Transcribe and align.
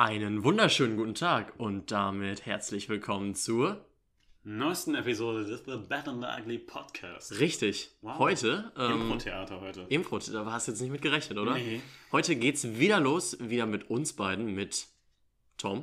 Einen 0.00 0.44
wunderschönen 0.44 0.96
guten 0.96 1.16
Tag 1.16 1.54
und 1.58 1.90
damit 1.90 2.46
herzlich 2.46 2.88
willkommen 2.88 3.34
zur. 3.34 3.84
neuesten 4.44 4.94
Episode 4.94 5.44
des 5.44 5.64
The 5.64 5.76
Bad 5.88 6.06
and 6.06 6.22
the 6.22 6.28
Ugly 6.40 6.58
Podcast. 6.58 7.40
Richtig, 7.40 7.90
Wow. 8.02 8.16
heute. 8.20 8.70
Ähm, 8.78 8.92
Impro-Theater 8.92 9.60
heute. 9.60 9.86
Impro, 9.88 10.20
da 10.20 10.44
hast 10.52 10.68
du 10.68 10.70
jetzt 10.70 10.80
nicht 10.82 10.92
mit 10.92 11.02
gerechnet, 11.02 11.36
oder? 11.36 11.54
Nee. 11.54 11.80
Heute 12.12 12.36
geht's 12.36 12.78
wieder 12.78 13.00
los, 13.00 13.38
wieder 13.40 13.66
mit 13.66 13.90
uns 13.90 14.12
beiden, 14.12 14.54
mit 14.54 14.86
Tom. 15.56 15.82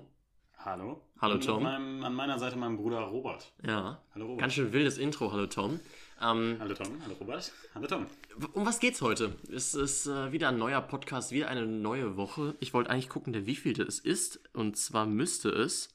Hallo. 0.59 1.01
Hallo, 1.19 1.33
Und 1.33 1.45
Tom. 1.45 1.63
Meinem, 1.63 2.01
an 2.05 2.13
meiner 2.15 2.39
Seite 2.39 2.55
mein 2.55 2.77
Bruder 2.77 2.99
Robert. 3.01 3.51
Ja. 3.67 4.01
Hallo 4.13 4.27
Robert. 4.27 4.39
Ganz 4.39 4.53
schön 4.53 4.71
wildes 4.71 4.97
Intro, 4.97 5.33
hallo 5.33 5.47
Tom. 5.47 5.81
Ähm, 6.21 6.57
Hallo 6.59 6.73
Tom. 6.73 7.01
Hallo 7.03 7.15
Robert. 7.19 7.51
Hallo 7.73 7.87
Tom. 7.87 8.07
um 8.53 8.65
was 8.65 8.79
geht's 8.79 9.01
heute? 9.01 9.35
Es 9.51 9.73
ist 9.75 10.07
äh, 10.07 10.31
wieder 10.31 10.49
ein 10.49 10.57
neuer 10.57 10.81
Podcast, 10.81 11.31
wieder 11.31 11.49
eine 11.49 11.65
neue 11.65 12.15
Woche. 12.15 12.55
Ich 12.59 12.73
wollte 12.73 12.89
eigentlich 12.89 13.09
gucken, 13.09 13.33
der 13.33 13.45
wievielte 13.45 13.83
es 13.83 13.99
ist. 13.99 14.39
Und 14.53 14.77
zwar 14.77 15.05
müsste 15.05 15.49
es. 15.49 15.93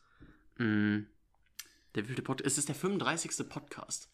Mh, 0.58 1.04
der 1.94 2.02
wievielte 2.04 2.22
Podcast? 2.22 2.46
Es 2.46 2.58
ist 2.58 2.68
der 2.68 2.74
35. 2.74 3.48
Podcast. 3.48 4.10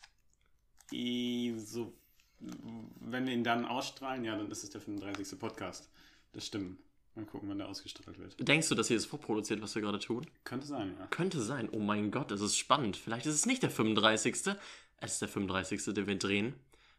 I, 0.92 1.54
so, 1.58 1.92
wenn 2.38 3.26
wir 3.26 3.32
ihn 3.34 3.42
dann 3.44 3.64
ausstrahlen, 3.64 4.24
ja, 4.24 4.36
dann 4.36 4.50
ist 4.50 4.62
es 4.62 4.70
der 4.70 4.80
35. 4.80 5.38
Podcast. 5.38 5.90
Das 6.32 6.46
stimmt. 6.46 6.78
Mal 7.16 7.24
gucken, 7.24 7.48
wann 7.48 7.56
der 7.58 7.66
ausgestrahlt 7.68 8.18
wird. 8.18 8.46
Denkst 8.46 8.68
du, 8.68 8.74
dass 8.74 8.88
hier 8.88 8.96
das 8.98 9.06
vorproduziert, 9.06 9.62
was 9.62 9.74
wir 9.74 9.80
gerade 9.80 9.98
tun? 9.98 10.26
Könnte 10.44 10.66
sein, 10.66 10.94
ja. 10.98 11.06
Könnte 11.06 11.40
sein. 11.40 11.68
Oh 11.72 11.78
mein 11.78 12.10
Gott, 12.10 12.30
das 12.30 12.42
ist 12.42 12.58
spannend. 12.58 12.96
Vielleicht 12.96 13.24
ist 13.24 13.34
es 13.34 13.46
nicht 13.46 13.62
der 13.62 13.70
35. 13.70 14.54
Es 15.00 15.14
ist 15.14 15.22
der 15.22 15.28
35. 15.28 15.84
den 15.94 16.06
wir 16.06 16.16
drehen. 16.18 16.54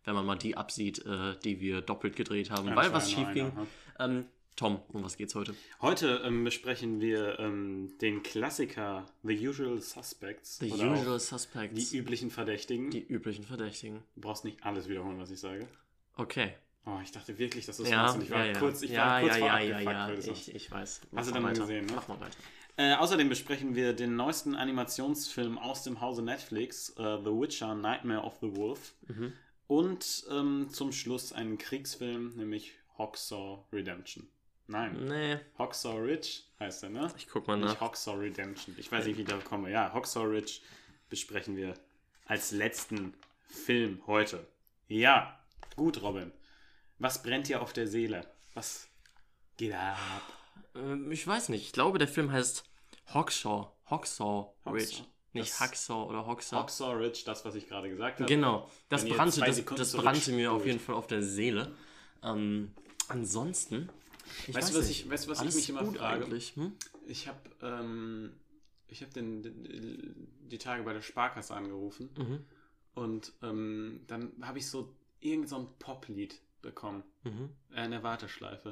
Wenn 0.05 0.15
man 0.15 0.25
mal 0.25 0.37
die 0.37 0.55
absieht, 0.55 1.05
äh, 1.05 1.35
die 1.43 1.59
wir 1.59 1.81
doppelt 1.81 2.15
gedreht 2.15 2.49
haben, 2.49 2.73
weil 2.75 2.93
was 2.93 3.11
schief 3.11 3.27
ging. 3.33 3.51
einer, 3.51 3.67
Ähm, 3.99 4.25
Tom, 4.55 4.79
um 4.93 5.03
was 5.03 5.17
geht's 5.17 5.35
heute? 5.35 5.53
Heute 5.81 6.21
ähm, 6.25 6.43
besprechen 6.43 7.01
wir 7.01 7.37
ähm, 7.39 7.93
den 8.01 8.23
Klassiker 8.23 9.05
The 9.23 9.47
Usual 9.47 9.81
Suspects. 9.81 10.59
The 10.59 10.71
Usual 10.71 11.19
Suspects. 11.19 11.75
Die 11.91 11.97
üblichen 11.97 12.31
Verdächtigen. 12.31 12.89
die 12.89 13.05
üblichen 13.05 13.43
Verdächtigen. 13.43 14.01
Du 14.15 14.21
brauchst 14.21 14.45
nicht 14.45 14.63
alles 14.63 14.87
wiederholen, 14.87 15.19
was 15.19 15.29
ich 15.29 15.39
sage. 15.39 15.67
Okay. 16.15 16.53
Oh, 16.85 16.99
ich 17.03 17.11
dachte 17.11 17.37
wirklich, 17.37 17.65
dass 17.65 17.77
du 17.77 17.83
es 17.83 17.89
Ja, 17.89 18.03
meinst 18.03 18.15
und 18.15 18.23
ich 18.23 18.31
war 18.31 18.45
ja, 18.45 18.53
ja. 18.53 18.59
kurz, 18.59 18.81
ich 18.81 18.91
ja, 18.91 19.05
war 19.05 19.19
kurz 19.21 19.33
ja, 19.33 19.39
vor 19.39 19.47
ja, 19.59 19.59
ja, 19.59 19.79
ja, 19.81 20.13
ich, 20.13 20.55
ich 20.55 20.71
weiß. 20.71 21.01
Mach 21.11 21.19
Hast 21.19 21.29
du 21.29 21.33
mal 21.33 21.39
dann 21.41 21.49
weiter. 21.51 21.61
gesehen, 21.61 21.85
ne? 21.85 21.91
Mach 21.95 22.07
mal 22.07 22.19
weiter. 22.21 22.37
Äh, 22.77 22.93
außerdem 22.95 23.27
besprechen 23.27 23.75
wir 23.75 23.93
den 23.93 24.15
neuesten 24.15 24.55
Animationsfilm 24.55 25.57
aus 25.57 25.83
dem 25.83 25.99
Hause 25.99 26.21
Netflix, 26.21 26.89
äh, 26.91 27.17
The 27.23 27.31
Witcher 27.31 27.73
Nightmare 27.75 28.21
of 28.21 28.37
the 28.39 28.55
Wolf. 28.55 28.93
Mhm. 29.07 29.33
Und 29.67 30.25
ähm, 30.29 30.67
zum 30.69 30.91
Schluss 30.91 31.33
einen 31.33 31.57
Kriegsfilm, 31.57 32.35
nämlich 32.37 32.73
Hawksaw 32.97 33.65
Redemption. 33.73 34.27
Nein, 34.67 35.05
Nee, 35.05 35.39
Hawksaw 35.57 35.97
Ridge 35.97 36.41
heißt 36.59 36.83
er, 36.83 36.89
ne? 36.89 37.11
ich 37.17 37.27
guck 37.27 37.47
mal 37.47 37.57
Nicht 37.57 37.69
nach. 37.69 37.81
Hawksaw 37.81 38.15
Redemption. 38.17 38.75
Ich 38.77 38.91
weiß 38.91 39.05
nicht, 39.05 39.17
wie 39.17 39.21
ich 39.21 39.27
da 39.27 39.37
komme. 39.37 39.71
Ja, 39.71 39.91
Hawksaw 39.93 40.25
Ridge 40.25 40.59
besprechen 41.09 41.55
wir 41.55 41.73
als 42.25 42.51
letzten 42.51 43.13
Film 43.47 44.01
heute. 44.07 44.45
Ja, 44.87 45.39
gut, 45.75 46.01
Robin. 46.01 46.31
Was 46.99 47.23
brennt 47.23 47.47
dir 47.47 47.61
auf 47.61 47.73
der 47.73 47.87
Seele? 47.87 48.25
Was 48.53 48.87
geht 49.55 49.73
ab? 49.73 50.21
Ähm, 50.75 51.11
ich 51.11 51.25
weiß 51.25 51.49
nicht. 51.49 51.63
Ich 51.63 51.71
glaube, 51.73 51.97
der 51.97 52.07
Film 52.07 52.31
heißt 52.31 52.63
Hawkshaw. 53.13 53.71
Hawksaw 53.85 54.53
Ridge. 54.65 55.03
Nicht 55.33 55.51
Das- 55.51 55.59
Hacksaw 55.59 56.07
oder 56.09 56.25
Hawksaw. 56.25 56.57
Hawksaw 56.59 56.93
Ridge, 56.93 57.21
das, 57.25 57.45
was 57.45 57.55
ich 57.55 57.67
gerade 57.67 57.89
gesagt 57.89 58.19
habe. 58.19 58.27
Genau, 58.27 58.69
das 58.89 59.05
Wenn 59.05 59.13
brannte, 59.13 59.39
das, 59.41 59.63
das 59.65 59.91
brannte 59.93 60.31
mir 60.31 60.51
auf 60.51 60.65
jeden 60.65 60.79
Fall 60.79 60.95
auf 60.95 61.07
der 61.07 61.21
Seele. 61.23 61.75
Ähm, 62.23 62.73
ansonsten, 63.07 63.89
ich 64.47 64.55
Weißt 64.55 64.69
du, 64.69 64.73
weiß 64.73 64.79
was 64.81 64.87
nicht, 64.87 65.05
ich- 65.05 65.09
weißt 65.09 65.25
du, 65.27 65.31
was 65.31 65.41
ich 65.41 65.55
mich 65.55 65.69
immer 65.69 65.85
frage? 65.85 66.25
Hm? 66.55 66.73
Ich 67.07 67.27
habe 67.27 67.39
ähm, 67.61 68.33
ich 68.87 69.03
hab 69.03 69.13
den, 69.13 69.43
den, 69.43 70.27
die 70.49 70.57
Tage 70.57 70.83
bei 70.83 70.93
der 70.93 71.01
Sparkasse 71.01 71.53
angerufen 71.55 72.09
Mhm. 72.17 72.45
und 72.95 73.33
ähm, 73.43 74.01
dann 74.07 74.31
habe 74.41 74.57
ich 74.57 74.67
so 74.69 74.93
irgend 75.19 75.47
so 75.49 75.73
Poplied 75.79 76.41
bekommen 76.61 77.03
Mhm. 77.23 77.49
äh, 77.73 77.85
in 77.85 77.91
der 77.91 78.03
Warteschleife. 78.03 78.71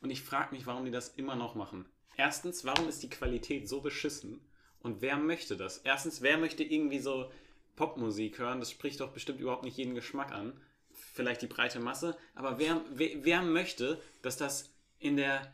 Und 0.00 0.10
ich 0.10 0.22
frage 0.22 0.54
mich, 0.54 0.66
warum 0.66 0.84
die 0.84 0.90
das 0.90 1.08
immer 1.08 1.34
noch 1.36 1.54
machen. 1.54 1.86
Erstens, 2.16 2.64
warum 2.64 2.88
ist 2.88 3.02
die 3.02 3.10
Qualität 3.10 3.68
so 3.68 3.80
beschissen? 3.80 4.40
Und 4.80 5.02
wer 5.02 5.16
möchte 5.16 5.56
das? 5.56 5.78
Erstens, 5.78 6.22
wer 6.22 6.38
möchte 6.38 6.62
irgendwie 6.62 6.98
so 6.98 7.30
Popmusik 7.76 8.38
hören? 8.38 8.60
Das 8.60 8.70
spricht 8.70 9.00
doch 9.00 9.12
bestimmt 9.12 9.40
überhaupt 9.40 9.64
nicht 9.64 9.76
jeden 9.76 9.94
Geschmack 9.94 10.32
an. 10.32 10.58
Vielleicht 10.92 11.42
die 11.42 11.46
breite 11.46 11.80
Masse. 11.80 12.16
Aber 12.34 12.58
wer, 12.58 12.80
wer, 12.90 13.24
wer 13.24 13.42
möchte, 13.42 14.00
dass 14.22 14.36
das 14.36 14.70
in 14.98 15.16
der 15.16 15.52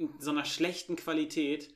in, 0.00 0.10
so 0.18 0.30
einer 0.30 0.44
schlechten 0.44 0.96
Qualität 0.96 1.72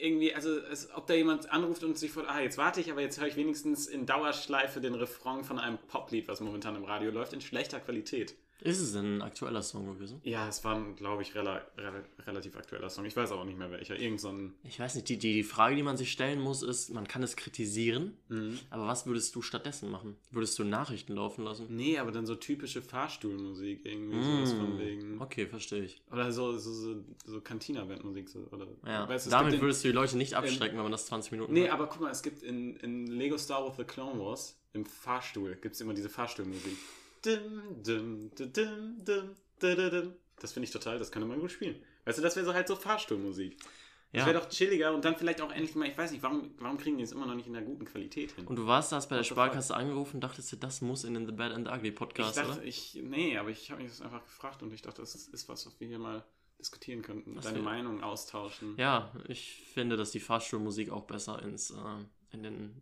irgendwie, 0.00 0.34
also 0.34 0.60
als 0.62 0.90
ob 0.94 1.06
da 1.06 1.14
jemand 1.14 1.50
anruft 1.50 1.84
und 1.84 1.98
sich 1.98 2.10
fragt, 2.10 2.28
ah, 2.28 2.40
jetzt 2.40 2.58
warte 2.58 2.80
ich, 2.80 2.90
aber 2.90 3.00
jetzt 3.00 3.20
höre 3.20 3.26
ich 3.26 3.36
wenigstens 3.36 3.86
in 3.86 4.06
Dauerschleife 4.06 4.80
den 4.80 4.94
Refrain 4.94 5.44
von 5.44 5.58
einem 5.58 5.78
Poplied, 5.88 6.28
was 6.28 6.40
momentan 6.40 6.76
im 6.76 6.84
Radio 6.84 7.10
läuft, 7.10 7.32
in 7.32 7.40
schlechter 7.40 7.80
Qualität. 7.80 8.36
Ist 8.60 8.80
es 8.80 8.92
denn 8.92 9.18
ein 9.18 9.22
aktueller 9.22 9.62
Song 9.62 9.86
gewesen? 9.86 10.20
Ja, 10.24 10.48
es 10.48 10.64
war, 10.64 10.74
ein, 10.76 10.96
glaube 10.96 11.22
ich, 11.22 11.34
rela 11.36 11.64
rela 11.76 12.02
relativ 12.26 12.56
aktueller 12.56 12.90
Song. 12.90 13.04
Ich 13.04 13.16
weiß 13.16 13.30
aber 13.30 13.44
nicht 13.44 13.56
mehr 13.58 13.70
welcher. 13.70 13.96
Irgend 13.98 14.20
so 14.20 14.30
ein. 14.30 14.54
Ich 14.64 14.80
weiß 14.80 14.96
nicht, 14.96 15.08
die, 15.08 15.16
die, 15.16 15.32
die 15.34 15.42
Frage, 15.44 15.76
die 15.76 15.82
man 15.84 15.96
sich 15.96 16.10
stellen 16.10 16.40
muss, 16.40 16.62
ist, 16.62 16.92
man 16.92 17.06
kann 17.06 17.22
es 17.22 17.36
kritisieren, 17.36 18.16
Mhm. 18.28 18.58
aber 18.70 18.86
was 18.86 19.06
würdest 19.06 19.34
du 19.36 19.42
stattdessen 19.42 19.90
machen? 19.90 20.16
Würdest 20.32 20.58
du 20.58 20.64
Nachrichten 20.64 21.14
laufen 21.14 21.44
lassen? 21.44 21.66
Nee, 21.70 21.98
aber 21.98 22.10
dann 22.10 22.26
so 22.26 22.34
typische 22.34 22.82
Fahrstuhlmusik 22.82 23.84
irgendwie. 23.84 24.22
Sowas 24.22 24.52
von 24.52 24.76
Mm, 24.76 24.78
wegen. 24.78 25.20
Okay, 25.22 25.46
verstehe 25.46 25.84
ich. 25.84 26.02
Oder 26.10 26.32
so, 26.32 26.58
so, 26.58 26.72
so, 26.72 27.04
so 27.26 27.40
Cantina-Bandmusik. 27.40 28.28
So, 28.28 28.40
oder, 28.50 28.66
Ja, 28.86 29.08
Weißt 29.08 29.30
damit 29.32 29.54
in- 29.54 29.60
würdest 29.60 29.84
du 29.84 29.88
die 29.88 29.94
Leute 29.94 30.16
nicht 30.16 30.34
abschrecken, 30.34 30.76
wenn 30.76 30.82
man 30.82 30.92
das 30.92 31.06
20 31.06 31.32
Minuten 31.32 31.52
Nee, 31.52 31.62
hört. 31.62 31.72
aber 31.72 31.86
guck 31.86 32.00
mal, 32.00 32.10
es 32.10 32.22
gibt 32.22 32.42
in, 32.42 32.76
in 32.78 33.06
Lego 33.06 33.38
Star 33.38 33.62
Wars 33.64 33.76
The 33.76 33.84
Clone 33.84 34.18
Wars, 34.18 34.58
im 34.72 34.84
Fahrstuhl, 34.84 35.56
gibt 35.60 35.74
es 35.76 35.80
immer 35.80 35.94
diese 35.94 36.08
Fahrstuhlmusik. 36.08 36.76
Das 40.40 40.52
finde 40.52 40.64
ich 40.66 40.70
total, 40.70 40.98
das 40.98 41.10
könnte 41.10 41.26
man 41.28 41.40
gut 41.40 41.50
spielen. 41.50 41.82
Weißt 42.04 42.18
du, 42.18 42.22
das 42.22 42.36
wäre 42.36 42.46
so 42.46 42.54
halt 42.54 42.68
so 42.68 42.76
Fahrstuhlmusik. 42.76 43.58
Das 44.12 44.20
Ja. 44.20 44.26
wäre 44.26 44.38
doch 44.40 44.48
chilliger 44.48 44.94
und 44.94 45.04
dann 45.04 45.16
vielleicht 45.16 45.42
auch 45.42 45.50
endlich 45.52 45.74
mal, 45.74 45.86
ich 45.86 45.98
weiß 45.98 46.12
nicht, 46.12 46.22
warum, 46.22 46.54
warum 46.58 46.78
kriegen 46.78 46.96
die 46.96 47.04
es 47.04 47.12
immer 47.12 47.26
noch 47.26 47.34
nicht 47.34 47.46
in 47.46 47.52
der 47.52 47.60
guten 47.62 47.84
Qualität 47.84 48.32
hin? 48.32 48.46
Und 48.46 48.56
du 48.56 48.66
warst 48.66 48.90
da 48.90 48.96
hast 48.96 49.08
bei 49.10 49.16
der 49.16 49.22
Sparkasse 49.24 49.76
angerufen 49.76 50.16
und 50.16 50.20
dachtest 50.22 50.50
dir, 50.50 50.56
das 50.56 50.80
muss 50.80 51.04
in 51.04 51.12
den 51.12 51.26
The 51.26 51.32
Bad 51.32 51.52
and 51.52 51.66
the 51.68 51.74
Ugly 51.74 51.88
ich 51.90 51.94
Podcast, 51.94 52.38
dachte, 52.38 52.52
oder? 52.52 52.64
ich, 52.64 52.98
nee, 53.02 53.36
aber 53.36 53.50
ich 53.50 53.70
habe 53.70 53.82
mich 53.82 53.90
das 53.90 54.00
einfach 54.00 54.24
gefragt 54.24 54.62
und 54.62 54.72
ich 54.72 54.80
dachte, 54.80 55.02
das 55.02 55.14
ist, 55.14 55.28
ist 55.34 55.46
was, 55.50 55.66
was 55.66 55.78
wir 55.78 55.88
hier 55.88 55.98
mal 55.98 56.24
diskutieren 56.58 57.02
könnten. 57.02 57.36
Was 57.36 57.44
Deine 57.44 57.58
wir- 57.58 57.64
Meinung 57.64 58.02
austauschen. 58.02 58.74
Ja, 58.78 59.12
ich 59.28 59.62
finde, 59.74 59.96
dass 59.98 60.10
die 60.12 60.20
Fahrstuhlmusik 60.20 60.90
auch 60.90 61.04
besser 61.04 61.42
ins, 61.42 61.70
äh, 61.70 61.74
in, 62.32 62.42
den, 62.42 62.80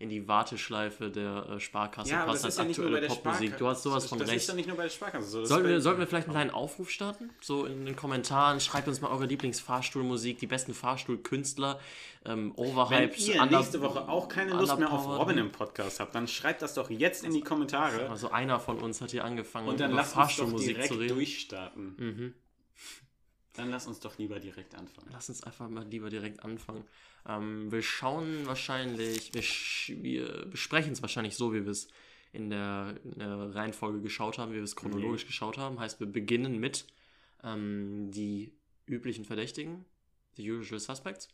in 0.00 0.08
die 0.10 0.28
Warteschleife 0.28 1.10
der 1.10 1.46
äh, 1.48 1.58
Sparkasse 1.60 2.10
Ja, 2.12 2.24
passt 2.24 2.44
das 2.44 2.56
als 2.58 2.76
ja 2.76 2.84
aktuelle 2.84 3.08
Popmusik. 3.08 3.56
Du 3.58 3.66
hast 3.66 3.82
sowas 3.82 4.06
von 4.06 4.18
das 4.20 4.28
recht. 4.28 4.36
ist 4.42 4.48
ja 4.48 4.54
nicht 4.54 4.68
nur 4.68 4.76
bei 4.76 4.84
der 4.84 4.90
Sparkasse 4.90 5.26
so. 5.26 5.40
das 5.40 5.48
Sollten 5.48 5.66
wir, 5.68 5.80
sollten 5.80 5.98
wir 5.98 6.06
vielleicht 6.06 6.28
einen 6.28 6.34
kleinen 6.36 6.50
Aufruf 6.52 6.88
starten? 6.90 7.30
So 7.40 7.64
in 7.66 7.84
den 7.84 7.96
Kommentaren. 7.96 8.60
Schreibt 8.60 8.86
uns 8.86 9.00
mal 9.00 9.08
eure 9.10 9.26
Lieblingsfahrstuhlmusik, 9.26 10.38
die 10.38 10.46
besten 10.46 10.72
Fahrstuhlkünstler, 10.72 11.80
ähm, 12.24 12.52
Wenn 12.56 12.64
overhyped. 12.66 13.18
ihr 13.26 13.42
under- 13.42 13.58
nächste 13.58 13.80
Woche 13.80 14.08
auch 14.08 14.28
keine 14.28 14.52
Lust 14.52 14.78
mehr 14.78 14.92
auf. 14.92 15.04
Robin 15.04 15.36
im 15.38 15.50
Podcast 15.50 15.98
habt, 15.98 16.14
dann 16.14 16.28
schreibt 16.28 16.62
das 16.62 16.74
doch 16.74 16.90
jetzt 16.90 17.24
in 17.24 17.32
die 17.32 17.40
Kommentare 17.40 18.08
Also 18.08 18.30
einer 18.30 18.60
von 18.60 18.78
uns 18.78 19.00
hat 19.00 19.10
hier 19.10 19.24
angefangen, 19.24 19.66
und 19.66 19.80
dann 19.80 19.90
über 19.90 19.96
lasst 20.00 20.10
uns 20.10 20.14
doch 20.14 20.22
Fahrstuhlmusik 20.22 20.68
direkt 20.76 20.88
zu 20.92 20.94
reden. 20.94 21.14
durchstarten. 21.16 21.94
Mhm. 21.98 22.34
Dann 23.54 23.70
lass 23.70 23.88
uns 23.88 23.98
doch 23.98 24.16
lieber 24.18 24.38
direkt 24.38 24.76
anfangen. 24.76 25.08
Lass 25.10 25.28
uns 25.28 25.42
einfach 25.42 25.68
mal 25.68 25.84
lieber 25.88 26.08
direkt 26.10 26.44
anfangen. 26.44 26.84
Ähm, 27.28 27.70
wir 27.70 27.82
schauen 27.82 28.46
wahrscheinlich, 28.46 29.32
wir, 29.34 29.42
wir 30.02 30.46
besprechen 30.46 30.92
es 30.92 31.02
wahrscheinlich 31.02 31.36
so, 31.36 31.52
wie 31.52 31.64
wir 31.64 31.70
es 31.72 31.88
in 32.32 32.50
der, 32.50 32.96
in 33.04 33.18
der 33.18 33.54
Reihenfolge 33.54 34.00
geschaut 34.00 34.38
haben, 34.38 34.52
wie 34.52 34.56
wir 34.56 34.62
es 34.62 34.76
chronologisch 34.76 35.26
geschaut 35.26 35.58
haben. 35.58 35.78
Heißt, 35.78 36.00
wir 36.00 36.06
beginnen 36.06 36.58
mit 36.58 36.86
ähm, 37.44 38.10
die 38.10 38.52
üblichen 38.86 39.24
Verdächtigen, 39.24 39.84
the 40.36 40.50
usual 40.50 40.80
suspects. 40.80 41.28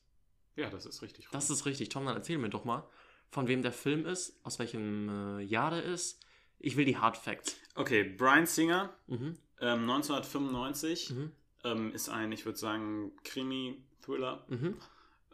Ja, 0.56 0.70
das 0.70 0.86
ist 0.86 1.02
richtig. 1.02 1.28
Das 1.32 1.50
ist 1.50 1.66
richtig. 1.66 1.88
Tom, 1.88 2.04
dann 2.06 2.16
erzähl 2.16 2.38
mir 2.38 2.48
doch 2.50 2.64
mal, 2.64 2.88
von 3.30 3.48
wem 3.48 3.62
der 3.62 3.72
Film 3.72 4.06
ist, 4.06 4.38
aus 4.44 4.58
welchem 4.58 5.08
äh, 5.38 5.42
Jahr 5.42 5.70
der 5.70 5.82
ist. 5.84 6.20
Ich 6.60 6.76
will 6.76 6.84
die 6.84 6.96
Hard 6.96 7.16
Facts. 7.16 7.56
okay, 7.74 8.04
Brian 8.04 8.46
Singer, 8.46 8.94
Mhm. 9.08 9.34
ähm, 9.60 9.80
1995, 9.90 11.10
Mhm. 11.10 11.32
ähm, 11.64 11.92
ist 11.92 12.08
ein, 12.08 12.30
ich 12.32 12.44
würde 12.46 12.58
sagen, 12.58 13.12
Krimi-Thriller. 13.24 14.44
Mhm. 14.48 14.76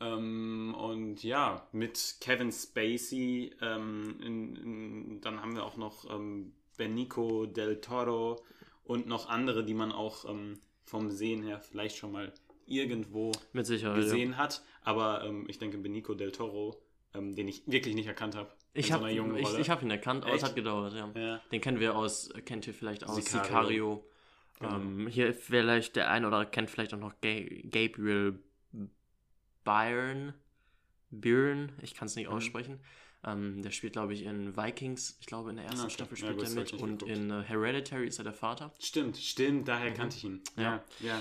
Ähm, 0.01 0.75
und 0.79 1.23
ja, 1.23 1.67
mit 1.73 2.17
Kevin 2.21 2.51
Spacey, 2.51 3.53
ähm, 3.61 4.17
in, 4.25 4.57
in, 4.57 5.21
dann 5.21 5.43
haben 5.43 5.55
wir 5.55 5.65
auch 5.65 5.77
noch 5.77 6.11
ähm, 6.11 6.53
Benicio 6.79 7.47
del 7.47 7.81
Toro 7.81 8.43
und 8.85 9.07
noch 9.07 9.29
andere, 9.29 9.65
die 9.65 9.75
man 9.75 9.93
auch 9.93 10.25
ähm, 10.29 10.59
vom 10.85 11.11
Sehen 11.11 11.43
her 11.43 11.61
vielleicht 11.61 11.97
schon 11.97 12.13
mal 12.13 12.33
irgendwo 12.67 13.33
Sicherheit. 13.53 13.97
Ja. 13.97 14.03
gesehen 14.03 14.37
hat. 14.39 14.63
Aber 14.83 15.25
ähm, 15.25 15.45
ich 15.49 15.59
denke, 15.59 15.77
Benicio 15.77 16.15
del 16.15 16.33
Toro, 16.33 16.81
ähm, 17.15 17.35
den 17.35 17.49
ich 17.49 17.63
wirklich 17.67 17.95
nicht 17.95 18.07
erkannt 18.07 18.35
habe. 18.37 18.51
Ich 18.73 18.93
habe 18.93 19.13
so 19.15 19.37
ich, 19.37 19.59
ich 19.59 19.71
hab 19.71 19.83
ihn 19.83 19.91
erkannt, 19.91 20.25
aber 20.25 20.33
es 20.33 20.43
Echt? 20.43 20.51
hat 20.51 20.57
gedauert, 20.57 20.95
ja. 20.95 21.11
ja. 21.21 21.41
Den 21.53 21.61
kennen 21.61 21.81
wir 21.81 21.97
aus, 21.97 22.33
kennt 22.47 22.67
ihr 22.67 22.73
vielleicht 22.73 23.05
aus 23.05 23.17
Sicario. 23.17 23.45
Sicario. 23.45 24.05
Genau. 24.61 25.11
Hier 25.11 25.35
vielleicht 25.35 25.97
der 25.97 26.11
ein 26.11 26.25
oder 26.25 26.45
kennt 26.47 26.71
vielleicht 26.71 26.95
auch 26.95 26.99
noch 26.99 27.15
Ga 27.21 27.41
Gabriel 27.65 28.39
Byron, 29.71 30.35
Byrne, 31.11 31.69
ich 31.83 31.95
kann 31.95 32.07
es 32.07 32.17
nicht 32.17 32.29
Mhm. 32.29 32.35
aussprechen. 32.35 32.81
Ähm, 33.23 33.61
der 33.61 33.71
spielt, 33.71 33.93
glaube 33.93 34.15
ich, 34.15 34.23
in 34.25 34.57
Vikings, 34.57 35.19
ich 35.21 35.27
glaube, 35.27 35.51
in 35.51 35.57
der 35.57 35.67
ersten 35.67 35.81
Ah, 35.81 35.85
okay. 35.85 35.93
Staffel 35.93 36.17
Ja, 36.17 36.25
spielt 36.33 36.39
gut, 36.39 36.49
er 36.49 36.55
mit 36.55 36.73
und 36.73 36.99
geguckt. 37.01 37.19
in 37.19 37.31
äh, 37.31 37.43
Hereditary 37.43 38.07
ist 38.07 38.17
er 38.17 38.25
der 38.25 38.33
Vater. 38.33 38.73
Stimmt, 38.79 39.19
stimmt, 39.19 39.69
daher 39.69 39.93
kannte 39.93 40.17
ich 40.17 40.25
ihn. 40.25 40.41
Ja, 40.57 40.83
ja. 41.01 41.19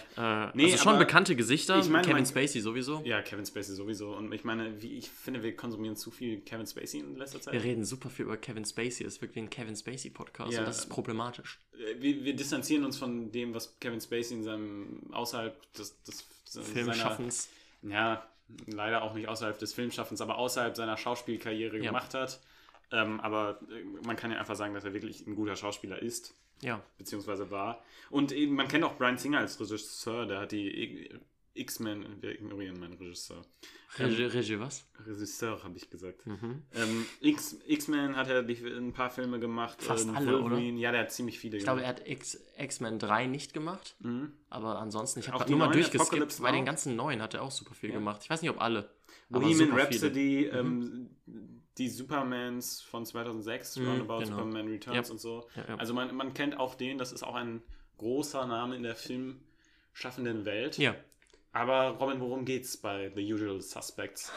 Äh, 0.48 0.52
Nee, 0.56 0.72
also 0.72 0.78
schon 0.78 0.98
bekannte 0.98 1.36
Gesichter, 1.36 1.78
ich 1.78 1.90
meine, 1.90 2.04
Kevin 2.04 2.20
man- 2.20 2.26
Spacey 2.26 2.62
sowieso. 2.62 3.02
Ja, 3.04 3.22
Kevin 3.22 3.46
Spacey 3.46 3.76
sowieso. 3.76 4.16
Und 4.16 4.32
ich 4.32 4.46
meine, 4.46 4.82
wie 4.82 4.94
ich 4.98 5.10
finde, 5.10 5.44
wir 5.44 5.54
konsumieren 5.58 5.98
zu 5.98 6.10
viel 6.10 6.40
Kevin 6.40 6.66
Spacey 6.68 7.02
in 7.02 7.18
letzter 7.18 7.42
Zeit. 7.42 7.54
Wir 7.54 7.64
reden 7.66 7.84
super 7.84 8.10
viel 8.10 8.24
über 8.26 8.38
Kevin 8.38 8.64
Spacey, 8.64 9.06
es 9.06 9.22
wirkt 9.22 9.36
wie 9.36 9.42
ein 9.42 9.50
Kevin 9.50 9.76
Spacey-Podcast 9.76 10.54
Ja. 10.54 10.60
und 10.60 10.68
das 10.68 10.80
ist 10.80 10.90
problematisch. 10.90 11.60
Äh, 11.74 12.02
wir, 12.02 12.24
wir 12.24 12.34
distanzieren 12.34 12.86
uns 12.86 12.98
von 12.98 13.30
dem, 13.34 13.54
was 13.54 13.78
Kevin 13.82 14.00
Spacey 14.00 14.38
in 14.38 14.44
seinem 14.44 15.02
außerhalb 15.12 15.74
des, 15.74 16.02
des 16.04 16.26
Filmschaffens. 16.64 17.50
ja, 17.82 18.26
leider 18.68 19.02
auch 19.04 19.14
nicht 19.14 19.28
außerhalb 19.28 19.58
des 19.60 19.74
Filmschaffens, 19.74 20.22
aber 20.22 20.38
außerhalb 20.38 20.76
seiner 20.76 20.98
Schauspielkarriere 20.98 21.78
Ja. 21.78 21.84
gemacht 21.86 22.14
hat. 22.14 22.40
Ähm, 22.92 23.20
aber 23.20 23.60
äh, 23.70 23.84
man 24.06 24.16
kann 24.16 24.32
ja 24.32 24.40
einfach 24.40 24.56
sagen, 24.56 24.74
dass 24.74 24.84
er 24.84 24.94
wirklich 24.94 25.26
ein 25.28 25.36
guter 25.36 25.56
Schauspieler 25.56 26.02
ist, 26.02 26.34
Ja. 26.62 26.82
beziehungsweise 26.98 27.52
war. 27.52 27.84
Und 28.10 28.32
eben, 28.32 28.56
man 28.56 28.68
kennt 28.68 28.84
auch 28.84 28.98
Brian 28.98 29.18
Singer 29.18 29.40
als 29.40 29.60
Regisseur, 29.60 30.26
der 30.26 30.40
hat 30.40 30.52
die 30.52 31.10
X-Men, 31.60 32.22
wir 32.22 32.32
ignorieren 32.32 32.80
meinen 32.80 32.94
Regisseur. 32.94 33.42
Regie, 33.98 34.24
Regie 34.26 34.60
was? 34.60 34.86
Regisseur, 35.06 35.64
habe 35.64 35.76
ich 35.76 35.90
gesagt. 35.90 36.26
Mhm. 36.28 36.62
Ähm, 36.76 37.06
X-Men 37.22 38.16
hat 38.16 38.28
er 38.30 38.40
ein 38.46 38.94
paar 38.94 39.10
Filme 39.10 39.40
gemacht. 39.40 39.82
Fast 39.82 40.08
ähm, 40.08 40.16
alle, 40.16 40.40
oder? 40.42 40.58
Ja, 40.60 40.92
der 40.92 41.02
hat 41.02 41.12
ziemlich 41.12 41.40
viele 41.40 41.58
Ich 41.58 41.64
glaube, 41.64 41.82
er 41.82 41.90
hat 41.90 42.04
X-Men 42.08 43.00
3 43.00 43.26
nicht 43.28 43.54
gemacht, 43.54 43.96
Mhm. 44.00 44.34
aber 44.50 44.80
ansonsten, 44.80 45.20
ich 45.22 45.30
habe 45.30 45.50
nur 45.50 45.60
mal 45.60 45.72
durchgeskippt. 45.72 46.42
Bei 46.42 46.52
den 46.52 46.66
ganzen 46.66 46.96
neuen 46.96 47.22
hat 47.22 47.34
er 47.34 47.42
auch 47.42 47.52
super 47.52 47.74
viel 47.74 47.90
Ja. 47.90 47.96
gemacht. 47.96 48.22
Ich 48.24 48.30
weiß 48.30 48.42
nicht, 48.42 48.52
ob 48.52 48.62
alle. 48.62 48.90
Bohemian. 49.30 49.72
Rhapsody, 49.74 50.46
ähm, 50.46 51.10
die 51.78 51.90
Supermans 51.90 52.82
von 52.82 53.06
2006, 53.06 53.78
Mhm, 53.78 53.88
Roundabout 53.88 54.20
genau. 54.20 54.38
Superman 54.38 54.68
Returns 54.68 55.08
Ja. 55.08 55.12
und 55.12 55.20
so. 55.20 55.48
Also 55.78 55.94
man, 55.94 56.16
man 56.16 56.34
kennt 56.34 56.58
auch 56.60 56.76
den, 56.76 56.98
das 56.98 57.12
ist 57.12 57.24
auch 57.24 57.36
ein 57.36 57.62
großer 57.98 58.46
Name 58.46 58.76
in 58.76 58.84
der 58.84 58.96
filmschaffenden 58.96 60.46
Welt. 60.46 60.78
Ja. 60.78 60.96
Aber 61.52 61.98
Robin, 62.00 62.20
worum 62.20 62.46
geht's 62.46 62.78
bei 62.78 63.12
The 63.16 63.34
Usual 63.34 63.62
Suspects? 63.62 64.32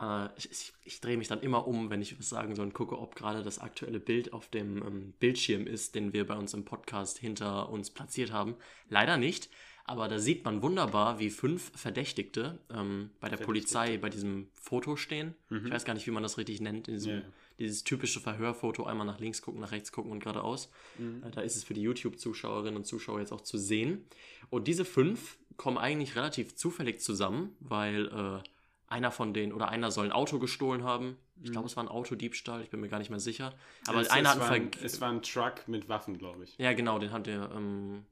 Äh, 0.00 0.28
ich 0.36 0.50
ich, 0.50 0.72
ich 0.84 1.00
drehe 1.00 1.16
mich 1.16 1.28
dann 1.28 1.40
immer 1.40 1.66
um, 1.66 1.90
wenn 1.90 2.00
ich 2.02 2.18
was 2.18 2.28
sagen 2.28 2.54
soll 2.54 2.66
und 2.66 2.74
gucke, 2.74 2.98
ob 2.98 3.14
gerade 3.14 3.42
das 3.42 3.58
aktuelle 3.58 4.00
Bild 4.00 4.32
auf 4.32 4.48
dem 4.48 4.78
ähm, 4.82 5.12
Bildschirm 5.18 5.66
ist, 5.66 5.94
den 5.94 6.12
wir 6.12 6.26
bei 6.26 6.36
uns 6.36 6.54
im 6.54 6.64
Podcast 6.64 7.18
hinter 7.18 7.68
uns 7.68 7.90
platziert 7.90 8.32
haben. 8.32 8.54
Leider 8.88 9.16
nicht, 9.18 9.50
aber 9.84 10.08
da 10.08 10.18
sieht 10.18 10.44
man 10.44 10.62
wunderbar, 10.62 11.18
wie 11.18 11.30
fünf 11.30 11.70
Verdächtigte 11.78 12.58
ähm, 12.70 13.10
bei 13.20 13.28
der 13.28 13.38
Verdächtigte. 13.38 13.44
Polizei 13.44 13.98
bei 13.98 14.08
diesem 14.08 14.48
Foto 14.54 14.96
stehen. 14.96 15.34
Ich 15.50 15.70
weiß 15.70 15.84
gar 15.84 15.94
nicht, 15.94 16.06
wie 16.06 16.10
man 16.12 16.22
das 16.22 16.38
richtig 16.38 16.60
nennt, 16.60 16.88
in 16.88 16.94
diesem, 16.94 17.12
Ja. 17.16 17.22
dieses 17.58 17.84
typische 17.84 18.20
Verhörfoto, 18.20 18.84
einmal 18.84 19.06
nach 19.06 19.18
links 19.18 19.40
gucken, 19.42 19.60
nach 19.60 19.72
rechts 19.72 19.90
gucken 19.92 20.12
und 20.12 20.20
geradeaus. 20.20 20.70
Äh, 20.98 21.30
Da 21.30 21.40
ist 21.42 21.56
es 21.56 21.64
für 21.64 21.74
die 21.74 21.82
YouTube-Zuschauerinnen 21.82 22.76
und 22.76 22.84
Zuschauer 22.86 23.20
jetzt 23.20 23.32
auch 23.32 23.40
zu 23.42 23.58
sehen. 23.58 24.04
Und 24.50 24.68
diese 24.68 24.84
fünf 24.84 25.38
kommen 25.58 25.76
eigentlich 25.76 26.16
relativ 26.16 26.56
zufällig 26.56 27.00
zusammen, 27.02 27.54
weil 27.60 28.06
äh, 28.06 28.48
einer 28.86 29.10
von 29.10 29.34
denen 29.34 29.52
oder 29.52 29.68
einer 29.68 29.90
soll 29.90 30.06
ein 30.06 30.12
Auto 30.12 30.38
gestohlen 30.38 30.82
haben. 30.84 31.18
Ich 31.42 31.52
glaube, 31.52 31.66
es 31.66 31.76
war 31.76 31.84
ein 31.84 31.88
Autodiebstahl, 31.88 32.62
ich 32.62 32.70
bin 32.70 32.80
mir 32.80 32.88
gar 32.88 32.98
nicht 32.98 33.10
mehr 33.10 33.20
sicher. 33.20 33.52
Aber 33.86 34.00
es, 34.00 34.08
einer 34.08 34.30
es, 34.30 34.40
hat 34.40 34.50
ein, 34.50 34.70
es 34.82 35.00
war 35.02 35.10
ein 35.10 35.20
Truck 35.22 35.68
mit 35.68 35.88
Waffen, 35.90 36.16
glaube 36.16 36.44
ich. 36.44 36.56
Ja, 36.56 36.72
genau, 36.72 36.98
den 36.98 37.12
hat 37.12 37.28
er 37.28 37.50
ähm, 37.54 38.06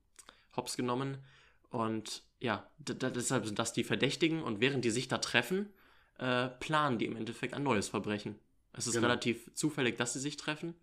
hops 0.55 0.77
genommen. 0.77 1.17
Und 1.71 2.23
ja, 2.41 2.69
deshalb 2.79 3.47
sind 3.47 3.59
das 3.59 3.73
die 3.73 3.85
Verdächtigen. 3.85 4.43
Und 4.43 4.61
während 4.61 4.85
die 4.85 4.91
sich 4.91 5.09
da 5.09 5.19
treffen, 5.19 5.71
äh, 6.19 6.49
planen 6.49 6.99
die 6.99 7.07
im 7.07 7.17
Endeffekt 7.17 7.55
ein 7.55 7.63
neues 7.63 7.89
Verbrechen. 7.89 8.39
Es 8.73 8.87
ist 8.87 8.95
Genau. 8.95 9.07
relativ 9.07 9.51
zufällig, 9.55 9.97
dass 9.97 10.13
sie 10.13 10.21
sich 10.21 10.37
treffen. 10.37 10.75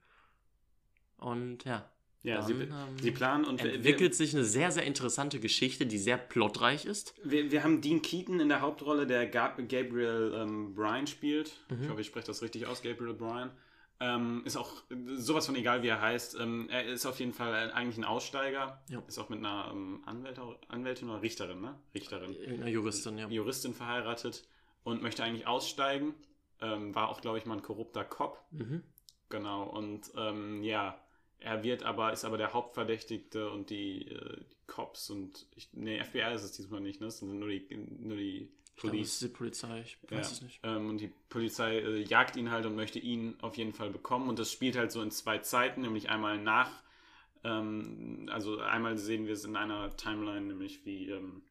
Und 1.17 1.63
ja, 1.65 1.89
Ja, 2.23 2.37
Dann, 2.37 2.45
sie, 2.47 2.53
ähm, 2.53 2.73
sie 3.01 3.11
planen 3.11 3.43
und 3.45 3.61
wir- 3.63 3.73
entwickelt 3.73 4.15
sich 4.15 4.33
eine 4.33 4.45
sehr, 4.45 4.71
sehr 4.71 4.83
interessante 4.83 5.39
Geschichte, 5.41 5.85
die 5.85 5.97
sehr 5.97 6.17
plotreich 6.17 6.85
ist. 6.85 7.13
Wir, 7.23 7.51
wir 7.51 7.63
haben 7.63 7.81
Dean 7.81 8.01
Keaton 8.01 8.39
in 8.39 8.47
der 8.49 8.61
Hauptrolle, 8.61 9.05
der 9.05 9.27
Gab 9.27 9.57
Gabriel 9.57 10.33
ähm, 10.35 10.73
Bryan 10.73 11.05
spielt. 11.05 11.51
Mhm. 11.69 11.83
Ich 11.83 11.89
hoffe, 11.89 12.01
ich 12.01 12.07
spreche 12.07 12.27
das 12.27 12.41
richtig 12.41 12.65
aus, 12.65 12.81
Gabriel 12.81 13.13
Bryan. 13.13 13.51
Ähm, 13.99 14.41
ist 14.45 14.55
auch 14.57 14.71
sowas 15.15 15.45
von 15.45 15.55
egal, 15.55 15.83
wie 15.83 15.87
er 15.87 16.01
heißt. 16.01 16.37
Ähm, 16.39 16.67
er 16.69 16.85
ist 16.85 17.05
auf 17.05 17.19
jeden 17.19 17.33
Fall 17.33 17.71
eigentlich 17.73 17.97
ein 17.97 18.03
Aussteiger. 18.05 18.81
Ja. 18.89 19.03
Ist 19.07 19.19
auch 19.19 19.29
mit 19.29 19.39
einer 19.39 19.69
ähm, 19.71 20.01
Anwältin, 20.05 20.43
Anwältin 20.69 21.09
oder 21.09 21.21
Richterin, 21.21 21.61
ne? 21.61 21.75
Richterin. 21.93 22.33
Irgendeine 22.33 22.71
Juristin, 22.71 23.17
ja. 23.17 23.27
Juristin 23.27 23.73
verheiratet 23.73 24.45
und 24.83 25.01
möchte 25.01 25.23
eigentlich 25.23 25.45
aussteigen. 25.45 26.13
Ähm, 26.61 26.95
war 26.95 27.09
auch, 27.09 27.19
glaube 27.21 27.37
ich, 27.37 27.45
mal 27.45 27.55
ein 27.55 27.61
korrupter 27.61 28.03
Cop. 28.05 28.39
Mhm. 28.51 28.81
Genau. 29.29 29.63
Und 29.63 30.11
ähm, 30.17 30.63
ja, 30.63 30.97
er 31.43 31.63
wird 31.63 31.83
aber, 31.83 32.13
ist 32.13 32.25
aber 32.25 32.37
der 32.37 32.53
Hauptverdächtigte 32.53 33.49
und 33.51 33.69
die, 33.69 34.07
äh, 34.07 34.37
die 34.37 34.67
Cops 34.67 35.09
und 35.09 35.45
ich, 35.55 35.69
nee, 35.73 36.01
FBI 36.03 36.33
ist 36.33 36.43
es 36.43 36.53
diesmal 36.53 36.81
nicht, 36.81 37.01
ne? 37.01 37.07
Es 37.07 37.19
sind 37.19 37.37
nur 37.37 37.49
die, 37.49 37.67
nur 37.75 38.17
die 38.17 38.49
glaube, 38.75 38.97
Police. 38.97 39.13
ist 39.13 39.21
die 39.21 39.27
Polizei, 39.27 39.81
ich 39.81 39.97
weiß 40.09 40.31
es 40.31 40.41
nicht. 40.41 40.59
Ähm, 40.63 40.89
und 40.89 40.97
die 40.99 41.11
Polizei 41.29 41.79
äh, 41.79 42.01
jagt 42.03 42.35
ihn 42.35 42.51
halt 42.51 42.65
und 42.65 42.75
möchte 42.75 42.99
ihn 42.99 43.35
auf 43.41 43.57
jeden 43.57 43.73
Fall 43.73 43.89
bekommen. 43.89 44.29
Und 44.29 44.39
das 44.39 44.51
spielt 44.51 44.77
halt 44.77 44.91
so 44.91 45.01
in 45.01 45.11
zwei 45.11 45.39
Zeiten, 45.39 45.81
nämlich 45.81 46.09
einmal 46.09 46.37
nach, 46.37 46.71
ähm, 47.43 48.29
also 48.31 48.59
einmal 48.59 48.97
sehen 48.97 49.25
wir 49.25 49.33
es 49.33 49.45
in 49.45 49.55
einer 49.55 49.95
Timeline, 49.95 50.47
nämlich 50.47 50.85
wie, 50.85 51.09
ähm, 51.09 51.43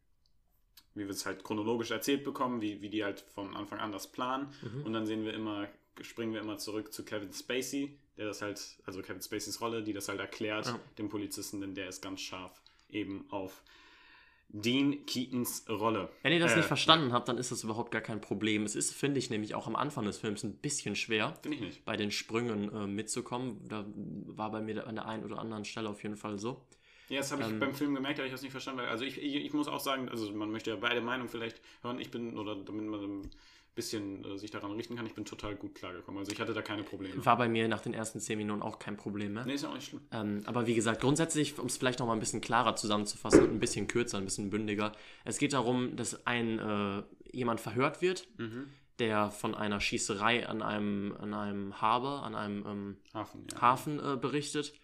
wie 0.94 1.04
wir 1.04 1.10
es 1.10 1.26
halt 1.26 1.44
chronologisch 1.44 1.90
erzählt 1.90 2.24
bekommen, 2.24 2.60
wie, 2.60 2.82
wie 2.82 2.90
die 2.90 3.04
halt 3.04 3.20
von 3.20 3.56
Anfang 3.56 3.78
an 3.78 3.92
das 3.92 4.10
planen. 4.10 4.52
Mhm. 4.62 4.86
Und 4.86 4.92
dann 4.92 5.06
sehen 5.06 5.24
wir 5.24 5.34
immer, 5.34 5.68
springen 6.00 6.32
wir 6.32 6.40
immer 6.40 6.58
zurück 6.58 6.92
zu 6.92 7.04
Kevin 7.04 7.32
Spacey, 7.32 7.98
der 8.16 8.26
das 8.26 8.42
halt, 8.42 8.60
also 8.84 9.02
Kevin 9.02 9.22
Spaceys 9.22 9.60
Rolle, 9.60 9.82
die 9.82 9.92
das 9.92 10.08
halt 10.08 10.20
erklärt, 10.20 10.66
Ja. 10.66 10.78
dem 10.98 11.08
Polizisten, 11.08 11.60
denn 11.60 11.74
der 11.74 11.88
ist 11.88 12.02
ganz 12.02 12.20
scharf 12.20 12.60
eben 12.90 13.24
auf 13.30 13.62
Dean 14.54 15.06
Keatons 15.06 15.64
Rolle. 15.68 16.10
Wenn 16.22 16.34
ihr 16.34 16.40
das 16.40 16.52
Äh, 16.52 16.56
nicht 16.58 16.66
verstanden 16.66 17.12
habt, 17.14 17.26
dann 17.28 17.38
ist 17.38 17.50
das 17.52 17.64
überhaupt 17.64 17.90
gar 17.90 18.02
kein 18.02 18.20
Problem. 18.20 18.64
Es 18.64 18.74
ist, 18.76 18.92
finde 18.94 19.18
ich, 19.18 19.30
nämlich 19.30 19.54
auch 19.54 19.66
am 19.66 19.76
Anfang 19.76 20.04
des 20.04 20.18
Films 20.18 20.42
ein 20.42 20.56
bisschen 20.58 20.94
schwer, 20.94 21.38
bei 21.86 21.96
den 21.96 22.10
Sprüngen 22.10 22.70
äh, 22.70 22.86
mitzukommen. 22.86 23.66
Da 23.66 23.86
war 24.26 24.50
bei 24.50 24.60
mir 24.60 24.86
an 24.86 24.96
der 24.96 25.06
einen 25.06 25.24
oder 25.24 25.38
anderen 25.38 25.64
Stelle 25.64 25.88
auf 25.88 26.02
jeden 26.02 26.16
Fall 26.16 26.38
so. 26.38 26.60
Ja, 27.08 27.18
das 27.18 27.32
habe 27.32 27.42
ich 27.42 27.48
Ähm, 27.48 27.60
beim 27.60 27.74
Film 27.74 27.94
gemerkt, 27.94 28.18
da 28.18 28.24
ich 28.24 28.30
das 28.30 28.42
nicht 28.42 28.52
verstanden 28.52 28.80
habe. 28.80 28.90
Also 28.90 29.04
ich, 29.04 29.16
ich, 29.22 29.36
ich 29.36 29.52
muss 29.54 29.68
auch 29.68 29.80
sagen, 29.80 30.08
also 30.10 30.30
man 30.32 30.50
möchte 30.50 30.68
ja 30.70 30.76
beide 30.76 31.00
Meinungen 31.00 31.30
vielleicht 31.30 31.60
hören. 31.82 31.98
Ich 31.98 32.10
bin, 32.10 32.36
oder 32.38 32.54
damit 32.54 32.84
man 32.86 33.30
bisschen 33.74 34.24
äh, 34.24 34.38
sich 34.38 34.50
daran 34.50 34.72
richten 34.72 34.96
kann, 34.96 35.06
ich 35.06 35.14
bin 35.14 35.24
total 35.24 35.54
gut 35.56 35.74
klargekommen. 35.74 36.18
Also 36.18 36.32
ich 36.32 36.40
hatte 36.40 36.52
da 36.52 36.62
keine 36.62 36.82
Probleme. 36.82 37.24
War 37.24 37.36
bei 37.36 37.48
mir 37.48 37.68
nach 37.68 37.80
den 37.80 37.94
ersten 37.94 38.20
zehn 38.20 38.38
Minuten 38.38 38.62
auch 38.62 38.78
kein 38.78 38.96
Problem 38.96 39.32
mehr. 39.34 39.44
Nee, 39.46 39.54
ist 39.54 39.62
ja 39.62 39.70
auch 39.70 39.74
nicht 39.74 39.88
schlimm. 39.88 40.02
Ähm, 40.12 40.42
aber 40.44 40.66
wie 40.66 40.74
gesagt, 40.74 41.00
grundsätzlich, 41.00 41.58
um 41.58 41.66
es 41.66 41.76
vielleicht 41.78 41.98
noch 42.00 42.06
mal 42.06 42.12
ein 42.12 42.20
bisschen 42.20 42.40
klarer 42.40 42.76
zusammenzufassen 42.76 43.44
und 43.44 43.50
ein 43.52 43.60
bisschen 43.60 43.86
kürzer, 43.88 44.18
ein 44.18 44.24
bisschen 44.24 44.50
bündiger. 44.50 44.92
Es 45.24 45.38
geht 45.38 45.52
darum, 45.54 45.96
dass 45.96 46.26
ein 46.26 46.58
äh, 46.58 47.02
jemand 47.32 47.60
verhört 47.60 48.02
wird, 48.02 48.28
Mhm. 48.38 48.68
der 48.98 49.30
von 49.30 49.54
einer 49.54 49.80
Schießerei 49.80 50.46
an 50.46 50.60
einem, 50.62 51.16
an 51.18 51.32
einem 51.32 51.80
Harbor, 51.80 52.22
an 52.24 52.34
einem 52.34 52.66
ähm, 52.66 52.96
Hafen, 53.14 53.46
ja. 53.52 53.60
Hafen 53.60 53.98
äh, 53.98 54.16
berichtet. 54.16 54.74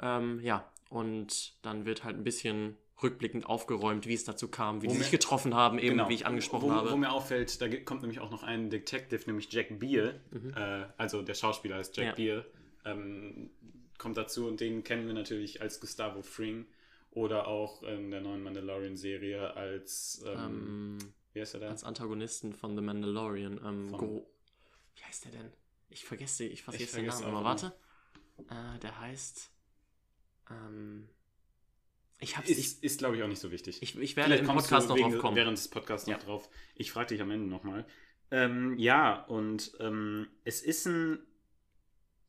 Ähm, 0.00 0.38
ja, 0.42 0.64
und 0.90 1.54
dann 1.62 1.84
wird 1.84 2.04
halt 2.04 2.16
ein 2.16 2.24
bisschen 2.24 2.76
rückblickend 3.02 3.46
aufgeräumt, 3.46 4.06
wie 4.06 4.14
es 4.14 4.24
dazu 4.24 4.48
kam, 4.48 4.82
wie 4.82 4.86
Wo 4.86 4.90
die 4.92 4.96
mir- 4.98 5.02
sich 5.04 5.10
getroffen 5.12 5.54
haben, 5.54 5.78
eben 5.78 5.90
Genau. 5.96 6.08
wie 6.08 6.14
ich 6.14 6.26
angesprochen 6.26 6.68
wo, 6.70 6.72
habe. 6.74 6.90
Wo 6.90 6.96
mir 6.96 7.12
auffällt, 7.12 7.60
da 7.62 7.68
kommt 7.80 8.02
nämlich 8.02 8.20
auch 8.20 8.30
noch 8.30 8.42
ein 8.42 8.70
Detective, 8.70 9.22
nämlich 9.26 9.52
Jack 9.52 9.78
Beale, 9.78 10.20
Mhm. 10.30 10.52
äh, 10.56 10.86
also 10.96 11.22
der 11.22 11.34
Schauspieler 11.34 11.76
heißt 11.76 11.96
Jack 11.96 12.06
Ja. 12.06 12.14
Beale, 12.14 12.44
ähm, 12.84 13.50
kommt 13.98 14.16
dazu 14.16 14.46
und 14.46 14.60
den 14.60 14.82
kennen 14.84 15.06
wir 15.06 15.14
natürlich 15.14 15.60
als 15.62 15.80
Gustavo 15.80 16.22
Fring 16.22 16.66
oder 17.10 17.46
auch 17.48 17.82
in 17.82 18.10
der 18.10 18.20
neuen 18.20 18.42
Mandalorian-Serie 18.42 19.54
als, 19.56 20.22
ähm, 20.26 20.38
ähm, 20.38 20.98
wie 21.32 21.40
heißt 21.40 21.54
er 21.54 21.60
da? 21.60 21.68
als 21.68 21.84
Antagonisten 21.84 22.52
von 22.52 22.74
The 22.76 22.82
Mandalorian. 22.82 23.60
Ähm, 23.64 23.88
Von- 23.90 23.98
Go 23.98 24.30
wie 24.96 25.04
heißt 25.04 25.24
der 25.26 25.32
denn? 25.32 25.52
Ich 25.90 26.04
vergesse, 26.04 26.44
ich 26.44 26.62
vergesse 26.64 26.84
Ich 26.84 26.90
den 26.90 26.94
vergesse 27.04 27.22
Namen, 27.22 27.34
auch 27.34 27.38
aber 27.40 27.48
warte. 27.48 27.72
Äh, 28.50 28.78
der 28.80 29.00
heißt. 29.00 29.50
Ähm, 30.50 31.08
ich 32.20 32.36
hab's. 32.36 32.48
Ich, 32.48 32.58
Ist, 32.58 32.84
ist 32.84 32.98
glaube 32.98 33.16
ich, 33.16 33.22
auch 33.22 33.28
nicht 33.28 33.40
so 33.40 33.50
wichtig. 33.50 33.82
ich, 33.82 33.96
ich 33.98 34.16
werde 34.16 34.30
Vielleicht 34.30 34.48
im 34.48 34.54
Podcast 34.56 34.88
noch 34.88 34.96
wegen, 34.96 35.10
drauf 35.12 35.20
kommen. 35.20 35.36
während 35.36 35.56
des 35.58 35.68
Podcasts 35.68 36.06
noch 36.06 36.18
Ja. 36.18 36.24
drauf. 36.24 36.48
Ich 36.74 36.90
frage 36.92 37.08
dich 37.08 37.20
am 37.22 37.30
Ende 37.30 37.48
nochmal. 37.48 37.84
Ähm, 38.30 38.78
ja, 38.78 39.24
und 39.24 39.72
ähm, 39.80 40.28
es 40.44 40.60
ist 40.62 40.86
ein, 40.86 41.18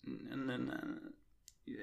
ein, 0.06 0.50
ein, 0.50 0.70
ein. 0.72 1.14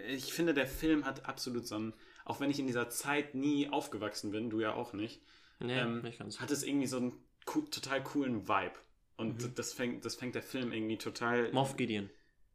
Ich 0.08 0.32
finde, 0.32 0.54
der 0.54 0.66
Film 0.66 1.04
hat 1.04 1.26
absolut 1.26 1.66
so 1.66 1.78
ein. 1.78 1.94
Auch 2.24 2.40
wenn 2.40 2.50
ich 2.50 2.58
in 2.58 2.66
dieser 2.66 2.88
Zeit 2.90 3.34
nie 3.36 3.68
aufgewachsen 3.68 4.32
bin, 4.32 4.50
du 4.50 4.60
ja 4.60 4.74
auch 4.74 4.92
nicht, 4.92 5.20
Nee, 5.60 5.78
ähm, 5.78 6.02
nicht 6.02 6.18
ganz. 6.18 6.40
hat 6.40 6.50
es 6.50 6.64
irgendwie 6.64 6.86
so 6.88 6.96
einen 6.96 7.12
total 7.46 8.02
coolen 8.02 8.48
Vibe. 8.48 8.74
Und 9.16 9.42
Mhm. 9.42 9.54
das, 9.54 9.72
fängt, 9.72 10.04
das 10.04 10.16
fängt 10.16 10.34
der 10.34 10.42
Film 10.42 10.72
irgendwie 10.72 10.98
total. 10.98 11.52
Moff 11.52 11.76
Gideon. 11.76 12.10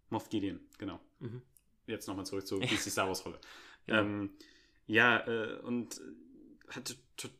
Moff 0.10 0.30
Gideon, 0.30 0.60
genau. 0.78 1.00
Mhm. 1.20 1.42
Jetzt 1.88 2.08
nochmal 2.08 2.26
zurück 2.26 2.46
zur 2.46 2.60
Ja. 2.62 2.68
DC 2.70 2.92
Star 2.92 3.08
Wars 3.08 3.26
Rolle. 3.26 3.40
Genau. 3.88 4.00
Ähm, 4.02 4.30
ja, 4.88 5.26
äh, 5.28 5.60
und 5.62 5.98
äh, 6.00 6.74
hatte 6.74 6.96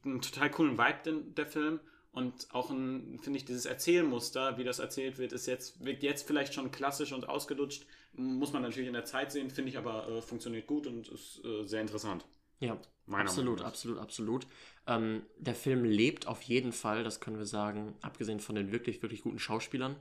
einen 0.06 0.22
total 0.22 0.52
coolen 0.52 0.78
Vibe, 0.78 1.00
den, 1.06 1.36
der 1.36 1.48
Film. 1.48 1.80
Und 2.14 2.54
auch 2.54 2.70
ein, 2.72 3.20
finde 3.22 3.38
ich, 3.38 3.46
dieses 3.46 3.66
Erzählmuster, 3.66 4.58
wie 4.58 4.66
das 4.66 4.80
erzählt 4.80 5.18
wird, 5.18 5.32
ist 5.32 5.46
jetzt, 5.46 5.84
wirkt 5.86 6.04
jetzt 6.04 6.28
vielleicht 6.28 6.54
schon 6.54 6.70
klassisch 6.72 7.14
und 7.14 7.30
ausgelutscht. 7.30 7.86
Muss 8.14 8.52
man 8.52 8.62
natürlich 8.64 8.88
in 8.88 8.94
der 8.94 9.06
Zeit 9.06 9.32
sehen, 9.32 9.50
finde 9.50 9.70
ich 9.70 9.78
aber 9.78 10.10
äh, 10.10 10.22
funktioniert 10.22 10.68
gut 10.68 10.88
und 10.88 11.08
ist 11.08 11.42
äh, 11.46 11.66
sehr 11.66 11.80
interessant. 11.80 12.26
Ja, 12.60 12.78
Meiner 13.06 13.24
absolut, 13.24 13.62
absolut, 13.62 13.98
absolut. 13.98 14.48
Ähm, 14.88 15.24
der 15.38 15.56
Film 15.56 15.86
lebt 15.86 16.28
auf 16.28 16.42
jeden 16.42 16.74
Fall, 16.74 17.04
das 17.04 17.22
können 17.22 17.38
wir 17.38 17.46
sagen, 17.46 17.96
abgesehen 18.02 18.42
von 18.42 18.56
den 18.56 18.72
wirklich, 18.74 19.02
wirklich 19.02 19.22
guten 19.22 19.40
Schauspielern, 19.40 19.96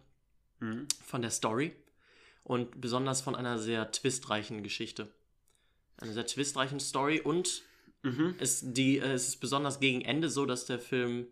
Mhm. 0.58 0.86
von 1.04 1.22
der 1.22 1.30
Story 1.30 1.74
und 2.44 2.80
besonders 2.80 3.22
von 3.22 3.34
einer 3.34 3.58
sehr 3.58 3.90
twistreichen 3.92 4.62
Geschichte. 4.62 5.08
Eine 6.00 6.12
sehr 6.12 6.26
twistreichen 6.26 6.80
Story 6.80 7.20
und 7.20 7.62
Mhm. 8.02 8.34
es, 8.38 8.60
die, 8.62 8.98
äh, 8.98 9.12
es 9.12 9.28
ist 9.28 9.40
besonders 9.40 9.78
gegen 9.78 10.00
Ende 10.00 10.30
so, 10.30 10.46
dass 10.46 10.64
der 10.64 10.78
Film 10.78 11.26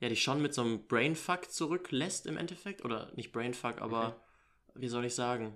ja 0.00 0.08
dich 0.08 0.22
schon 0.22 0.40
mit 0.40 0.54
so 0.54 0.62
einem 0.62 0.86
Brainfuck 0.86 1.50
zurücklässt 1.50 2.26
im 2.26 2.38
Endeffekt. 2.38 2.84
Oder 2.84 3.12
nicht 3.16 3.32
Brainfuck, 3.32 3.82
aber 3.82 4.18
wie 4.74 4.88
soll 4.88 5.04
ich 5.04 5.14
sagen? 5.14 5.54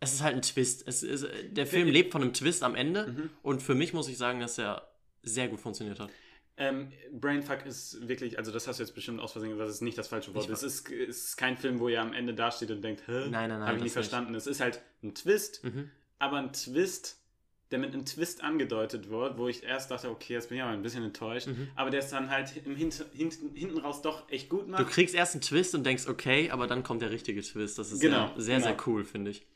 Es 0.00 0.12
ist 0.12 0.22
halt 0.22 0.34
ein 0.34 0.42
Twist. 0.42 0.82
Es 0.88 1.02
ist, 1.04 1.26
der 1.50 1.66
Film 1.66 1.88
lebt 1.88 2.10
von 2.12 2.22
einem 2.22 2.32
Twist 2.32 2.62
am 2.64 2.74
Ende 2.74 3.06
Mhm. 3.08 3.30
und 3.42 3.62
für 3.62 3.74
mich 3.76 3.92
muss 3.92 4.08
ich 4.08 4.18
sagen, 4.18 4.40
dass 4.40 4.58
er 4.58 4.90
sehr 5.22 5.46
gut 5.48 5.60
funktioniert 5.60 6.00
hat. 6.00 6.10
Ähm, 6.56 6.92
Brainfuck 7.12 7.64
ist 7.64 8.08
wirklich, 8.08 8.38
also 8.38 8.50
das 8.50 8.66
hast 8.66 8.80
du 8.80 8.82
jetzt 8.82 8.94
bestimmt 8.94 9.20
aus 9.20 9.32
Versehen 9.32 9.50
gesagt, 9.50 9.68
das 9.68 9.76
ist 9.76 9.82
nicht 9.82 9.96
das 9.96 10.08
falsche 10.08 10.34
Wort. 10.34 10.50
Es 10.50 10.62
ist, 10.62 10.90
es 10.90 11.24
ist 11.28 11.36
kein 11.36 11.56
Film, 11.56 11.78
wo 11.78 11.88
ihr 11.88 12.00
am 12.00 12.12
Ende 12.12 12.34
dasteht 12.34 12.70
und 12.70 12.82
denkt, 12.82 13.06
hä? 13.06 13.12
Nein, 13.12 13.30
nein, 13.30 13.48
nein, 13.48 13.60
Habe 13.62 13.70
ich 13.72 13.74
nicht 13.76 13.82
nicht. 13.84 13.92
verstanden. 13.92 14.34
Es 14.34 14.46
ist 14.46 14.60
halt 14.60 14.82
ein 15.02 15.14
Twist, 15.14 15.62
Mhm. 15.64 15.90
aber 16.18 16.38
ein 16.38 16.52
Twist, 16.52 17.19
der 17.70 17.78
mit 17.78 17.92
einem 17.94 18.04
Twist 18.04 18.42
angedeutet 18.42 19.10
wird, 19.10 19.38
wo 19.38 19.46
ich 19.48 19.62
erst 19.62 19.90
dachte, 19.90 20.10
okay, 20.10 20.32
jetzt 20.34 20.48
bin 20.48 20.58
ich 20.58 20.62
aber 20.64 20.72
ein 20.72 20.82
bisschen 20.82 21.04
enttäuscht, 21.04 21.46
Mhm. 21.46 21.68
aber 21.76 21.90
der 21.90 22.00
es 22.00 22.10
dann 22.10 22.28
halt 22.30 22.52
im 22.64 22.74
Hint, 22.76 23.04
hinten, 23.12 23.54
hinten 23.54 23.78
raus 23.78 24.02
doch 24.02 24.28
echt 24.30 24.48
gut 24.48 24.66
Du 24.66 24.70
macht. 24.72 24.88
kriegst 24.88 25.14
erst 25.14 25.34
einen 25.34 25.42
Twist 25.42 25.74
und 25.74 25.84
denkst, 25.84 26.06
okay, 26.08 26.50
aber 26.50 26.66
dann 26.66 26.82
kommt 26.82 27.02
der 27.02 27.10
richtige 27.10 27.42
Twist. 27.42 27.78
Das 27.78 27.92
ist 27.92 28.00
Genau, 28.00 28.26
sehr, 28.36 28.42
sehr, 28.42 28.54
genau. 28.56 28.66
sehr 28.68 28.76
cool, 28.86 29.04
finde 29.04 29.30
ich. 29.30 29.46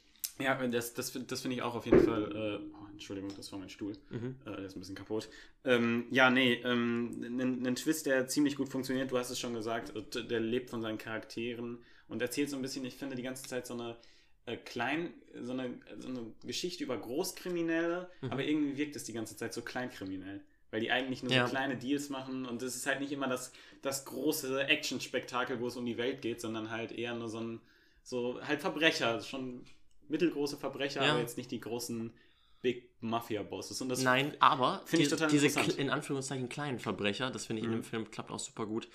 Ja, 0.41 0.55
das, 0.67 0.95
das, 0.95 1.13
das 1.29 1.41
finde 1.43 1.57
ich 1.57 1.63
auch 1.63 1.77
auf 1.77 1.85
jeden 1.87 2.01
Fall. 2.05 2.61
Äh, 2.61 2.75
oh, 2.75 2.87
Entschuldigung, 2.91 3.31
das 3.37 3.53
war 3.53 3.59
mein 3.61 3.69
Stuhl. 3.69 3.93
Mhm. 4.11 4.35
Äh, 4.45 4.57
der 4.57 4.59
ist 4.65 4.75
ein 4.77 4.81
bisschen 4.81 4.97
kaputt. 4.97 5.29
Ähm, 5.65 6.07
ja, 6.11 6.29
nee, 6.31 6.55
ähm, 6.65 7.21
ein, 7.23 7.65
ein 7.67 7.75
Twist, 7.77 8.07
der 8.07 8.27
ziemlich 8.27 8.57
gut 8.57 8.69
funktioniert. 8.69 9.13
Du 9.13 9.19
hast 9.19 9.31
es 9.31 9.39
schon 9.39 9.55
gesagt, 9.55 9.93
der 10.15 10.41
lebt 10.41 10.71
von 10.71 10.83
seinen 10.83 10.99
Charakteren 10.99 11.79
und 12.09 12.21
erzählt 12.21 12.51
so 12.51 12.57
ein 12.57 12.63
bisschen, 12.63 12.85
ich 12.85 12.95
finde, 12.97 13.15
die 13.15 13.23
ganze 13.23 13.45
Zeit 13.45 13.67
so 13.67 13.75
eine 13.75 13.97
äh, 14.47 14.57
klein, 14.57 15.15
so 15.41 15.53
eine, 15.53 15.79
so 15.99 16.09
eine 16.09 16.33
Geschichte 16.45 16.85
über 16.85 16.97
Großkriminelle, 16.99 18.11
Mhm. 18.21 18.31
aber 18.33 18.45
irgendwie 18.45 18.77
wirkt 18.77 18.97
es 18.97 19.05
die 19.05 19.13
ganze 19.13 19.37
Zeit 19.37 19.55
so 19.55 19.63
kleinkriminell. 19.63 20.43
Weil 20.71 20.81
die 20.81 20.91
eigentlich 20.91 21.23
nur 21.23 21.33
Ja. 21.33 21.47
so 21.47 21.51
kleine 21.51 21.77
Deals 21.77 22.09
machen 22.11 22.47
und 22.47 22.61
es 22.63 22.75
ist 22.75 22.87
halt 22.87 23.01
nicht 23.01 23.13
immer 23.13 23.29
das, 23.29 23.53
das 23.83 24.05
große 24.05 24.65
Action-Spektakel, 24.67 25.61
wo 25.61 25.69
es 25.69 25.77
um 25.77 25.87
die 25.87 25.97
Welt 25.97 26.21
geht, 26.21 26.41
sondern 26.41 26.71
halt 26.71 26.91
eher 26.93 27.15
nur 27.15 27.29
so 27.29 27.39
ein, 27.41 27.61
so 28.03 28.41
halt 28.43 28.61
Verbrecher, 28.61 29.21
schon 29.21 29.65
mittelgroße 30.09 30.57
Verbrecher, 30.57 31.05
Ja. 31.05 31.13
aber 31.13 31.21
jetzt 31.21 31.37
nicht 31.39 31.51
die 31.51 31.61
großen 31.61 32.13
Big 32.61 32.91
Mafia-Bosses. 33.01 33.81
Und 33.83 33.89
das 33.91 34.01
Nein, 34.03 34.35
aber 34.41 34.83
Finde 34.87 35.05
ich 35.05 35.11
total 35.11 35.29
diese 35.29 35.47
in 35.81 35.91
Anführungszeichen 35.91 36.49
kleinen 36.49 36.79
Verbrecher, 36.81 37.31
das 37.31 37.47
finde 37.47 37.61
ich 37.61 37.67
in 37.67 37.71
Mhm. 37.73 37.77
dem 37.79 37.85
Film 37.85 38.11
klappt 38.11 38.31
auch 38.31 38.39
super 38.39 38.67
gut. 38.67 38.89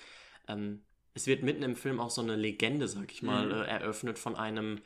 Ähm, 0.48 0.82
es 1.14 1.26
wird 1.26 1.42
mitten 1.42 1.62
im 1.62 1.76
Film 1.76 1.98
auch 1.98 2.10
so 2.10 2.20
eine 2.20 2.36
Legende, 2.36 2.88
sag 2.88 3.10
ich 3.12 3.22
mal, 3.22 3.46
Mhm. 3.46 3.52
äh, 3.52 3.64
eröffnet 3.66 4.18
von 4.18 4.36
einem 4.36 4.80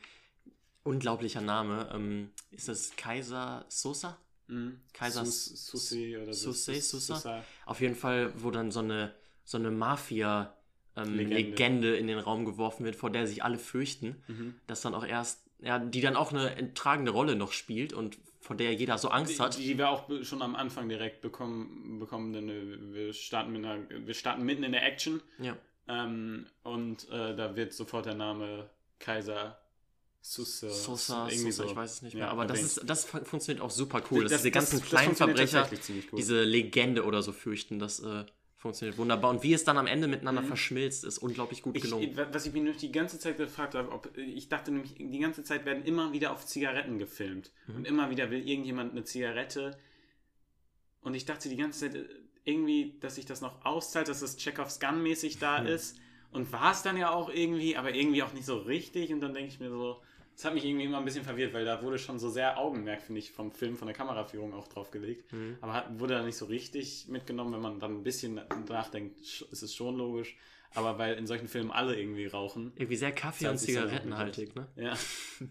unglaublicher 0.85 1.41
Name. 1.41 1.89
Ähm, 1.93 2.31
ist 2.51 2.67
das 2.69 2.95
Kaiser 2.95 3.65
Sosa? 3.67 4.17
Mhm. 4.47 4.79
Kaiser 4.93 5.25
Sus- 5.25 5.65
Susi 5.65 6.17
oder 6.17 6.33
so. 6.33 6.51
Susi? 6.51 6.79
Susa. 6.79 7.43
Auf 7.65 7.81
jeden 7.81 7.95
Fall, 7.95 8.31
wo 8.41 8.51
dann 8.51 8.71
so 8.71 8.79
eine, 8.79 9.13
so 9.43 9.57
eine 9.57 9.71
Mafia-Legende 9.71 11.33
Legende. 11.35 11.95
in 11.97 12.07
den 12.07 12.19
Raum 12.19 12.45
geworfen 12.45 12.85
wird, 12.85 12.95
vor 12.95 13.09
der 13.09 13.27
sich 13.27 13.43
alle 13.43 13.57
fürchten. 13.57 14.23
Mhm. 14.27 14.55
Das 14.67 14.81
dann 14.81 14.93
auch 14.93 15.05
erst, 15.05 15.43
ja, 15.59 15.79
die 15.79 16.01
dann 16.01 16.15
auch 16.15 16.31
eine 16.31 16.73
tragende 16.73 17.11
Rolle 17.11 17.35
noch 17.35 17.51
spielt 17.51 17.91
und 17.93 18.17
von 18.39 18.57
der 18.57 18.73
jeder 18.75 18.99
so 18.99 19.09
Angst 19.09 19.39
hat. 19.39 19.57
Die, 19.57 19.63
die 19.63 19.77
wir 19.79 19.89
auch 19.89 20.07
schon 20.21 20.43
am 20.43 20.55
Anfang 20.55 20.87
direkt 20.87 21.21
bekommen, 21.21 21.97
bekommen 21.99 22.31
denn 22.31 22.47
äh, 22.49 22.93
wir 22.93 23.13
starten, 23.13 23.51
mit 23.51 23.65
einer, 23.65 23.79
wir 23.89 24.13
starten 24.13 24.43
mitten 24.43 24.63
in 24.63 24.71
der 24.71 24.85
Action 24.85 25.19
Ja. 25.39 25.57
ähm, 25.87 26.45
und 26.61 27.09
äh, 27.09 27.35
da 27.35 27.55
wird 27.55 27.73
sofort 27.73 28.05
der 28.05 28.13
Name 28.13 28.69
Kaiser 28.99 29.59
Susa, 30.27 30.69
Sosa, 30.71 31.27
irgendwie 31.29 31.51
Sosa, 31.51 31.63
so. 31.65 31.69
ich 31.69 31.75
weiß 31.75 31.91
es 31.93 32.01
nicht 32.01 32.13
Ja, 32.13 32.19
mehr. 32.21 32.29
Aber 32.31 32.45
das, 32.47 32.59
ist, 32.63 32.81
das 32.89 33.05
fun- 33.05 33.23
funktioniert 33.25 33.63
auch 33.63 33.69
super 33.69 34.01
cool. 34.09 34.23
dass 34.23 34.31
Das- 34.31 34.41
diese 34.41 34.49
ganzen 34.51 34.79
das- 34.79 34.89
kleinen 34.89 35.15
Verbrecher 35.15 35.69
diese 36.17 36.43
Legende 36.43 37.03
oder 37.05 37.21
so 37.21 37.31
fürchten, 37.31 37.77
das 37.77 37.99
äh, 37.99 38.25
funktioniert 38.57 38.97
wunderbar. 38.97 39.29
Und 39.29 39.43
wie 39.43 39.53
es 39.53 39.63
dann 39.65 39.77
am 39.77 39.85
Ende 39.85 40.07
miteinander 40.07 40.41
Mhm. 40.41 40.47
verschmilzt, 40.47 41.03
ist 41.03 41.19
unglaublich 41.19 41.61
gut 41.61 41.75
Ich, 41.77 41.83
gelungen. 41.83 42.17
was 42.31 42.43
ich 42.47 42.53
mich 42.53 42.63
nämlich 42.63 42.81
die 42.81 42.91
ganze 42.91 43.19
Zeit 43.19 43.37
gefragt 43.37 43.75
habe, 43.75 43.91
ob 43.91 44.17
ich 44.17 44.49
dachte 44.49 44.71
nämlich, 44.71 44.95
die 44.95 45.19
ganze 45.19 45.43
Zeit 45.43 45.63
werden 45.63 45.83
immer 45.85 46.11
wieder 46.11 46.31
auf 46.31 46.43
Zigaretten 46.43 46.97
gefilmt. 46.97 47.51
Mhm. 47.67 47.75
Und 47.75 47.85
immer 47.87 48.09
wieder 48.09 48.31
will 48.31 48.47
irgendjemand 48.49 48.93
eine 48.93 49.03
Zigarette. 49.03 49.77
Und 51.01 51.13
ich 51.13 51.25
dachte 51.25 51.49
die 51.49 51.55
ganze 51.57 51.81
Zeit 51.81 51.93
äh, 51.95 52.05
irgendwie, 52.45 52.97
dass 52.99 53.13
sich 53.15 53.27
das 53.27 53.41
noch 53.41 53.63
auszahlt, 53.63 54.07
dass 54.07 54.21
das 54.21 54.37
Chekhovs 54.37 54.79
Gun-mäßig 54.79 55.37
da 55.37 55.61
Mhm. 55.61 55.67
ist. 55.67 55.97
Und 56.31 56.51
war 56.51 56.71
es 56.71 56.81
dann 56.81 56.97
ja 56.97 57.11
auch 57.11 57.29
irgendwie, 57.29 57.77
aber 57.77 57.93
irgendwie 57.93 58.23
auch 58.23 58.33
nicht 58.33 58.45
so 58.45 58.57
richtig. 58.57 59.13
Und 59.13 59.21
dann 59.21 59.33
denke 59.35 59.49
ich 59.49 59.59
mir 59.59 59.69
so, 59.69 60.01
das 60.35 60.43
hat 60.43 60.53
mich 60.53 60.65
irgendwie 60.65 60.83
immer 60.85 60.97
ein 60.97 61.05
bisschen 61.05 61.23
verwirrt, 61.23 61.53
weil 61.53 61.63
da 61.63 61.81
wurde 61.81 61.97
schon 61.97 62.19
so 62.19 62.29
sehr 62.29 62.57
Augenmerk, 62.57 63.01
finde 63.01 63.19
ich, 63.19 63.31
vom 63.31 63.51
Film, 63.51 63.77
von 63.77 63.87
der 63.87 63.95
Kameraführung 63.95 64.53
auch 64.53 64.67
drauf 64.67 64.91
gelegt. 64.91 65.31
Mhm. 65.31 65.57
Aber 65.61 65.73
hat, 65.73 65.99
wurde 65.99 66.15
da 66.15 66.23
nicht 66.23 66.35
so 66.35 66.45
richtig 66.45 67.07
mitgenommen, 67.07 67.53
wenn 67.53 67.61
man 67.61 67.79
dann 67.79 67.99
ein 67.99 68.03
bisschen 68.03 68.41
nachdenkt, 68.67 69.17
ist 69.49 69.61
es 69.61 69.73
schon 69.73 69.95
logisch. 69.95 70.35
Aber 70.73 70.97
weil 70.97 71.15
in 71.15 71.25
solchen 71.25 71.47
Filmen 71.47 71.71
alle 71.71 71.97
irgendwie 71.97 72.25
rauchen. 72.25 72.73
Irgendwie 72.75 72.97
sehr 72.97 73.13
Kaffee- 73.13 73.47
und 73.47 73.57
Zigarettenhaltig, 73.57 74.55
ne? 74.55 74.67
Ja. 74.75 74.83
ja. 74.83 74.97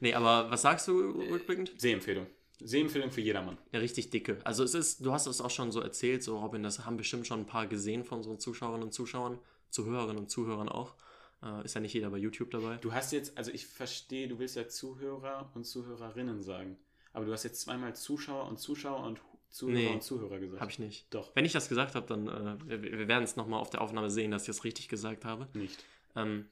Nee, 0.00 0.12
aber 0.12 0.50
was 0.50 0.60
sagst 0.60 0.86
du 0.88 0.92
rückblickend? 1.30 1.72
Sehempfehlung. 1.78 2.26
Sehempfehlung 2.60 3.10
für 3.10 3.22
jedermann. 3.22 3.56
Ja, 3.72 3.78
richtig 3.78 4.10
dicke. 4.10 4.40
Also 4.44 4.62
es 4.62 4.74
ist, 4.74 5.06
du 5.06 5.12
hast 5.12 5.26
es 5.26 5.40
auch 5.40 5.50
schon 5.50 5.72
so 5.72 5.80
erzählt, 5.80 6.22
so 6.22 6.38
Robin, 6.38 6.62
das 6.62 6.84
haben 6.84 6.98
bestimmt 6.98 7.26
schon 7.26 7.40
ein 7.40 7.46
paar 7.46 7.66
gesehen 7.66 8.04
von 8.04 8.18
unseren 8.18 8.38
Zuschauerinnen 8.38 8.82
und 8.82 8.92
Zuschauern, 8.92 9.38
Zuhörerinnen 9.70 10.18
und 10.18 10.30
Zuhörern 10.30 10.68
auch. 10.68 10.94
Äh, 11.42 11.64
ist 11.64 11.74
ja 11.74 11.80
nicht 11.80 11.92
jeder 11.94 12.10
bei 12.10 12.18
YouTube 12.18 12.50
dabei. 12.50 12.76
Du 12.76 12.92
hast 12.92 13.12
jetzt, 13.12 13.36
also 13.38 13.52
ich 13.52 13.66
verstehe, 13.66 14.28
du 14.28 14.38
willst 14.38 14.56
ja 14.56 14.68
Zuhörer 14.68 15.50
und 15.54 15.64
Zuhörerinnen 15.64 16.42
sagen. 16.42 16.76
Aber 17.12 17.24
du 17.24 17.32
hast 17.32 17.44
jetzt 17.44 17.60
zweimal 17.60 17.94
Zuschauer 17.94 18.46
und 18.48 18.58
Zuschauer 18.58 19.04
und 19.04 19.20
Zuhörer 19.50 19.78
Nee, 19.78 19.88
und 19.94 20.02
Zuhörer 20.02 20.38
gesagt. 20.38 20.60
Habe 20.60 20.70
ich 20.70 20.78
nicht. 20.78 21.06
Doch, 21.14 21.34
Wenn 21.34 21.44
ich 21.44 21.52
das 21.52 21.68
gesagt 21.68 21.94
habe, 21.94 22.06
dann 22.06 22.28
äh, 22.68 22.82
wir, 22.82 23.08
werden 23.08 23.24
es 23.24 23.36
nochmal 23.36 23.60
auf 23.60 23.70
der 23.70 23.80
Aufnahme 23.80 24.10
sehen, 24.10 24.30
dass 24.30 24.42
ich 24.42 24.48
das 24.48 24.64
richtig 24.64 24.88
gesagt 24.88 25.24
habe. 25.24 25.48
nicht. 25.54 25.82
Ähm, 26.16 26.46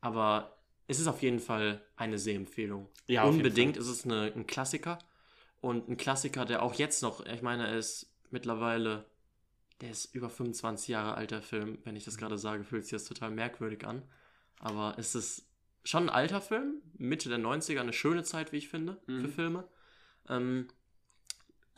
aber 0.00 0.56
es 0.88 0.98
ist 0.98 1.06
auf 1.06 1.22
jeden 1.22 1.38
Fall 1.38 1.80
eine 1.96 2.18
Sehempfehlung. 2.18 2.88
Ja, 3.06 3.22
auf 3.22 3.34
jeden 3.34 3.46
Unbedingt 3.46 3.76
ist 3.76 3.86
es 3.86 4.04
eine, 4.04 4.32
ein 4.34 4.46
Klassiker. 4.46 4.98
Und 5.60 5.88
ein 5.88 5.96
Klassiker, 5.96 6.44
der 6.44 6.62
auch 6.62 6.74
jetzt 6.74 7.02
noch, 7.02 7.24
ich 7.24 7.42
meine, 7.42 7.68
er 7.68 7.78
ist 7.78 8.12
mittlerweile, 8.30 9.04
der 9.80 9.90
ist 9.90 10.12
über 10.12 10.28
25 10.28 10.88
Jahre 10.88 11.14
alt, 11.14 11.30
der 11.30 11.42
Film. 11.42 11.78
Wenn 11.84 11.94
ich 11.94 12.04
das 12.04 12.16
gerade 12.16 12.36
sage, 12.36 12.64
fühlt 12.64 12.84
sich 12.84 12.92
das 12.92 13.04
total 13.04 13.30
merkwürdig 13.30 13.86
an. 13.86 14.02
Aber 14.62 14.94
es 14.98 15.14
ist 15.14 15.44
schon 15.84 16.04
ein 16.04 16.08
alter 16.10 16.40
Film, 16.40 16.80
Mitte 16.96 17.28
der 17.28 17.38
90er, 17.38 17.80
eine 17.80 17.92
schöne 17.92 18.22
Zeit, 18.22 18.52
wie 18.52 18.56
ich 18.58 18.68
finde, 18.68 18.96
für 19.04 19.12
Mhm. 19.12 19.28
Filme. 19.28 19.64
Ähm, 20.28 20.68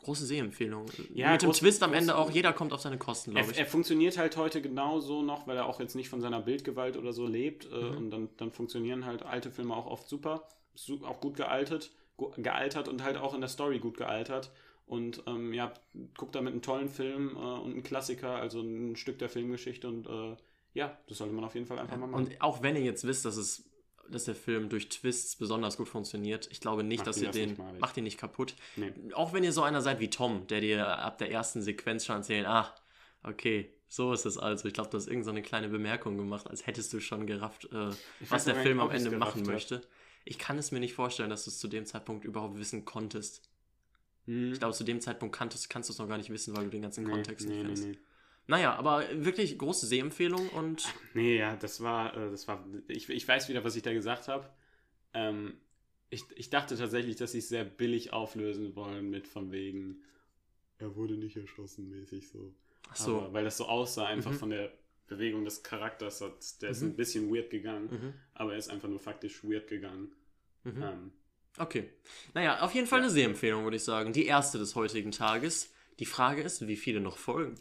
große 0.03 0.25
Sehempfehlung. 0.25 0.85
Ja, 1.15 1.31
Mit 1.31 1.41
dem 1.41 1.51
Twist 1.51 1.81
am 1.81 1.93
Ende 1.93 2.15
auch, 2.15 2.29
jeder 2.29 2.53
kommt 2.53 2.73
auf 2.73 2.81
seine 2.81 2.99
Kosten, 2.99 3.31
glaube 3.31 3.47
Er, 3.47 3.51
ich. 3.51 3.57
er 3.57 3.65
funktioniert 3.65 4.17
halt 4.19 4.37
heute 4.37 4.61
genauso 4.61 5.23
noch, 5.23 5.47
weil 5.47 5.57
er 5.57 5.65
auch 5.65 5.79
jetzt 5.79 5.95
nicht 5.95 6.09
von 6.09 6.21
seiner 6.21 6.41
Bildgewalt 6.41 6.95
oder 6.95 7.11
so 7.11 7.25
lebt. 7.27 7.65
Äh, 7.65 7.75
Mhm. 7.75 7.97
Und 7.97 8.11
dann, 8.11 8.29
dann 8.37 8.51
funktionieren 8.51 9.05
halt 9.05 9.23
alte 9.23 9.49
Filme 9.51 9.75
auch 9.75 9.87
oft 9.87 10.07
super. 10.07 10.47
Su 10.75 11.03
auch 11.05 11.21
gut 11.21 11.35
gealtert, 11.37 11.91
gu 12.17 12.29
gealtert 12.37 12.87
und 12.87 13.01
halt 13.03 13.17
auch 13.17 13.33
in 13.33 13.41
der 13.41 13.49
Story 13.49 13.79
gut 13.79 13.97
gealtert. 13.97 14.51
Und 14.85 15.23
ähm, 15.25 15.51
ja, 15.53 15.73
guckt 16.15 16.35
damit 16.35 16.51
einen 16.53 16.61
tollen 16.61 16.89
Film 16.89 17.31
äh, 17.35 17.39
und 17.39 17.71
einen 17.71 17.81
Klassiker, 17.83 18.35
also 18.35 18.61
ein 18.61 18.95
Stück 18.97 19.17
der 19.17 19.29
Filmgeschichte. 19.29 19.87
Und 19.87 20.05
äh, 20.05 20.35
ja, 20.75 20.95
das 21.07 21.17
sollte 21.17 21.33
man 21.33 21.43
auf 21.43 21.55
jeden 21.55 21.65
Fall 21.65 21.79
einfach 21.79 21.97
mal 21.97 22.05
machen. 22.05 22.25
Und 22.25 22.41
auch 22.41 22.61
wenn 22.61 22.75
ihr 22.75 22.83
jetzt 22.83 23.07
wisst, 23.07 23.25
dass 23.25 23.37
es 23.37 23.71
dass 24.07 24.25
der 24.25 24.35
Film 24.35 24.69
durch 24.69 24.89
Twists 24.89 25.35
besonders 25.35 25.77
gut 25.77 25.89
funktioniert, 25.89 26.47
ich 26.51 26.59
glaube 26.59 26.83
nicht, 26.83 26.99
Macht 26.99 27.07
dass 27.07 27.17
ihr 27.17 27.25
das 27.29 27.35
den 27.35 27.49
nicht 27.49 27.79
macht 27.79 27.97
ihn 27.97 28.03
nicht 28.03 28.19
kaputt. 28.19 28.55
Nee. 28.75 28.93
Auch 29.13 29.33
wenn 29.33 29.43
ihr 29.43 29.51
so 29.51 29.63
einer 29.63 29.81
seid 29.81 29.99
wie 29.99 30.11
Tom, 30.11 30.45
der 30.45 30.61
dir 30.61 30.85
ab 30.99 31.17
der 31.17 31.31
ersten 31.31 31.63
Sequenz 31.63 32.05
schon 32.05 32.17
erzählt, 32.17 32.45
ach, 32.45 32.75
okay, 33.23 33.73
so 33.87 34.13
ist 34.13 34.25
es 34.25 34.37
also. 34.37 34.67
Ich 34.67 34.75
glaube, 34.75 34.91
du 34.91 34.97
hast 34.97 35.07
irgendeine 35.07 35.23
so 35.25 35.31
eine 35.31 35.41
kleine 35.41 35.69
Bemerkung 35.69 36.17
gemacht, 36.17 36.47
als 36.47 36.67
hättest 36.67 36.93
du 36.93 36.99
schon 36.99 37.25
gerafft, 37.25 37.65
äh, 37.71 37.89
was 38.29 38.45
der 38.45 38.55
Film 38.55 38.79
am 38.79 38.91
Ende 38.91 39.09
machen 39.17 39.41
hab. 39.41 39.47
möchte. 39.47 39.81
Ich 40.23 40.37
kann 40.37 40.57
es 40.59 40.71
mir 40.71 40.79
nicht 40.79 40.93
vorstellen, 40.93 41.29
dass 41.31 41.45
du 41.45 41.49
es 41.49 41.57
zu 41.57 41.67
dem 41.67 41.85
Zeitpunkt 41.87 42.25
überhaupt 42.25 42.59
wissen 42.59 42.85
konntest. 42.85 43.49
Hm. 44.25 44.53
Ich 44.53 44.59
glaube, 44.59 44.73
zu 44.75 44.83
dem 44.83 45.01
Zeitpunkt 45.01 45.35
kanntest, 45.35 45.69
kannst 45.69 45.89
du 45.89 45.93
es 45.93 45.99
noch 45.99 46.07
gar 46.07 46.17
nicht 46.17 46.29
wissen, 46.29 46.55
weil 46.55 46.65
du 46.65 46.69
den 46.71 46.81
ganzen 46.83 47.05
Nee, 47.05 47.11
Kontext 47.11 47.47
nicht 47.47 47.57
nee, 47.57 47.63
kennst. 47.63 47.85
nee. 47.85 47.97
Naja, 48.47 48.75
aber 48.75 49.03
wirklich 49.25 49.57
große 49.57 49.87
Sehempfehlung 49.87 50.49
und 50.49 50.83
Nee, 51.13 51.37
ja, 51.37 51.55
das 51.55 51.81
war, 51.81 52.15
äh, 52.15 52.29
das 52.31 52.47
war, 52.47 52.63
ich, 52.87 53.09
ich 53.09 53.27
weiß 53.27 53.49
wieder, 53.49 53.63
was 53.63 53.75
ich 53.75 53.81
da 53.83 53.91
gesagt 53.93 54.27
habe. 54.27 54.49
Ähm, 55.13 55.55
ich, 56.09 56.23
ich 56.35 56.49
dachte 56.51 56.77
tatsächlich, 56.77 57.15
dass 57.15 57.31
sie 57.31 57.39
es 57.39 57.49
sehr 57.49 57.63
billig 57.65 58.13
auflösen 58.13 58.75
wollen 58.75 59.09
mit 59.09 59.27
von 59.27 59.51
wegen, 59.51 60.03
er 60.77 60.95
wurde 60.95 61.15
nicht 61.15 61.37
erschossen 61.37 61.89
mäßig 61.89 62.29
so. 62.29 62.53
ach 62.89 62.95
so. 62.95 63.17
Aber, 63.21 63.33
weil 63.33 63.43
das 63.45 63.57
so 63.57 63.65
aussah 63.65 64.05
einfach 64.05 64.31
Mhm. 64.31 64.35
von 64.37 64.49
der 64.51 64.71
Bewegung 65.07 65.43
des 65.45 65.63
Charakters 65.63 66.21
hat, 66.21 66.61
der 66.61 66.69
ist 66.71 66.81
ein 66.81 66.95
bisschen 66.95 67.33
weird 67.33 67.49
gegangen, 67.49 67.89
Mhm. 67.91 68.13
aber 68.33 68.53
er 68.53 68.57
ist 68.59 68.69
einfach 68.69 68.89
nur 68.89 68.99
faktisch 68.99 69.43
weird 69.43 69.67
gegangen. 69.67 70.11
Mhm. 70.63 70.83
Ähm, 70.83 71.11
Okay. 71.57 71.89
Naja, 72.33 72.59
auf 72.59 72.73
jeden 72.75 72.85
Fall 72.85 72.99
Ja. 72.99 73.05
eine 73.05 73.13
Sehempfehlung, 73.13 73.63
würde 73.63 73.77
ich 73.77 73.83
sagen. 73.85 74.11
Die 74.11 74.25
erste 74.25 74.57
des 74.57 74.75
heutigen 74.75 75.11
Tages. 75.11 75.71
Die 75.99 76.05
Frage 76.05 76.41
ist, 76.41 76.67
wie 76.67 76.75
viele 76.75 76.99
noch 76.99 77.17
folgen? 77.17 77.55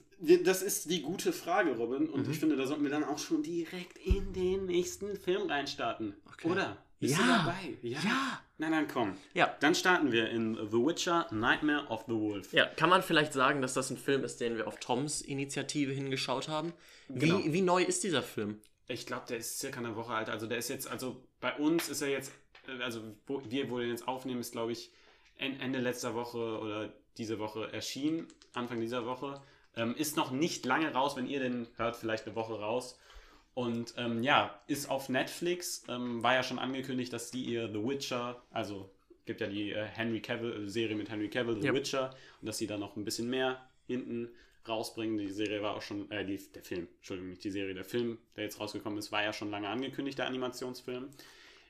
Das 0.44 0.62
ist 0.62 0.90
die 0.90 1.02
gute 1.02 1.32
Frage, 1.32 1.76
Robin. 1.76 2.08
Und 2.08 2.26
Mhm. 2.26 2.32
ich 2.32 2.38
finde, 2.40 2.56
da 2.56 2.66
sollten 2.66 2.82
wir 2.82 2.90
dann 2.90 3.04
auch 3.04 3.18
schon 3.18 3.42
direkt 3.42 3.98
in 3.98 4.32
den 4.32 4.66
nächsten 4.66 5.16
Film 5.16 5.48
reinstarten. 5.50 6.14
Okay. 6.32 6.48
Oder? 6.48 6.76
Bist 7.00 7.18
du 7.18 7.22
Ja. 7.22 7.38
dabei? 7.38 7.76
Ja. 7.82 7.98
Ja. 8.02 8.40
Na 8.58 8.70
dann 8.70 8.88
komm. 8.88 9.16
Ja. 9.34 9.54
Dann 9.60 9.74
starten 9.74 10.10
wir 10.12 10.30
in 10.30 10.54
The 10.54 10.78
Witcher 10.78 11.26
Nightmare 11.32 11.86
of 11.88 12.04
the 12.06 12.14
Wolf. 12.14 12.52
Ja, 12.52 12.66
kann 12.66 12.88
man 12.88 13.02
vielleicht 13.02 13.32
sagen, 13.32 13.60
dass 13.60 13.74
das 13.74 13.90
ein 13.90 13.96
Film 13.98 14.24
ist, 14.24 14.40
den 14.40 14.56
wir 14.56 14.66
auf 14.68 14.78
Toms 14.80 15.20
Initiative 15.20 15.92
hingeschaut 15.92 16.48
haben? 16.48 16.72
Wie, 17.08 17.18
Genau. 17.28 17.40
wie 17.44 17.60
neu 17.62 17.82
ist 17.82 18.02
dieser 18.04 18.22
Film? 18.22 18.60
Ich 18.88 19.06
glaube, 19.06 19.24
der 19.28 19.38
ist 19.38 19.58
circa 19.58 19.80
eine 19.80 19.96
Woche 19.96 20.12
alt. 20.12 20.28
Also 20.30 20.46
der 20.46 20.58
ist 20.58 20.68
jetzt, 20.68 20.88
also 20.88 21.22
bei 21.40 21.54
uns 21.56 21.88
ist 21.88 22.00
er 22.00 22.08
jetzt, 22.08 22.32
äh, 22.68 22.82
also 22.82 23.00
wo 23.26 23.42
wir 23.48 23.68
wohl 23.70 23.84
jetzt 23.84 24.06
aufnehmen, 24.08 24.40
ist 24.40 24.52
glaube 24.52 24.72
ich 24.72 24.90
en- 25.36 25.58
Ende 25.60 25.80
letzter 25.80 26.14
Woche 26.14 26.38
oder 26.60 26.92
diese 27.18 27.38
Woche 27.38 27.72
erschienen, 27.72 28.28
Anfang 28.54 28.80
dieser 28.80 29.06
Woche. 29.06 29.40
Ähm, 29.76 29.94
ist 29.96 30.16
noch 30.16 30.30
nicht 30.30 30.64
lange 30.66 30.92
raus, 30.92 31.16
wenn 31.16 31.26
ihr 31.26 31.40
den 31.40 31.66
hört, 31.76 31.96
vielleicht 31.96 32.26
eine 32.26 32.36
Woche 32.36 32.54
raus. 32.54 32.98
Und 33.54 33.94
ähm, 33.96 34.22
ja, 34.22 34.60
ist 34.66 34.90
auf 34.90 35.08
Netflix. 35.08 35.84
Ähm, 35.88 36.22
war 36.22 36.34
ja 36.34 36.42
schon 36.42 36.58
angekündigt, 36.58 37.12
dass 37.12 37.30
die 37.30 37.44
ihr 37.44 37.68
The 37.68 37.82
Witcher, 37.84 38.42
also 38.50 38.90
gibt 39.26 39.40
ja 39.40 39.46
die 39.46 39.70
äh, 39.72 39.84
Henry 39.84 40.20
Cavill 40.20 40.68
Serie 40.68 40.96
mit 40.96 41.10
Henry 41.10 41.28
Cavill, 41.28 41.60
The 41.60 41.68
Ja. 41.68 41.74
Witcher, 41.74 42.10
und 42.40 42.46
dass 42.46 42.58
sie 42.58 42.66
da 42.66 42.76
noch 42.76 42.96
ein 42.96 43.04
bisschen 43.04 43.30
mehr 43.30 43.64
hinten 43.86 44.28
rausbringen. 44.68 45.18
Die 45.18 45.30
Serie 45.30 45.62
war 45.62 45.76
auch 45.76 45.82
schon, 45.82 46.10
äh, 46.10 46.24
die, 46.24 46.38
der 46.52 46.62
Film, 46.62 46.88
Entschuldigung, 46.98 47.30
nicht 47.30 47.44
die 47.44 47.50
Serie, 47.50 47.74
der 47.74 47.84
Film, 47.84 48.18
der 48.36 48.44
jetzt 48.44 48.58
rausgekommen 48.60 48.98
ist, 48.98 49.12
war 49.12 49.22
ja 49.22 49.32
schon 49.32 49.50
lange 49.50 49.68
angekündigt, 49.68 50.18
der 50.18 50.26
Animationsfilm. 50.26 51.08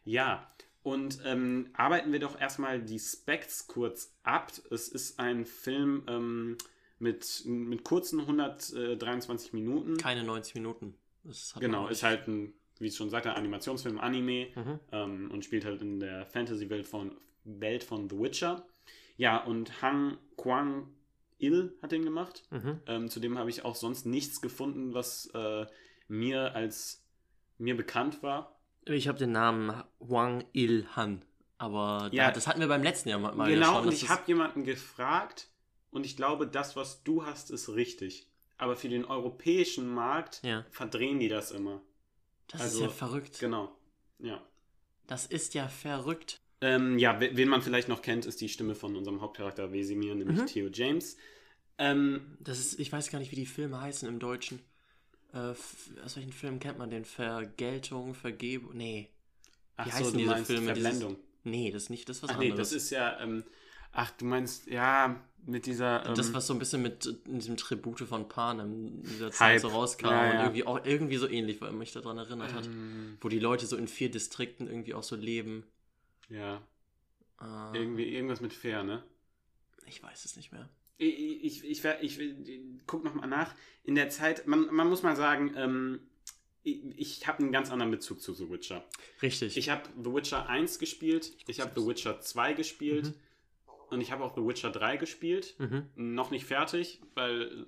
Ja, 0.05 0.51
und 0.85 1.19
ähm, 1.25 1.71
arbeiten 1.73 2.13
wir 2.13 2.21
doch 2.21 2.39
erstmal 2.41 2.81
die 2.81 3.01
Specs 3.01 3.67
kurz 3.67 4.15
ab. 4.23 4.53
Es 4.71 4.87
ist 4.89 5.19
ein 5.19 5.47
Film 5.47 6.05
ähm, 6.07 6.59
mit, 7.01 7.43
mit 7.47 7.83
kurzen 7.83 8.21
123 8.21 9.53
Minuten. 9.55 9.97
Keine 9.97 10.23
90 10.23 10.55
Minuten. 10.55 10.95
Genau, 11.59 11.89
ist 11.89 12.03
halt 12.03 12.29
ein, 12.29 12.53
wie 12.79 12.89
ich 12.89 12.97
schon 12.97 13.09
sagte, 13.09 13.31
ein 13.31 13.37
Animationsfilm, 13.37 13.99
Anime 13.99 14.49
Mhm. 14.55 14.81
ähm, 14.93 15.31
und 15.33 15.45
spielt 15.45 15.65
halt 15.65 15.81
in 15.81 16.01
der 16.01 16.27
Fantasy-Welt 16.27 16.87
von, 16.87 17.17
Welt 17.45 17.83
von 17.83 18.09
The 18.11 18.19
Witcher. 18.19 18.67
Ja, 19.17 19.43
und 19.43 19.81
Hang 19.81 20.19
Kwang 20.37 20.89
Il 21.39 21.73
hat 21.81 21.93
den 21.93 22.05
gemacht. 22.05 22.43
Mhm. 22.51 22.81
Ähm, 22.87 23.09
zudem 23.09 23.39
habe 23.39 23.49
ich 23.49 23.65
auch 23.65 23.75
sonst 23.75 24.05
nichts 24.05 24.41
gefunden, 24.43 24.93
was 24.93 25.31
äh, 25.35 25.67
mir 26.09 26.55
als 26.55 27.03
mir 27.57 27.75
bekannt 27.77 28.23
war. 28.23 28.54
Ich 28.87 29.09
habe 29.09 29.19
den 29.19 29.33
Namen 29.33 29.83
Wang 29.99 30.45
Il 30.53 30.87
Han. 30.97 31.23
Aber 31.59 32.09
da, 32.11 32.17
Ja. 32.17 32.31
das 32.31 32.47
hatten 32.47 32.61
wir 32.61 32.69
beim 32.69 32.83
letzten 32.83 33.09
Jahr 33.09 33.19
mal 33.19 33.49
genau, 33.49 33.75
schon. 33.77 33.87
und 33.89 33.93
ich 33.95 34.09
habe 34.09 34.23
jemanden 34.27 34.65
gefragt 34.65 35.49
und 35.91 36.05
ich 36.05 36.17
glaube, 36.17 36.47
das, 36.47 36.77
was 36.77 37.03
du 37.05 37.25
hast, 37.25 37.51
ist 37.51 37.69
richtig. 37.71 38.27
Aber 38.59 38.77
für 38.77 38.89
den 38.89 39.05
europäischen 39.05 39.89
Markt 39.89 40.41
Ja. 40.45 40.65
verdrehen 40.71 41.19
die 41.21 41.29
das 41.29 41.51
immer. 41.51 41.81
Das 42.49 42.61
also, 42.61 42.79
ist 42.79 42.83
ja 42.85 42.89
verrückt. 42.91 43.39
Genau. 43.39 43.75
Ja. 44.19 44.43
Das 45.07 45.27
ist 45.27 45.55
ja 45.55 45.69
verrückt. 45.69 46.41
Ähm, 46.61 46.99
ja, 46.99 47.21
we- 47.21 47.31
wen 47.37 47.49
man 47.49 47.63
vielleicht 47.63 47.89
noch 47.89 48.03
kennt, 48.03 48.27
ist 48.27 48.41
die 48.41 48.49
Stimme 48.49 48.75
von 48.75 48.97
unserem 48.97 49.21
Hauptcharakter 49.21 49.73
Wesimir, 49.73 50.15
nämlich 50.15 50.39
Mhm. 50.41 50.47
Theo 50.47 50.69
James. 50.73 51.17
Ähm, 51.79 52.37
Das 52.41 52.59
ist, 52.59 52.79
ich 52.79 52.93
weiß 52.93 53.11
gar 53.11 53.19
nicht, 53.19 53.33
wie 53.33 53.37
die 53.37 53.47
Filme 53.47 53.81
heißen 53.81 54.09
im 54.09 54.19
Deutschen. 54.19 54.61
Äh, 55.35 55.55
aus 56.05 56.17
welchen 56.17 56.33
Filmen 56.33 56.61
kennt 56.61 56.79
man 56.79 56.91
den? 56.91 57.05
Vergeltung, 57.05 58.15
Vergebung? 58.15 58.77
Nee. 58.77 59.11
ach 59.77 59.87
heißen 59.87 60.05
so, 60.07 60.11
du 60.13 60.19
diese 60.19 60.37
Filme? 60.45 60.73
Dieses- 60.75 60.89
Verblendung. 60.89 61.17
Nee, 61.43 61.71
das 61.71 61.85
ist 61.85 61.91
nicht 61.91 62.09
das, 62.09 62.23
was 62.23 62.31
Ach 62.31 62.39
nee, 62.39 62.51
anderes. 62.53 62.71
das 62.71 62.77
ist 62.85 62.91
ja, 62.91 63.21
ähm, 63.21 63.45
ach, 63.93 64.11
du 64.13 64.25
meinst, 64.25 64.67
ja, 64.67 65.21
mit 65.47 65.67
dieser, 65.67 66.07
ähm, 66.07 66.15
das, 66.15 66.33
was 66.33 66.47
so 66.47 66.55
ein 66.55 66.59
bisschen 66.59 66.81
mit 66.81 67.07
diesem 67.27 67.57
Tribute 67.59 68.01
von 68.01 68.29
Panem 68.29 68.73
in 68.73 69.03
dieser 69.03 69.31
Zeit 69.31 69.55
Hype. 69.55 69.61
so 69.61 69.69
rauskam 69.69 70.07
Ja, 70.07 70.25
und 70.31 70.35
ja. 70.37 70.43
irgendwie 70.45 70.65
auch 70.65 70.83
irgendwie 70.87 71.17
so 71.19 71.29
ähnlich, 71.29 71.61
weil 71.61 71.73
mich 71.73 71.93
daran 71.93 72.17
erinnert 72.17 72.55
hat. 72.55 72.65
ähm, 72.67 73.19
Wo 73.21 73.29
die 73.29 73.41
Leute 73.41 73.67
so 73.67 73.77
in 73.77 73.89
vier 73.89 74.11
Distrikten 74.11 74.69
irgendwie 74.69 74.95
auch 74.95 75.03
so 75.03 75.17
leben. 75.17 75.65
ja, 76.31 76.63
Äh, 77.43 77.77
irgendwie, 77.79 78.05
irgendwas 78.15 78.41
mit 78.41 78.55
Fair, 78.55 78.85
ne? 78.85 79.03
Ich 79.87 80.03
weiß 80.03 80.25
es 80.25 80.37
nicht 80.37 80.51
mehr. 80.53 80.71
Ich, 80.97 81.65
ich, 81.65 81.85
ich, 81.85 82.21
ich 82.21 82.61
guck 82.87 83.05
nochmal 83.05 83.29
nach. 83.29 83.55
In 83.85 83.95
der 83.95 84.09
Zeit, 84.09 84.47
man, 84.47 84.73
man 84.73 84.89
muss 84.89 85.03
mal 85.03 85.17
sagen, 85.17 85.53
ähm, 85.57 86.01
ich, 86.63 86.83
ich 86.97 87.27
habe 87.27 87.41
einen 87.41 87.53
ganz 87.53 87.71
anderen 87.71 87.91
Bezug 87.91 88.21
zu 88.23 88.33
The 88.33 88.49
Witcher. 88.51 88.85
Richtig. 89.21 89.57
Ich 89.57 89.69
habe 89.71 89.83
The 90.03 90.13
Witcher 90.13 90.49
1 90.49 90.79
gespielt, 90.79 91.33
ich 91.47 91.61
habe 91.61 91.79
The 91.79 91.87
Witcher 91.87 92.21
2 92.21 92.55
gespielt 92.55 93.07
Mhm. 93.07 93.15
und 93.91 94.01
ich 94.01 94.13
habe 94.13 94.25
auch 94.25 94.35
The 94.35 94.43
Witcher 94.47 94.71
3 94.71 94.97
gespielt. 94.97 95.55
mhm. 95.59 95.87
Noch 95.97 96.31
nicht 96.31 96.47
fertig, 96.47 97.01
weil 97.15 97.67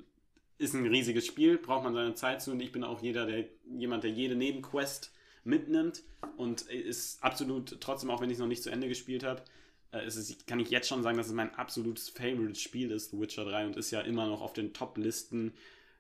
ist 0.59 0.73
ein 0.73 0.87
riesiges 0.87 1.27
Spiel, 1.27 1.59
braucht 1.59 1.85
man 1.85 1.93
seine 1.93 2.15
Zeit 2.15 2.41
zu 2.41 2.51
und 2.53 2.61
ich 2.61 2.73
bin 2.73 2.83
auch 2.83 3.03
jeder, 3.03 3.27
der 3.27 3.45
jemand, 3.77 4.05
der 4.05 4.11
jede 4.11 4.35
Nebenquest 4.37 5.13
mitnimmt 5.45 6.03
und 6.39 6.63
ist 6.63 7.23
absolut, 7.23 7.79
trotzdem 7.81 8.09
auch 8.09 8.23
wenn 8.23 8.31
ich 8.31 8.35
es 8.37 8.41
noch 8.41 8.47
nicht 8.47 8.63
zu 8.63 8.71
Ende 8.71 8.89
gespielt 8.89 9.23
habe, 9.23 9.43
äh, 9.93 10.07
ist 10.07 10.17
es, 10.17 10.47
kann 10.47 10.61
ich 10.61 10.71
jetzt 10.71 10.89
schon 10.89 11.03
sagen, 11.03 11.17
dass 11.17 11.27
es 11.27 11.33
mein 11.33 11.55
absolutes 11.55 12.09
Favorite 12.09 12.59
Spiel 12.59 12.91
ist, 12.91 13.11
The 13.11 13.21
Witcher 13.21 13.45
3 13.45 13.67
und 13.67 13.77
ist 13.77 13.91
ja 13.91 14.01
immer 14.01 14.27
noch 14.27 14.41
auf 14.41 14.53
den 14.53 14.73
Top-Listen 14.73 15.53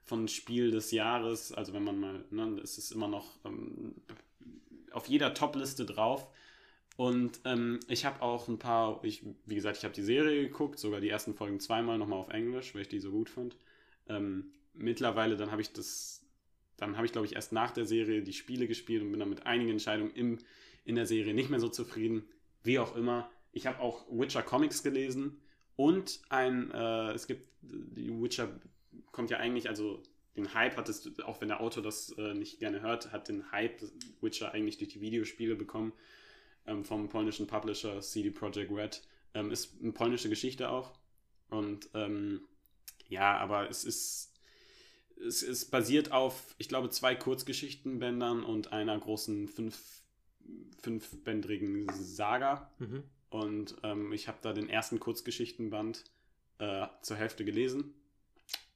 von 0.02 0.28
Spiel 0.28 0.70
des 0.70 0.92
Jahres, 0.92 1.52
also 1.52 1.72
wenn 1.72 1.82
man 1.82 1.98
mal, 1.98 2.24
ne, 2.30 2.60
es 2.62 2.78
ist 2.78 2.92
immer 2.92 3.08
noch 3.08 3.26
ähm, 3.44 3.94
auf 4.92 5.06
jeder 5.06 5.34
Top-Liste 5.34 5.84
drauf. 5.84 6.28
Und 6.96 7.40
ähm, 7.44 7.80
ich 7.88 8.06
habe 8.06 8.22
auch 8.22 8.48
ein 8.48 8.58
paar, 8.58 9.04
ich, 9.04 9.22
wie 9.44 9.54
gesagt, 9.54 9.76
ich 9.76 9.84
habe 9.84 9.92
die 9.92 10.02
Serie 10.02 10.44
geguckt, 10.44 10.78
sogar 10.78 11.00
die 11.00 11.10
ersten 11.10 11.34
Folgen 11.34 11.60
zweimal 11.60 11.98
nochmal 11.98 12.18
auf 12.18 12.30
Englisch, 12.30 12.74
weil 12.74 12.82
ich 12.82 12.88
die 12.88 13.00
so 13.00 13.10
gut 13.10 13.28
fand. 13.28 13.56
Ähm, 14.08 14.52
mittlerweile, 14.72 15.36
dann 15.36 15.50
habe 15.50 15.60
ich 15.60 15.72
das, 15.72 16.24
dann 16.78 16.96
habe 16.96 17.04
ich, 17.04 17.12
glaube 17.12 17.26
ich, 17.26 17.34
erst 17.34 17.52
nach 17.52 17.70
der 17.70 17.84
Serie 17.84 18.22
die 18.22 18.32
Spiele 18.32 18.66
gespielt 18.66 19.02
und 19.02 19.10
bin 19.10 19.20
dann 19.20 19.28
mit 19.28 19.44
einigen 19.44 19.72
Entscheidungen 19.72 20.12
im, 20.14 20.38
in 20.84 20.94
der 20.94 21.06
Serie 21.06 21.34
nicht 21.34 21.50
mehr 21.50 21.60
so 21.60 21.68
zufrieden. 21.68 22.24
Wie 22.62 22.78
auch 22.78 22.96
immer. 22.96 23.30
Ich 23.56 23.66
habe 23.66 23.80
auch 23.80 24.04
Witcher 24.10 24.42
Comics 24.42 24.82
gelesen 24.82 25.40
und 25.76 26.20
ein, 26.28 26.70
äh, 26.72 27.12
es 27.12 27.26
gibt, 27.26 27.48
die 27.62 28.10
Witcher 28.10 28.60
kommt 29.12 29.30
ja 29.30 29.38
eigentlich, 29.38 29.70
also 29.70 30.02
den 30.36 30.52
Hype 30.52 30.76
hat 30.76 30.90
es, 30.90 31.18
auch 31.20 31.40
wenn 31.40 31.48
der 31.48 31.62
Autor 31.62 31.82
das 31.82 32.10
äh, 32.18 32.34
nicht 32.34 32.58
gerne 32.58 32.82
hört, 32.82 33.12
hat 33.12 33.28
den 33.28 33.50
Hype 33.52 33.80
Witcher 34.20 34.52
eigentlich 34.52 34.76
durch 34.76 34.90
die 34.90 35.00
Videospiele 35.00 35.54
bekommen 35.54 35.94
ähm, 36.66 36.84
vom 36.84 37.08
polnischen 37.08 37.46
Publisher 37.46 37.98
CD 38.02 38.30
Projekt 38.30 38.70
Red. 38.70 39.02
Ähm, 39.32 39.50
ist 39.50 39.80
eine 39.80 39.92
polnische 39.92 40.28
Geschichte 40.28 40.68
auch. 40.68 40.92
Und 41.48 41.88
ähm, 41.94 42.42
ja, 43.08 43.38
aber 43.38 43.70
es 43.70 43.84
ist, 43.84 44.34
es 45.26 45.42
ist 45.42 45.70
basiert 45.70 46.12
auf, 46.12 46.54
ich 46.58 46.68
glaube, 46.68 46.90
zwei 46.90 47.14
Kurzgeschichtenbändern 47.14 48.44
und 48.44 48.74
einer 48.74 48.98
großen 48.98 49.48
fünf, 49.48 50.02
fünfbändrigen 50.82 51.88
Saga. 51.94 52.70
Mhm. 52.78 53.04
Und 53.30 53.76
ähm, 53.82 54.12
ich 54.12 54.28
habe 54.28 54.38
da 54.42 54.52
den 54.52 54.68
ersten 54.68 55.00
Kurzgeschichtenband 55.00 56.04
äh, 56.58 56.86
zur 57.02 57.16
Hälfte 57.16 57.44
gelesen. 57.44 57.94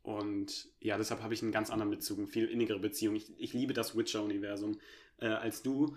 Und 0.02 0.68
ja, 0.80 0.96
deshalb 0.96 1.22
habe 1.22 1.34
ich 1.34 1.42
einen 1.42 1.52
ganz 1.52 1.70
anderen 1.70 1.90
Bezug, 1.90 2.18
eine 2.18 2.26
viel 2.26 2.46
innigere 2.46 2.78
Beziehung. 2.78 3.14
Ich, 3.16 3.26
ich 3.38 3.52
liebe 3.52 3.74
das 3.74 3.96
Witcher-Universum 3.96 4.78
äh, 5.18 5.26
als 5.28 5.62
du. 5.62 5.96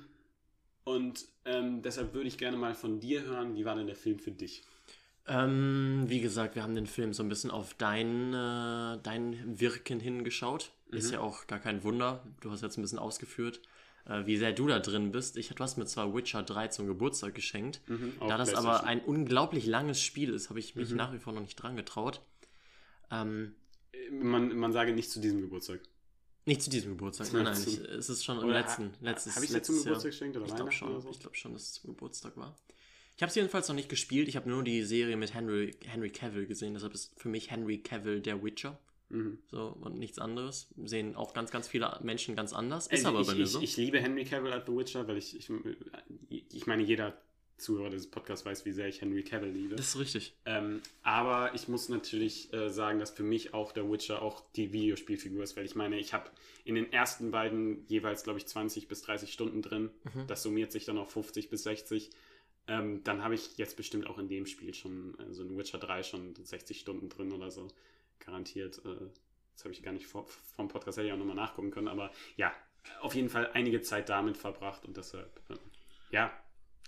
Und 0.83 1.25
ähm, 1.45 1.81
deshalb 1.81 2.13
würde 2.13 2.27
ich 2.27 2.37
gerne 2.37 2.57
mal 2.57 2.75
von 2.75 2.99
dir 2.99 3.23
hören, 3.23 3.55
wie 3.55 3.63
war 3.65 3.75
denn 3.75 3.87
der 3.87 3.95
Film 3.95 4.19
für 4.19 4.31
dich? 4.31 4.63
Ähm, 5.25 6.03
wie 6.07 6.19
gesagt, 6.19 6.55
wir 6.55 6.63
haben 6.63 6.75
den 6.75 6.87
Film 6.87 7.13
so 7.13 7.23
ein 7.23 7.29
bisschen 7.29 7.49
auf 7.49 7.73
dein, 7.75 8.33
äh, 8.33 8.99
dein 9.01 9.59
Wirken 9.59 10.01
hingeschaut. 10.01 10.71
Ist 10.91 11.07
Mhm. 11.07 11.13
ja 11.13 11.19
auch 11.21 11.47
gar 11.47 11.59
kein 11.59 11.83
Wunder. 11.83 12.25
Du 12.41 12.51
hast 12.51 12.61
jetzt 12.61 12.77
ein 12.77 12.81
bisschen 12.81 12.99
ausgeführt, 12.99 13.61
äh, 14.05 14.25
wie 14.25 14.37
sehr 14.37 14.51
du 14.53 14.67
da 14.67 14.79
drin 14.79 15.11
bist. 15.11 15.37
Ich, 15.37 15.49
du 15.49 15.63
hast 15.63 15.77
mir 15.77 15.85
zwar 15.85 16.13
Witcher 16.15 16.43
3 16.43 16.67
zum 16.69 16.87
Geburtstag 16.87 17.35
geschenkt. 17.35 17.81
Mhm, 17.87 18.13
da 18.19 18.37
das 18.37 18.49
aber 18.53 18.79
PlayStation. 18.79 18.87
ein 18.89 19.01
unglaublich 19.01 19.65
langes 19.65 20.01
Spiel 20.01 20.33
ist, 20.33 20.49
habe 20.49 20.59
ich 20.59 20.75
mich 20.75 20.89
Mhm. 20.91 20.97
nach 20.97 21.13
wie 21.13 21.19
vor 21.19 21.33
noch 21.33 21.41
nicht 21.41 21.55
dran 21.55 21.75
getraut. 21.75 22.21
Ähm, 23.11 23.55
Man, 24.11 24.55
man 24.57 24.71
sage 24.73 24.93
nicht 24.93 25.09
zu 25.11 25.19
diesem 25.19 25.41
Geburtstag. 25.41 25.79
nicht 26.45 26.61
zu 26.61 26.69
diesem 26.69 26.91
Geburtstag, 26.91 27.31
nein, 27.33 27.43
nein. 27.43 27.63
Ich, 27.65 27.79
es 27.79 28.09
ist 28.09 28.23
schon 28.25 28.39
im 28.41 28.49
letzten, 28.49 28.85
ha- 28.87 28.91
letztes, 29.01 29.35
Habe 29.35 29.45
ich 29.45 29.51
dir 29.51 29.61
zum. 29.63 29.77
Geburtstag 29.77 30.11
geschenkt 30.11 30.35
oder 30.37 30.45
Ich 30.45 30.55
glaube 30.55 30.71
schon. 30.71 30.99
so? 31.01 31.09
Ich 31.09 31.19
glaube 31.19 31.35
schon, 31.35 31.53
dass 31.53 31.61
es 31.63 31.73
zum 31.73 31.91
Geburtstag 31.93 32.35
war. 32.37 32.55
Ich 33.15 33.21
habe 33.21 33.29
es 33.29 33.35
jedenfalls 33.35 33.67
noch 33.67 33.75
nicht 33.75 33.89
gespielt. 33.89 34.27
Ich 34.27 34.35
habe 34.35 34.49
nur 34.49 34.63
die 34.63 34.81
Serie 34.83 35.15
mit 35.15 35.33
Henry, 35.35 35.75
Henry 35.85 36.09
Cavill 36.09 36.47
gesehen. 36.47 36.73
Deshalb 36.73 36.93
ist 36.95 37.13
für 37.15 37.29
mich 37.29 37.51
Henry 37.51 37.77
Cavill 37.77 38.19
der 38.21 38.43
Witcher. 38.43 38.77
Mhm. 39.13 39.37
So 39.49 39.77
und 39.79 39.97
nichts 39.99 40.17
anderes. 40.17 40.67
Sehen 40.83 41.15
auch 41.15 41.33
ganz, 41.33 41.51
ganz 41.51 41.67
viele 41.67 41.99
Menschen 42.01 42.35
ganz 42.35 42.51
anders. 42.51 42.87
Ist 42.87 43.05
Also 43.05 43.09
aber 43.09 43.21
ich, 43.21 43.27
bei 43.27 43.35
mir 43.35 43.43
ich, 43.43 43.49
so. 43.49 43.61
ich 43.61 43.77
liebe 43.77 43.99
Henry 43.99 44.25
Cavill 44.25 44.51
als 44.51 44.65
The 44.65 44.75
Witcher, 44.75 45.07
weil 45.07 45.17
ich, 45.17 45.37
ich, 45.37 45.49
ich 46.51 46.67
meine, 46.67 46.83
jeder 46.83 47.13
Zuhörer 47.57 47.91
dieses 47.91 48.09
Podcasts 48.09 48.45
weiß, 48.45 48.65
wie 48.65 48.71
sehr 48.71 48.87
ich 48.87 49.01
Henry 49.01 49.23
Cavill 49.23 49.51
liebe. 49.51 49.75
Das 49.75 49.89
ist 49.89 49.99
richtig. 49.99 50.35
Ähm, 50.45 50.81
aber 51.03 51.53
ich 51.53 51.67
muss 51.67 51.89
natürlich 51.89 52.51
äh, 52.51 52.69
sagen, 52.69 52.97
dass 52.97 53.11
für 53.11 53.23
mich 53.23 53.53
auch 53.53 53.71
der 53.71 53.89
Witcher 53.89 54.21
auch 54.23 54.43
die 54.55 54.73
Videospielfigur 54.73 55.43
ist, 55.43 55.55
weil 55.55 55.65
ich 55.65 55.75
meine, 55.75 55.99
ich 55.99 56.13
habe 56.13 56.31
in 56.65 56.73
den 56.73 56.91
ersten 56.91 57.29
beiden 57.29 57.85
jeweils, 57.87 58.23
glaube 58.23 58.39
ich, 58.39 58.47
20 58.47 58.87
bis 58.87 59.03
30 59.03 59.31
Stunden 59.31 59.61
drin. 59.61 59.91
Mhm. 60.13 60.27
Das 60.27 60.41
summiert 60.41 60.71
sich 60.71 60.85
dann 60.85 60.97
auf 60.97 61.11
50 61.11 61.49
bis 61.49 61.63
60. 61.63 62.09
Ähm, 62.67 63.01
dann 63.03 63.23
habe 63.23 63.35
ich 63.35 63.57
jetzt 63.57 63.77
bestimmt 63.77 64.07
auch 64.07 64.17
in 64.17 64.27
dem 64.27 64.47
Spiel 64.47 64.73
schon, 64.73 65.17
äh, 65.19 65.33
so 65.33 65.43
in 65.43 65.55
Witcher 65.57 65.77
3 65.77 66.01
schon 66.01 66.33
60 66.35 66.79
Stunden 66.79 67.09
drin 67.09 67.31
oder 67.31 67.51
so. 67.51 67.67
Garantiert. 68.19 68.79
Äh, 68.85 69.09
das 69.55 69.63
habe 69.65 69.73
ich 69.73 69.83
gar 69.83 69.91
nicht 69.91 70.07
vor, 70.07 70.25
vom 70.55 70.67
Podcast 70.67 70.97
hätte 70.97 71.07
ich 71.07 71.13
auch 71.13 71.17
nochmal 71.17 71.35
nachgucken 71.35 71.71
können, 71.71 71.87
aber 71.87 72.11
ja, 72.37 72.51
auf 73.01 73.15
jeden 73.15 73.29
Fall 73.29 73.51
einige 73.53 73.81
Zeit 73.81 74.09
damit 74.09 74.35
verbracht 74.37 74.85
und 74.85 74.97
deshalb, 74.97 75.39
äh, 75.49 75.55
ja, 76.11 76.31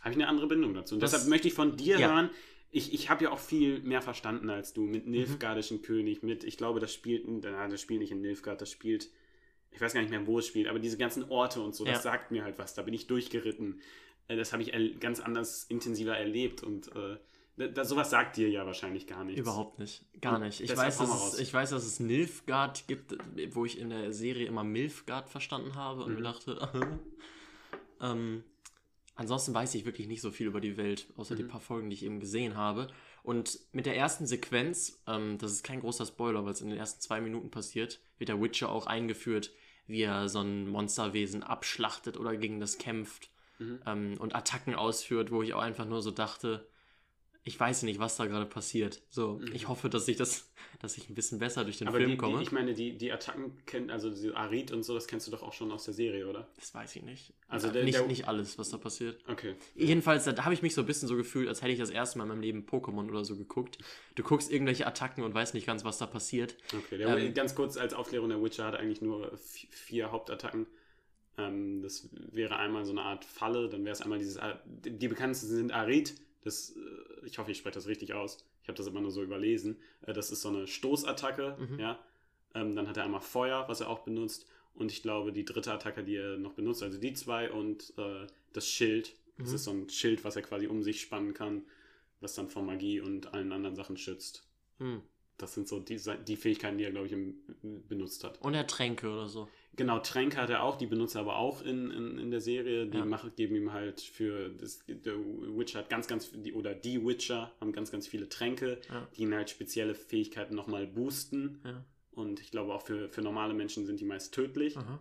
habe 0.02 0.10
ich 0.12 0.16
eine 0.16 0.28
andere 0.28 0.48
Bindung 0.48 0.74
dazu. 0.74 0.96
Und 0.96 1.02
Das- 1.02 1.12
deshalb 1.12 1.30
möchte 1.30 1.48
ich 1.48 1.54
von 1.54 1.78
dir 1.78 2.00
Ja. 2.00 2.10
hören, 2.12 2.30
ich, 2.72 2.94
ich 2.94 3.10
habe 3.10 3.24
ja 3.26 3.32
auch 3.32 3.40
viel 3.40 3.80
mehr 3.82 4.02
verstanden 4.02 4.50
als 4.50 4.74
du 4.74 4.82
mit 4.82 5.08
Nilfgaardischen 5.08 5.82
König, 5.82 6.24
mit, 6.24 6.44
ich 6.44 6.58
glaube, 6.58 6.80
das 6.80 6.94
spielt, 6.94 7.24
na, 7.28 7.68
das 7.68 7.80
spielt 7.82 8.02
nicht 8.02 8.12
in 8.12 8.22
Nilfgaard, 8.22 8.60
das 8.60 8.70
spielt, 8.72 9.10
ich 9.72 9.80
weiß 9.80 9.94
gar 9.94 10.02
nicht 10.02 10.10
mehr, 10.10 10.26
wo 10.28 10.40
es 10.40 10.48
spielt, 10.48 10.68
aber 10.68 10.80
diese 10.80 10.98
ganzen 10.98 11.24
Orte 11.30 11.62
und 11.62 11.74
so, 11.76 11.86
Ja. 11.86 11.94
das 11.94 12.04
sagt 12.04 12.32
mir 12.32 12.44
halt 12.44 12.58
was, 12.60 12.74
da 12.74 12.82
bin 12.82 12.94
ich 12.94 13.08
durchgeritten. 13.08 13.80
Äh, 14.28 14.36
Das 14.36 14.52
habe 14.54 14.64
ich 14.64 15.00
ganz 15.00 15.20
anders, 15.22 15.66
intensiver 15.66 16.18
erlebt 16.18 16.64
und 16.64 16.94
äh, 16.96 17.18
da, 17.58 17.86
sowas 17.86 18.10
sagt 18.10 18.38
dir 18.38 18.50
ja 18.50 18.66
wahrscheinlich 18.66 19.08
gar 19.08 19.24
nichts. 19.24 19.40
Überhaupt 19.40 19.80
nicht. 19.80 20.04
Gar 20.22 20.40
nicht. 20.40 20.60
Ich 20.62 20.76
weiß, 20.76 20.98
dass 20.98 21.34
es, 21.34 21.40
ich 21.40 21.54
weiß, 21.54 21.70
dass 21.70 21.86
es 21.86 22.00
Nilfgaard 22.00 22.88
gibt, 22.88 23.16
wo 23.54 23.66
ich 23.66 23.80
in 23.80 23.90
der 23.90 24.12
Serie 24.14 24.46
immer 24.48 24.64
Milfgaard 24.64 25.30
verstanden 25.30 25.76
habe 25.76 26.04
und 26.04 26.10
Mhm. 26.12 26.16
mir 26.18 26.24
dachte, 26.24 26.60
ähm, 28.02 28.44
ansonsten 29.16 29.54
weiß 29.54 29.76
ich 29.76 29.86
wirklich 29.86 30.08
nicht 30.08 30.22
so 30.22 30.32
viel 30.32 30.48
über 30.48 30.62
die 30.62 30.78
Welt, 30.78 31.08
außer 31.16 31.36
die 31.36 31.44
Mhm. 31.44 31.48
paar 31.48 31.62
Folgen, 31.62 31.90
die 31.90 31.96
ich 31.96 32.04
eben 32.04 32.20
gesehen 32.20 32.56
habe. 32.58 32.88
Und 33.24 33.60
mit 33.72 33.86
der 33.86 33.96
ersten 33.98 34.28
Sequenz, 34.28 35.02
ähm, 35.08 35.38
das 35.38 35.52
ist 35.52 35.64
kein 35.64 35.80
großer 35.80 36.06
Spoiler, 36.06 36.46
weil 36.46 36.52
es 36.52 36.62
in 36.62 36.70
den 36.70 36.78
ersten 36.78 37.02
zwei 37.02 37.22
Minuten 37.22 37.50
passiert, 37.52 38.02
wird 38.18 38.30
der 38.30 38.42
Witcher 38.42 38.70
auch 38.70 38.86
eingeführt, 38.88 39.52
wie 39.88 40.02
er 40.02 40.30
so 40.30 40.40
ein 40.42 40.68
Monsterwesen 40.68 41.44
abschlachtet 41.44 42.18
oder 42.18 42.36
gegen 42.38 42.60
das 42.60 42.78
kämpft 42.78 43.30
Mhm. 43.60 43.80
ähm, 43.86 44.16
und 44.20 44.36
Attacken 44.36 44.76
ausführt, 44.76 45.32
wo 45.32 45.42
ich 45.42 45.54
auch 45.54 45.62
einfach 45.62 45.86
nur 45.86 46.02
so 46.02 46.12
dachte, 46.12 46.68
ich 47.48 47.60
weiß 47.60 47.84
nicht, 47.84 48.00
was 48.00 48.18
da 48.18 48.26
gerade 48.26 48.48
passiert. 48.48 49.04
So, 49.12 49.34
Mhm. 49.40 49.52
ich 49.54 49.68
hoffe, 49.68 49.88
dass 49.88 50.08
ich 50.08 50.18
das, 50.18 50.52
dass 50.82 50.98
ich 50.98 51.10
ein 51.10 51.14
bisschen 51.16 51.38
besser 51.38 51.64
durch 51.64 51.78
den 51.78 51.88
Aber 51.88 51.98
Film 51.98 52.10
die, 52.10 52.18
komme. 52.18 52.38
die, 52.40 52.44
ich 52.44 52.52
meine, 52.52 52.74
die, 52.74 52.98
die 52.98 53.12
Attacken 53.12 53.56
kennen, 53.68 53.92
also 53.92 54.10
diese 54.10 54.36
Arid 54.36 54.72
und 54.72 54.82
so, 54.84 54.96
das 54.96 55.06
kennst 55.08 55.28
du 55.28 55.32
doch 55.32 55.44
auch 55.44 55.54
schon 55.54 55.72
aus 55.72 55.86
der 55.86 55.94
Serie, 55.94 56.28
oder? 56.28 56.50
das 56.56 56.74
weiß 56.74 56.96
ich 56.96 57.04
nicht. 57.04 57.34
Also 57.48 57.68
Ja, 57.68 57.74
der- 57.74 57.84
nicht, 57.84 57.98
der- 58.00 58.08
nicht 58.08 58.28
alles, 58.28 58.58
was 58.58 58.70
da 58.72 58.78
passiert. 58.78 59.24
Okay. 59.30 59.54
Jedenfalls, 59.76 60.26
da 60.26 60.44
habe 60.44 60.56
ich 60.56 60.64
mich 60.64 60.74
so 60.74 60.82
ein 60.82 60.88
bisschen 60.88 61.08
so 61.08 61.16
gefühlt, 61.16 61.48
als 61.48 61.62
hätte 61.62 61.72
ich 61.72 61.80
das 61.80 61.92
erste 61.92 62.18
Mal 62.18 62.24
in 62.24 62.30
meinem 62.30 62.42
Leben 62.42 62.66
Pokémon 62.66 63.08
oder 63.08 63.24
so 63.24 63.38
geguckt. 63.38 63.78
Du 64.16 64.24
guckst 64.24 64.52
irgendwelche 64.52 64.88
Attacken 64.88 65.24
und 65.24 65.34
weißt 65.36 65.54
nicht 65.54 65.68
ganz, 65.68 65.86
was 65.86 66.00
da 66.00 66.08
passiert. 66.08 66.58
Okay, 66.76 66.98
der, 66.98 67.16
Ähm, 67.16 67.34
ganz 67.36 67.54
kurz 67.54 67.78
als 67.78 67.94
Aufklärung, 67.94 68.30
der 68.30 68.42
Witcher 68.44 68.66
hat 68.66 68.76
eigentlich 68.76 69.02
nur 69.02 69.32
vi- 69.36 69.68
vier 69.72 70.12
Hauptattacken. 70.12 70.66
Ähm, 71.38 71.82
das 71.84 72.10
wäre 72.32 72.56
einmal 72.58 72.86
so 72.86 72.92
eine 72.92 73.02
Art 73.02 73.24
Falle, 73.24 73.70
dann 73.70 73.84
wäre 73.84 73.94
es 73.94 74.02
einmal 74.02 74.18
dieses, 74.18 74.40
die 74.66 75.08
bekanntesten 75.08 75.48
sind 75.50 75.72
Arid, 75.74 76.16
das, 76.46 76.72
äh, 76.78 77.26
ich 77.28 77.38
hoffe, 77.40 77.52
ich 77.52 77.58
spreche 77.58 77.76
das 77.76 77.88
richtig 77.88 78.14
aus, 78.14 78.38
ich 78.64 78.70
habe 78.70 78.78
das 78.78 78.88
immer 78.88 79.02
nur 79.02 79.12
so 79.12 79.24
überlesen, 79.24 79.78
äh, 80.04 80.14
das 80.14 80.32
ist 80.32 80.42
so 80.42 80.50
eine 80.50 80.68
Stoßattacke, 80.68 81.58
Mhm. 81.60 81.80
ja, 81.80 82.00
ähm, 82.54 82.76
dann 82.76 82.88
hat 82.88 82.98
er 82.98 83.04
einmal 83.06 83.22
Feuer, 83.22 83.66
was 83.68 83.82
er 83.82 83.90
auch 83.90 84.00
benutzt 84.00 84.48
und 84.76 84.92
ich 84.92 85.02
glaube, 85.04 85.34
die 85.34 85.46
dritte 85.46 85.74
Attacke, 85.74 86.04
die 86.04 86.16
er 86.18 86.38
noch 86.38 86.54
benutzt, 86.54 86.84
also 86.84 86.98
die 87.00 87.14
zwei 87.14 87.52
und 87.52 87.94
äh, 87.98 88.28
das 88.54 88.68
Schild, 88.68 89.16
das 89.40 89.52
Mhm. 89.52 89.56
ist 89.56 89.64
so 89.66 89.72
ein 89.72 89.90
Schild, 89.90 90.24
was 90.24 90.36
er 90.38 90.42
quasi 90.44 90.68
um 90.68 90.84
sich 90.84 91.02
spannen 91.02 91.34
kann, 91.34 91.64
was 92.22 92.36
dann 92.36 92.50
vor 92.50 92.64
Magie 92.64 93.02
und 93.02 93.34
allen 93.34 93.52
anderen 93.52 93.76
Sachen 93.76 93.98
schützt. 93.98 94.48
Hm. 94.80 95.02
Das 95.38 95.54
sind 95.54 95.68
so 95.68 95.80
die, 95.80 96.00
die 96.28 96.36
Fähigkeiten, 96.38 96.78
die 96.78 96.86
er, 96.86 96.92
glaube 96.92 97.08
ich, 97.08 97.14
im, 97.14 97.36
benutzt 97.88 98.24
hat. 98.24 98.42
Und 98.42 98.54
er 98.54 98.66
Tränke 98.68 99.10
oder 99.10 99.28
so. 99.28 99.48
Genau, 99.76 100.00
Tränke 100.00 100.38
hat 100.38 100.50
er 100.50 100.64
auch, 100.64 100.78
die 100.78 100.86
benutzt 100.86 101.16
er 101.16 101.22
aber 101.22 101.36
auch 101.36 101.62
in, 101.62 101.92
in, 101.92 102.18
in 102.18 102.32
der 102.32 102.40
Serie. 102.40 102.88
Die 102.88 102.98
Ja. 102.98 103.04
machen, 103.06 103.34
geben 103.36 103.56
ihm 103.56 103.74
halt 103.74 104.00
für, 104.00 104.50
das, 104.50 104.80
der 104.88 105.16
Witcher 105.18 105.80
hat 105.80 105.90
ganz, 105.90 106.08
ganz, 106.08 106.32
die, 106.34 106.54
oder 106.54 106.74
die 106.74 107.06
Witcher 107.06 107.52
haben 107.60 107.74
ganz, 107.74 107.92
ganz 107.92 108.08
viele 108.08 108.30
Tränke, 108.30 108.80
Ja. 108.90 109.08
die 109.18 109.24
ihn 109.24 109.34
halt 109.36 109.50
spezielle 109.50 109.94
Fähigkeiten 109.96 110.56
nochmal 110.56 110.88
boosten. 110.88 111.60
Ja. 111.66 111.84
Und 112.12 112.40
ich 112.40 112.52
glaube 112.52 112.74
auch 112.74 112.84
für, 112.84 113.10
für 113.10 113.22
normale 113.22 113.54
Menschen 113.54 113.86
sind 113.86 114.00
die 114.00 114.06
meist 114.06 114.34
tödlich. 114.34 114.78
Aha. 114.78 115.00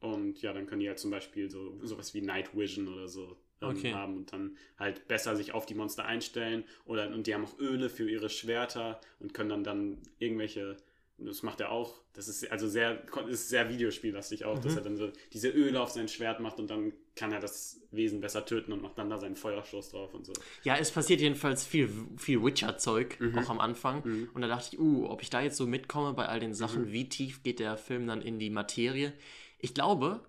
Und 0.00 0.42
ja, 0.42 0.52
dann 0.52 0.66
können 0.66 0.80
die 0.80 0.88
halt 0.88 0.98
zum 0.98 1.10
Beispiel 1.10 1.50
so 1.50 1.78
sowas 1.82 2.12
wie 2.12 2.20
Night 2.20 2.54
Vision 2.54 2.88
oder 2.88 3.08
so 3.08 3.36
Okay. 3.68 3.92
haben 3.92 4.16
und 4.16 4.32
dann 4.32 4.56
halt 4.78 5.06
besser 5.08 5.36
sich 5.36 5.52
auf 5.52 5.66
die 5.66 5.74
Monster 5.74 6.04
einstellen. 6.06 6.64
Oder 6.86 7.08
und 7.08 7.26
die 7.26 7.34
haben 7.34 7.44
auch 7.44 7.58
Öle 7.58 7.90
für 7.90 8.08
ihre 8.10 8.30
Schwerter 8.30 9.00
und 9.18 9.34
können 9.34 9.50
dann 9.50 9.64
dann 9.64 9.98
irgendwelche, 10.18 10.76
das 11.18 11.42
macht 11.42 11.60
er 11.60 11.70
auch, 11.70 12.00
das 12.14 12.28
ist 12.28 12.50
also 12.50 12.66
sehr, 12.68 13.02
ist 13.28 13.50
sehr 13.50 13.68
videospiellastig 13.68 14.46
auch, 14.46 14.58
dass 14.58 14.72
Mhm. 14.72 14.78
er 14.78 14.84
dann 14.84 14.96
so 14.96 15.12
diese 15.34 15.50
Öle 15.50 15.80
auf 15.80 15.90
sein 15.90 16.08
Schwert 16.08 16.40
macht 16.40 16.58
und 16.58 16.70
dann 16.70 16.92
kann 17.14 17.32
er 17.32 17.40
das 17.40 17.82
Wesen 17.90 18.20
besser 18.22 18.46
töten 18.46 18.72
und 18.72 18.80
macht 18.80 18.96
dann 18.96 19.10
da 19.10 19.18
seinen 19.18 19.36
Feuerstoß 19.36 19.90
drauf 19.90 20.14
und 20.14 20.24
so. 20.24 20.32
Ja, 20.62 20.76
es 20.78 20.90
passiert 20.90 21.20
jedenfalls 21.20 21.66
viel, 21.66 21.90
viel 22.16 22.42
Witcher-Zeug, 22.42 23.20
Mhm. 23.20 23.38
auch 23.38 23.50
am 23.50 23.60
Anfang. 23.60 24.02
Mhm. 24.06 24.30
Und 24.32 24.40
da 24.40 24.48
dachte 24.48 24.70
ich, 24.74 24.80
uh, 24.80 25.06
ob 25.06 25.20
ich 25.20 25.28
da 25.28 25.42
jetzt 25.42 25.58
so 25.58 25.66
mitkomme 25.66 26.14
bei 26.14 26.26
all 26.26 26.40
den 26.40 26.54
Sachen, 26.54 26.92
wie 26.92 27.10
tief 27.10 27.42
geht 27.42 27.58
der 27.58 27.76
Film 27.76 28.06
dann 28.06 28.22
in 28.22 28.38
die 28.38 28.48
Materie? 28.48 29.12
Ich 29.58 29.74
glaube, 29.74 30.20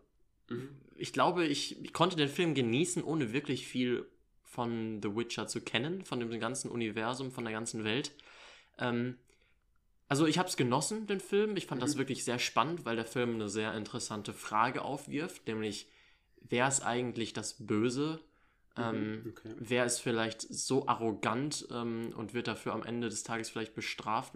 Mhm. 0.49 0.67
Ich 1.01 1.13
glaube, 1.13 1.45
ich, 1.45 1.83
ich 1.83 1.93
konnte 1.93 2.15
den 2.15 2.29
Film 2.29 2.53
genießen, 2.53 3.03
ohne 3.03 3.33
wirklich 3.33 3.67
viel 3.67 4.05
von 4.43 5.01
The 5.01 5.15
Witcher 5.15 5.47
zu 5.47 5.61
kennen, 5.61 6.03
von 6.05 6.19
dem 6.19 6.39
ganzen 6.39 6.69
Universum, 6.71 7.31
von 7.31 7.45
der 7.45 7.53
ganzen 7.53 7.83
Welt. 7.83 8.11
Ähm, 8.79 9.17
also 10.09 10.25
ich 10.27 10.37
habe 10.37 10.49
es 10.49 10.57
genossen, 10.57 11.07
den 11.07 11.19
Film. 11.19 11.55
Ich 11.57 11.67
fand 11.67 11.81
das 11.81 11.93
Mhm. 11.93 11.99
wirklich 11.99 12.25
sehr 12.25 12.39
spannend, 12.39 12.85
weil 12.85 12.95
der 12.95 13.05
Film 13.05 13.35
eine 13.35 13.49
sehr 13.49 13.73
interessante 13.75 14.33
Frage 14.33 14.83
aufwirft, 14.83 15.47
nämlich 15.47 15.87
wer 16.41 16.67
ist 16.67 16.81
eigentlich 16.81 17.33
das 17.33 17.65
Böse? 17.65 18.19
Ähm, 18.77 19.23
Mhm, 19.23 19.31
okay. 19.31 19.53
Wer 19.57 19.85
ist 19.85 19.99
vielleicht 19.99 20.41
so 20.41 20.87
arrogant 20.87 21.67
ähm, 21.71 22.13
und 22.17 22.33
wird 22.33 22.47
dafür 22.47 22.73
am 22.73 22.83
Ende 22.83 23.09
des 23.09 23.23
Tages 23.23 23.49
vielleicht 23.49 23.75
bestraft 23.75 24.33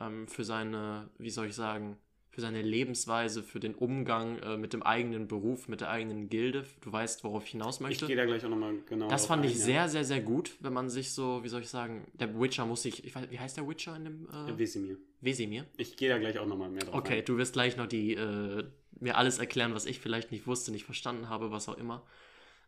ähm, 0.00 0.28
für 0.28 0.44
seine, 0.44 1.08
wie 1.18 1.30
soll 1.30 1.48
ich 1.48 1.54
sagen, 1.54 1.96
für 2.30 2.40
seine 2.40 2.62
Lebensweise, 2.62 3.42
für 3.42 3.58
den 3.58 3.74
Umgang 3.74 4.38
äh, 4.38 4.56
mit 4.56 4.72
dem 4.72 4.82
eigenen 4.84 5.26
Beruf, 5.26 5.66
mit 5.66 5.80
der 5.80 5.90
eigenen 5.90 6.28
Gilde. 6.28 6.64
Du 6.80 6.92
weißt, 6.92 7.24
worauf 7.24 7.44
ich 7.44 7.50
hinaus 7.50 7.76
Ich 7.76 7.80
möchte. 7.80 8.06
gehe 8.06 8.14
da 8.16 8.24
gleich 8.24 8.44
auch 8.44 8.48
nochmal 8.50 8.74
genau 8.88 9.08
Das 9.08 9.26
fand 9.26 9.44
ich 9.44 9.52
ein, 9.54 9.58
ja. 9.58 9.64
sehr, 9.64 9.88
sehr, 9.88 10.04
sehr 10.04 10.20
gut, 10.20 10.52
wenn 10.60 10.72
man 10.72 10.88
sich 10.88 11.12
so, 11.12 11.42
wie 11.42 11.48
soll 11.48 11.60
ich 11.62 11.68
sagen, 11.68 12.06
der 12.14 12.38
Witcher 12.40 12.66
muss 12.66 12.82
sich, 12.82 13.04
ich 13.04 13.14
weiß, 13.14 13.26
wie 13.30 13.38
heißt 13.40 13.56
der 13.56 13.68
Witcher 13.68 13.96
in 13.96 14.04
dem 14.04 14.28
äh, 14.30 14.56
Wesemir. 14.56 14.96
Wesemir? 15.20 15.66
Ich 15.76 15.96
gehe 15.96 16.08
da 16.08 16.18
gleich 16.18 16.38
auch 16.38 16.46
nochmal 16.46 16.70
mehr 16.70 16.84
drauf 16.84 16.94
Okay, 16.94 17.18
ein. 17.18 17.24
du 17.24 17.36
wirst 17.36 17.52
gleich 17.54 17.76
noch 17.76 17.86
die, 17.88 18.14
äh, 18.14 18.64
mir 19.00 19.16
alles 19.16 19.38
erklären, 19.38 19.74
was 19.74 19.86
ich 19.86 19.98
vielleicht 19.98 20.30
nicht 20.30 20.46
wusste, 20.46 20.70
nicht 20.70 20.84
verstanden 20.84 21.28
habe, 21.28 21.50
was 21.50 21.68
auch 21.68 21.78
immer. 21.78 22.06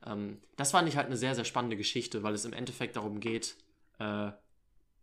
Ähm, 0.04 0.38
das 0.56 0.72
fand 0.72 0.88
ich 0.88 0.96
halt 0.96 1.06
eine 1.06 1.16
sehr, 1.16 1.36
sehr 1.36 1.44
spannende 1.44 1.76
Geschichte, 1.76 2.24
weil 2.24 2.34
es 2.34 2.44
im 2.44 2.52
Endeffekt 2.52 2.96
darum 2.96 3.20
geht, 3.20 3.54
äh, 4.00 4.32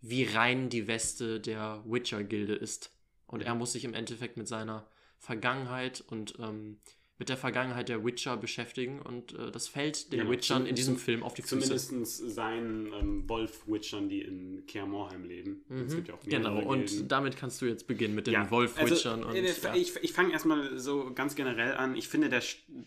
wie 0.01 0.25
rein 0.25 0.67
die 0.69 0.87
Weste 0.87 1.39
der 1.39 1.81
Witcher-Gilde 1.85 2.55
ist. 2.55 2.91
Und 3.29 3.41
er 3.41 3.55
muss 3.55 3.71
sich 3.71 3.85
im 3.85 3.93
Endeffekt 3.93 4.37
mit 4.37 4.47
seiner 4.47 4.85
Vergangenheit 5.17 6.01
und 6.07 6.35
ähm, 6.39 6.77
mit 7.19 7.27
der 7.27 7.35
Vergangenheit 7.35 7.89
der 7.89 8.05
Witcher 8.05 8.37
beschäftigen 8.37 9.01
und 9.01 9.33
äh, 9.37 9.51
das 9.51 9.67
fällt 9.67 10.13
den 10.13 10.19
Genau, 10.21 10.31
Witchern 10.31 10.65
in 10.65 10.73
diesem 10.75 10.95
Film 10.95 11.21
auf 11.21 11.33
die 11.33 11.41
Füße. 11.41 11.75
Zumindest 11.75 12.29
seinen 12.33 12.93
ähm, 12.93 13.27
Wolf-Witchern, 13.27 14.07
die 14.07 14.21
in 14.21 14.65
Kaer 14.67 14.85
Morheim 14.85 15.25
leben. 15.25 15.65
Mhm. 15.67 15.87
gibt 15.89 16.07
ja 16.07 16.15
Genau, 16.25 16.59
und 16.61 16.85
Gilden. 16.87 17.07
damit 17.09 17.35
kannst 17.35 17.61
du 17.61 17.65
jetzt 17.65 17.87
beginnen 17.87 18.15
mit 18.15 18.25
den 18.27 18.35
Ja, 18.35 18.49
Wolf-Witchern. 18.49 19.25
also, 19.25 19.37
äh, 19.37 19.53
ja. 19.63 19.75
Ich, 19.75 19.97
ich 20.01 20.13
fange 20.13 20.31
erstmal 20.31 20.79
so 20.79 21.13
ganz 21.13 21.35
generell 21.35 21.73
an. 21.73 21.97
Ich 21.97 22.07
finde, 22.07 22.29
der, 22.29 22.41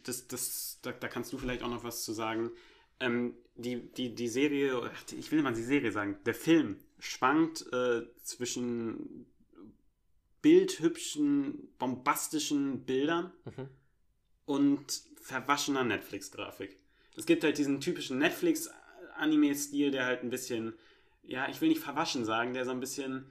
das, 0.05 0.27
das, 0.29 0.79
da, 0.81 0.93
da 0.93 1.09
kannst 1.09 1.31
du 1.35 1.37
vielleicht 1.39 1.63
auch 1.63 1.69
noch 1.71 1.85
was 1.85 2.03
zu 2.03 2.15
sagen. 2.15 2.51
Ähm, 3.01 3.35
die, 3.57 3.83
die, 3.93 4.15
die 4.15 4.29
Serie, 4.29 4.91
ich 5.19 5.31
will 5.31 5.43
mal 5.43 5.53
die 5.53 5.63
Serie 5.63 5.93
sagen, 5.93 6.17
der 6.25 6.35
Film 6.35 6.79
schwankt 6.99 7.67
äh, 7.71 8.03
zwischen 8.23 9.27
bildhübschen, 10.43 11.69
bombastischen 11.79 12.85
Bildern 12.85 13.33
Mhm. 13.45 13.69
und 14.45 15.03
verwaschener 15.21 15.85
Netflix-Grafik. 15.85 16.77
Es 17.17 17.27
gibt 17.27 17.45
halt 17.45 17.59
diesen 17.59 17.81
typischen 17.81 18.19
Netflix-Anime-Stil, 18.19 19.91
der 19.91 20.05
halt 20.07 20.23
ein 20.23 20.31
bisschen, 20.31 20.75
ja, 21.23 21.49
ich 21.49 21.61
will 21.61 21.69
nicht 21.69 21.81
verwaschen 21.81 22.25
sagen, 22.25 22.55
der 22.55 22.65
so 22.65 22.71
ein 22.73 22.81
bisschen 22.81 23.27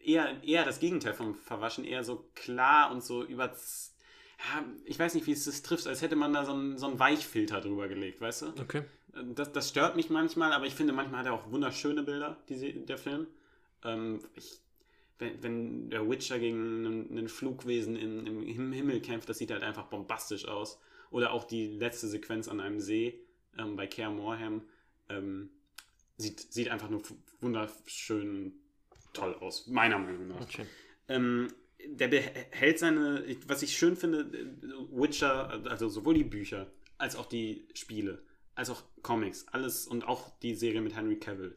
eher, 0.00 0.42
eher 0.44 0.64
das 0.64 0.78
Gegenteil 0.80 1.14
vom 1.14 1.34
Verwaschen, 1.34 1.84
eher 1.84 2.04
so 2.04 2.28
klar 2.34 2.90
und 2.92 3.02
so 3.02 3.24
über. 3.24 3.46
Ja, 4.38 4.64
ich 4.84 4.98
weiß 4.98 5.14
nicht, 5.14 5.26
wie 5.26 5.32
es 5.32 5.46
das 5.46 5.62
trifft, 5.62 5.86
als 5.86 6.02
hätte 6.02 6.14
man 6.14 6.32
da 6.34 6.44
so 6.44 6.52
einen, 6.52 6.76
so 6.78 6.86
einen 6.86 6.98
Weichfilter 6.98 7.60
drüber 7.62 7.88
gelegt, 7.88 8.20
weißt 8.20 8.42
du? 8.42 8.46
Okay. 8.60 8.84
Das, 9.34 9.50
das 9.50 9.70
stört 9.70 9.96
mich 9.96 10.10
manchmal, 10.10 10.52
aber 10.52 10.66
ich 10.66 10.74
finde, 10.74 10.92
manchmal 10.92 11.20
hat 11.20 11.26
er 11.26 11.32
auch 11.32 11.50
wunderschöne 11.50 12.02
Bilder, 12.02 12.36
die, 12.50 12.84
der 12.84 12.98
Film. 12.98 13.26
Ähm, 13.82 14.20
ich, 14.34 14.60
wenn, 15.18 15.42
wenn 15.42 15.90
der 15.90 16.08
Witcher 16.08 16.38
gegen 16.38 16.84
einen, 16.84 17.10
einen 17.10 17.28
Flugwesen 17.28 17.96
in, 17.96 18.26
im 18.26 18.42
Him- 18.42 18.72
Himmel 18.72 19.00
kämpft, 19.00 19.28
das 19.28 19.38
sieht 19.38 19.50
halt 19.50 19.62
einfach 19.62 19.86
bombastisch 19.86 20.46
aus. 20.46 20.80
Oder 21.10 21.32
auch 21.32 21.44
die 21.44 21.66
letzte 21.66 22.08
Sequenz 22.08 22.48
an 22.48 22.60
einem 22.60 22.80
See 22.80 23.20
ähm, 23.58 23.76
bei 23.76 23.86
Kaer 23.86 24.10
Morhem. 24.10 24.62
Ähm, 25.08 25.50
sieht, 26.16 26.40
sieht 26.52 26.68
einfach 26.68 26.90
nur 26.90 27.02
wunderschön 27.40 28.54
toll 29.12 29.34
aus, 29.34 29.66
meiner 29.66 29.98
Meinung 29.98 30.28
nach. 30.28 30.40
Okay. 30.40 30.66
Ähm, 31.08 31.48
der 31.86 32.08
behält 32.08 32.78
seine, 32.78 33.24
was 33.46 33.62
ich 33.62 33.76
schön 33.76 33.96
finde, 33.96 34.30
Witcher, 34.90 35.62
also 35.66 35.88
sowohl 35.88 36.14
die 36.14 36.24
Bücher 36.24 36.66
als 36.98 37.16
auch 37.16 37.26
die 37.26 37.68
Spiele, 37.74 38.22
als 38.54 38.70
auch 38.70 38.82
Comics, 39.02 39.46
alles 39.48 39.86
und 39.86 40.08
auch 40.08 40.36
die 40.40 40.54
Serie 40.54 40.80
mit 40.80 40.96
Henry 40.96 41.16
Cavill, 41.16 41.54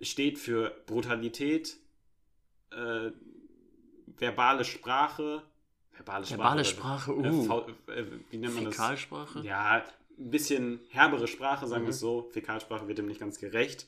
steht 0.00 0.38
für 0.38 0.76
Brutalität, 0.86 1.78
äh, 2.76 3.12
verbale 4.18 4.64
Sprache, 4.64 5.42
verbale 5.92 6.26
Sprache, 6.26 6.38
verbale 6.38 6.64
Sprache 6.64 7.16
uh, 7.16 7.90
äh, 7.90 8.04
wie 8.30 8.38
nennt 8.38 8.54
man 8.54 8.64
Fäkalsprache? 8.70 9.38
das? 9.38 9.46
Ja, 9.46 9.84
ein 10.18 10.30
bisschen 10.30 10.80
herbere 10.90 11.26
Sprache, 11.26 11.66
sagen 11.66 11.82
mhm. 11.82 11.86
wir 11.86 11.90
es 11.90 12.00
so. 12.00 12.28
Fäkalsprache 12.30 12.88
wird 12.88 12.98
dem 12.98 13.06
nicht 13.06 13.20
ganz 13.20 13.38
gerecht. 13.38 13.86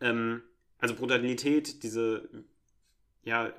Ähm, 0.00 0.42
also 0.78 0.94
Brutalität, 0.94 1.82
diese 1.82 2.28
ja, 3.22 3.52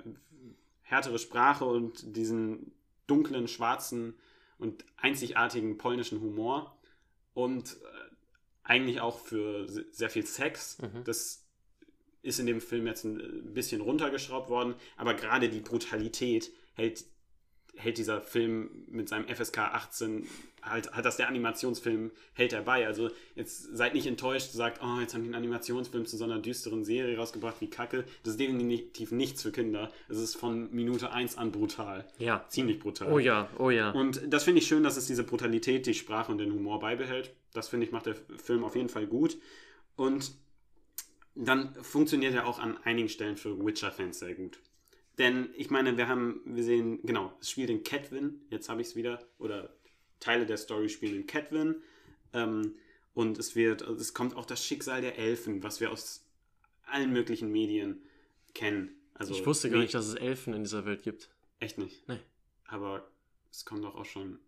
härtere 0.81 1.19
Sprache 1.19 1.65
und 1.65 2.15
diesen 2.15 2.73
dunklen, 3.07 3.47
schwarzen 3.47 4.15
und 4.57 4.85
einzigartigen 4.97 5.77
polnischen 5.77 6.21
Humor 6.21 6.77
und 7.33 7.73
äh, 7.73 8.15
eigentlich 8.63 9.01
auch 9.01 9.19
für 9.19 9.67
sehr 9.67 10.09
viel 10.09 10.25
Sex. 10.25 10.79
Mhm. 10.79 11.03
Das 11.03 11.42
ist 12.23 12.39
in 12.39 12.47
dem 12.47 12.61
Film 12.61 12.87
jetzt 12.87 13.03
ein 13.03 13.53
bisschen 13.53 13.81
runtergeschraubt 13.81 14.49
worden, 14.49 14.73
aber 14.97 15.13
gerade 15.13 15.49
die 15.49 15.59
Brutalität 15.59 16.51
hält 16.73 17.05
hält 17.75 17.97
dieser 17.97 18.21
Film 18.21 18.85
mit 18.87 19.09
seinem 19.09 19.27
FSK 19.27 19.57
18, 19.57 20.27
halt, 20.61 20.91
hat 20.91 21.05
das 21.05 21.17
der 21.17 21.27
Animationsfilm, 21.27 22.11
hält 22.33 22.53
er 22.53 22.61
bei. 22.61 22.85
Also 22.85 23.09
jetzt 23.35 23.75
seid 23.75 23.93
nicht 23.93 24.05
enttäuscht, 24.05 24.51
sagt, 24.51 24.81
oh, 24.83 24.99
jetzt 24.99 25.13
haben 25.13 25.23
die 25.23 25.27
einen 25.27 25.35
Animationsfilm 25.35 26.05
zu 26.05 26.17
so 26.17 26.23
einer 26.23 26.39
düsteren 26.39 26.83
Serie 26.83 27.17
rausgebracht 27.17 27.57
wie 27.61 27.69
Kacke. 27.69 28.05
Das 28.23 28.33
ist 28.33 28.39
definitiv 28.39 29.11
nichts 29.11 29.41
für 29.41 29.51
Kinder. 29.51 29.91
Es 30.07 30.17
ist 30.17 30.35
von 30.35 30.71
Minute 30.71 31.11
1 31.11 31.37
an 31.37 31.51
brutal. 31.51 32.05
Ja. 32.19 32.45
Ziemlich 32.49 32.79
brutal. 32.79 33.11
Oh 33.11 33.19
ja, 33.19 33.49
oh 33.57 33.69
ja. 33.69 33.91
Und 33.91 34.21
das 34.31 34.43
finde 34.43 34.59
ich 34.59 34.67
schön, 34.67 34.83
dass 34.83 34.97
es 34.97 35.07
diese 35.07 35.23
Brutalität, 35.23 35.85
die 35.85 35.93
Sprache 35.93 36.31
und 36.31 36.37
den 36.37 36.53
Humor 36.53 36.79
beibehält. 36.79 37.33
Das 37.53 37.69
finde 37.69 37.85
ich, 37.85 37.91
macht 37.91 38.05
der 38.05 38.15
Film 38.37 38.63
auf 38.63 38.75
jeden 38.75 38.89
Fall 38.89 39.07
gut. 39.07 39.37
Und 39.95 40.31
dann 41.35 41.73
funktioniert 41.83 42.33
er 42.33 42.47
auch 42.47 42.59
an 42.59 42.77
einigen 42.83 43.09
Stellen 43.09 43.37
für 43.37 43.57
Witcher-Fans 43.63 44.19
sehr 44.19 44.35
gut. 44.35 44.59
Denn 45.17 45.49
ich 45.55 45.69
meine, 45.69 45.97
wir 45.97 46.07
haben, 46.07 46.41
wir 46.45 46.63
sehen, 46.63 46.99
genau, 47.03 47.33
es 47.39 47.49
spielt 47.49 47.69
in 47.69 47.83
Catwin, 47.83 48.41
jetzt 48.49 48.69
habe 48.69 48.81
ich 48.81 48.87
es 48.87 48.95
wieder, 48.95 49.23
oder 49.37 49.75
Teile 50.19 50.45
der 50.45 50.57
Story 50.57 50.89
spielen 50.89 51.15
in 51.15 51.27
Catwin. 51.27 51.75
Ähm, 52.33 52.75
und 53.13 53.37
es 53.37 53.55
wird, 53.55 53.83
also 53.83 53.99
es 53.99 54.13
kommt 54.13 54.35
auch 54.35 54.45
das 54.45 54.65
Schicksal 54.65 55.01
der 55.01 55.17
Elfen, 55.19 55.61
was 55.61 55.79
wir 55.79 55.91
aus 55.91 56.25
allen 56.87 57.13
möglichen 57.13 57.51
Medien 57.51 58.01
kennen. 58.55 58.95
Also, 59.13 59.33
ich 59.33 59.45
wusste 59.45 59.69
gar 59.69 59.79
nicht, 59.79 59.93
dass 59.93 60.07
es 60.07 60.15
Elfen 60.15 60.53
in 60.53 60.63
dieser 60.63 60.85
Welt 60.85 61.03
gibt. 61.03 61.29
Echt 61.59 61.77
nicht? 61.77 62.07
Nee. 62.07 62.19
Aber 62.65 63.07
es 63.51 63.65
kommt 63.65 63.83
doch 63.83 63.95
auch 63.95 64.05
schon. 64.05 64.39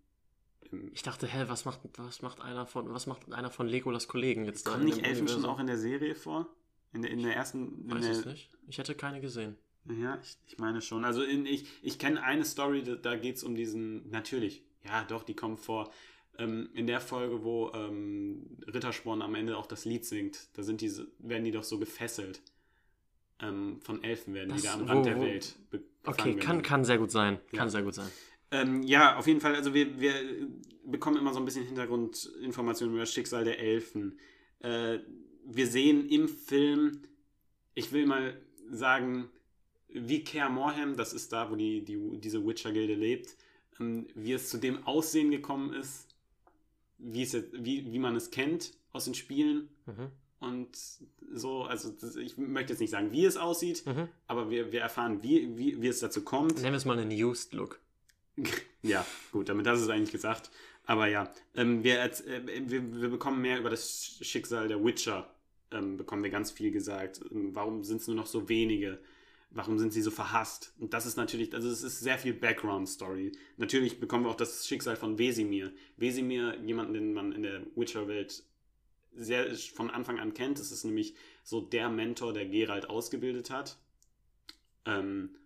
ich 0.94 1.04
dachte, 1.04 1.28
hä, 1.28 1.46
was 1.48 1.66
macht, 1.66 1.82
was 1.98 2.24
macht 2.24 2.42
einer 2.42 2.66
von, 2.66 2.92
was 2.92 3.06
macht 3.06 3.32
einer 3.32 3.52
von 3.52 3.68
Legolas 3.68 4.08
Kollegen 4.08 4.46
jetzt 4.46 4.66
da? 4.66 4.72
Kommen 4.72 4.86
nicht 4.86 4.98
Elfen 4.98 5.22
Universum? 5.22 5.42
schon 5.42 5.50
auch 5.50 5.60
in 5.60 5.68
der 5.68 5.78
Serie 5.78 6.16
vor? 6.16 6.50
In 6.96 7.02
der, 7.02 7.12
in 7.12 7.22
der 7.22 7.36
ersten. 7.36 7.84
In 7.84 7.92
Weiß 7.92 8.02
der, 8.02 8.12
es 8.12 8.26
nicht. 8.26 8.50
Ich 8.68 8.78
hätte 8.78 8.96
keine 8.96 9.22
gesehen. 9.22 9.58
Ja, 10.02 10.18
ich, 10.22 10.38
ich 10.48 10.58
meine 10.58 10.82
schon. 10.82 11.06
Also 11.06 11.22
in, 11.22 11.46
ich, 11.46 11.66
ich 11.84 12.00
kenne 12.00 12.24
eine 12.24 12.44
Story, 12.44 12.84
da, 12.84 12.96
da 12.96 13.16
geht 13.16 13.36
es 13.36 13.44
um 13.44 13.56
diesen, 13.56 14.10
natürlich, 14.10 14.64
ja 14.84 15.04
doch, 15.04 15.24
die 15.24 15.36
kommt 15.36 15.60
vor. 15.60 15.92
Ähm, 16.38 16.70
in 16.74 16.88
der 16.88 17.00
Folge, 17.00 17.44
wo 17.44 17.72
ähm, 17.74 18.58
Rittersporn 18.68 19.22
am 19.22 19.36
Ende 19.36 19.58
auch 19.58 19.68
das 19.68 19.86
Lied 19.86 20.06
singt, 20.06 20.50
da 20.58 20.64
sind 20.64 20.82
diese, 20.82 21.08
werden 21.20 21.44
die 21.44 21.52
doch 21.52 21.64
so 21.64 21.78
gefesselt. 21.78 22.42
Ähm, 23.40 23.80
von 23.82 24.04
Elfen 24.04 24.34
werden 24.34 24.50
das, 24.50 24.62
die 24.62 24.68
da 24.68 24.74
am 24.74 24.86
Rand 24.86 25.02
wo, 25.02 25.04
der 25.04 25.22
Welt 25.22 25.56
Okay, 26.04 26.36
kann, 26.36 26.62
kann 26.62 26.86
sehr 26.86 26.98
gut 26.98 27.12
sein. 27.12 27.40
Kann 27.52 27.68
ja. 27.68 27.70
sehr 27.70 27.84
gut 27.84 27.96
sein. 27.96 28.10
Ähm, 28.52 28.84
ja, 28.84 29.18
auf 29.18 29.28
jeden 29.28 29.42
Fall, 29.42 29.56
also 29.56 29.74
wir, 29.74 30.00
wir 30.00 30.14
bekommen 30.86 31.18
immer 31.18 31.34
so 31.34 31.40
ein 31.40 31.46
bisschen 31.46 31.66
Hintergrundinformationen 31.66 32.94
über 32.94 33.02
das 33.02 33.12
Schicksal 33.12 33.44
der 33.44 33.60
Elfen. 33.60 34.20
Äh, 34.60 35.00
wir 35.46 35.68
sehen 35.68 36.10
im 36.10 36.28
Film, 36.28 37.02
ich 37.74 37.92
will 37.92 38.06
mal 38.06 38.40
sagen, 38.72 39.30
wie 39.90 40.24
Kaer 40.24 40.50
Morhem, 40.50 40.98
das 40.98 41.14
ist 41.14 41.32
da, 41.32 41.50
wo 41.50 41.56
die, 41.56 41.84
die, 41.84 41.98
diese 42.18 42.46
Witcher-Gilde 42.46 42.96
lebt, 42.96 43.38
ähm, 43.80 44.08
wie 44.16 44.34
es 44.34 44.50
zu 44.50 44.58
dem 44.58 44.86
Aussehen 44.86 45.32
gekommen 45.32 45.74
ist, 45.74 46.08
wie, 46.98 47.24
es, 47.24 47.36
wie, 47.54 47.92
wie 47.92 48.00
man 48.00 48.16
es 48.16 48.32
kennt 48.32 48.72
aus 48.92 49.06
den 49.06 49.14
Spielen. 49.14 49.70
Mhm. 49.86 50.12
Und 50.40 50.78
so, 51.34 51.64
also 51.64 51.92
das, 51.92 52.16
ich 52.18 52.38
möchte 52.38 52.74
jetzt 52.74 52.80
nicht 52.80 52.92
sagen, 52.92 53.12
wie 53.12 53.26
es 53.26 53.38
aussieht, 53.38 53.86
mhm. 53.86 54.10
aber 54.28 54.50
wir, 54.50 54.72
wir 54.72 54.82
erfahren, 54.82 55.24
wie, 55.24 55.58
wie, 55.58 55.82
wie 55.82 55.88
es 55.88 56.00
dazu 56.00 56.24
kommt. 56.24 56.56
Nennen 56.56 56.74
wir 56.74 56.78
es 56.78 56.86
mal 56.86 57.00
einen 57.00 57.12
Used 57.12 57.54
Look. 57.54 57.80
ja, 58.82 59.06
gut, 59.32 59.50
damit 59.50 59.66
hast 59.66 59.80
du 59.80 59.86
es 59.86 59.90
eigentlich 59.90 60.12
gesagt. 60.12 60.52
Aber 60.86 61.08
ja, 61.08 61.32
ähm, 61.56 61.84
wir, 61.84 62.02
äh, 62.02 62.12
wir, 62.46 63.02
wir 63.02 63.10
bekommen 63.10 63.42
mehr 63.42 63.60
über 63.60 63.70
das 63.70 64.18
Schicksal 64.22 64.68
der 64.68 64.84
Witcher, 64.84 65.34
ähm, 65.76 65.98
bekommen 65.98 66.24
wir 66.24 66.32
ganz 66.32 66.52
viel 66.52 66.72
gesagt. 66.72 67.22
Ähm, 67.32 67.54
warum 67.54 67.84
sind 67.84 68.02
es 68.02 68.08
nur 68.08 68.16
noch 68.16 68.28
so 68.28 68.50
wenige? 68.50 69.00
warum 69.56 69.80
sind 69.80 69.94
sie 69.94 70.02
so 70.02 70.12
verhasst? 70.12 70.74
Und 70.80 70.94
das 70.94 71.06
ist 71.06 71.16
natürlich, 71.16 71.54
also 71.54 71.70
es 71.70 71.82
ist 71.82 72.02
sehr 72.02 72.20
viel 72.20 72.34
Background-Story. 72.34 73.32
Natürlich 73.58 74.00
bekommen 74.00 74.26
wir 74.26 74.30
auch 74.30 74.36
das 74.36 74.68
Schicksal 74.68 74.98
von 74.98 75.18
Wesimir. 75.18 75.72
Wesimir, 75.98 76.60
jemanden, 76.64 76.94
den 76.94 77.14
man 77.14 77.32
in 77.32 77.44
der 77.44 77.62
Witcher-Welt 77.76 78.44
sehr 79.14 79.56
von 79.56 79.90
Anfang 79.90 80.20
an 80.20 80.34
kennt. 80.34 80.60
Das 80.60 80.72
ist 80.72 80.84
nämlich 80.84 81.16
so 81.44 81.62
der 81.62 81.90
Mentor, 81.90 82.34
der 82.34 82.46
Geralt 82.46 82.90
ausgebildet 82.90 83.50
hat. 83.50 83.78
Ähm, 84.86 85.38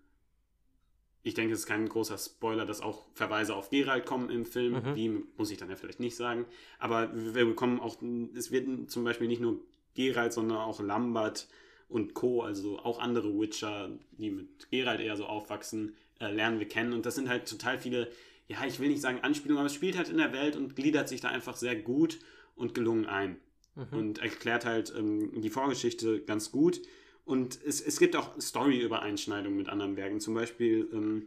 ich 1.22 1.36
denke, 1.36 1.54
es 1.54 1.60
ist 1.60 1.66
kein 1.68 1.88
großer 1.88 2.18
Spoiler, 2.18 2.66
dass 2.66 2.82
auch 2.82 3.06
Verweise 3.14 3.56
auf 3.56 3.70
Geralt 3.70 4.08
kommen 4.08 4.32
im 4.32 4.46
Film. 4.46 4.74
Mhm. 4.74 4.96
Wie 4.96 5.10
muss 5.38 5.52
ich 5.52 5.60
dann 5.60 5.70
ja 5.70 5.76
vielleicht 5.76 6.00
nicht 6.00 6.16
sagen. 6.16 6.48
Aber 6.80 7.12
wir 7.14 7.46
bekommen 7.46 7.80
auch, 7.80 7.98
es 8.36 8.50
wird 8.50 8.90
zum 8.90 9.04
Beispiel 9.04 9.28
nicht 9.28 9.42
nur 9.42 9.60
Geralt, 10.00 10.34
sondern 10.34 10.58
auch 10.58 10.80
Lambert, 10.80 11.48
und 11.90 12.14
Co., 12.14 12.44
also 12.44 12.80
auch 12.80 13.00
andere 13.00 13.38
Witcher, 13.38 13.90
die 14.12 14.30
mit 14.30 14.70
Geralt 14.72 15.02
eher 15.02 15.18
so 15.18 15.26
aufwachsen, 15.26 15.96
äh, 16.20 16.32
lernen 16.32 16.60
wir 16.60 16.68
kennen. 16.68 16.94
Und 16.94 17.06
das 17.06 17.16
sind 17.16 17.28
halt 17.28 17.50
total 17.50 17.80
viele, 17.80 18.10
ja, 18.48 18.64
ich 18.66 18.80
will 18.80 18.90
nicht 18.90 19.02
sagen 19.02 19.20
Anspielungen, 19.22 19.60
aber 19.60 19.68
es 19.68 19.74
spielt 19.74 19.98
halt 19.98 20.10
in 20.10 20.18
der 20.18 20.32
Welt 20.32 20.56
und 20.56 20.76
gliedert 20.76 21.10
sich 21.10 21.20
da 21.20 21.30
einfach 21.30 21.58
sehr 21.58 21.76
gut 21.76 22.20
und 22.56 22.76
gelungen 22.76 23.08
ein. 23.08 23.38
Mhm. 23.76 23.98
Und 23.98 24.20
erklärt 24.20 24.66
halt 24.66 24.94
ähm, 24.96 25.42
die 25.42 25.50
Vorgeschichte 25.50 26.22
ganz 26.22 26.52
gut. 26.52 26.80
Und 27.26 27.60
es, 27.66 27.82
es 27.82 28.00
gibt 28.00 28.16
auch 28.16 28.40
Story-Übereinschneidungen 28.40 29.58
mit 29.58 29.70
anderen 29.70 29.98
Werken. 29.98 30.20
Zum 30.20 30.36
Beispiel 30.36 30.88
ähm, 30.94 31.26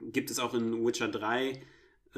gibt 0.00 0.30
es 0.30 0.38
auch 0.38 0.54
in 0.54 0.86
Witcher 0.86 1.08
3 1.08 1.60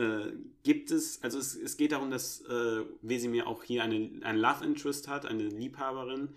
äh, 0.01 0.33
gibt 0.63 0.91
es, 0.91 1.23
also 1.23 1.39
es, 1.39 1.55
es 1.55 1.77
geht 1.77 1.93
darum, 1.93 2.11
dass 2.11 2.41
äh, 2.43 2.85
Wesimir 3.03 3.47
auch 3.47 3.63
hier 3.63 3.83
eine, 3.83 4.11
ein 4.23 4.39
Love 4.39 4.65
Interest 4.65 5.09
hat, 5.09 5.27
eine 5.27 5.45
Liebhaberin, 5.45 6.31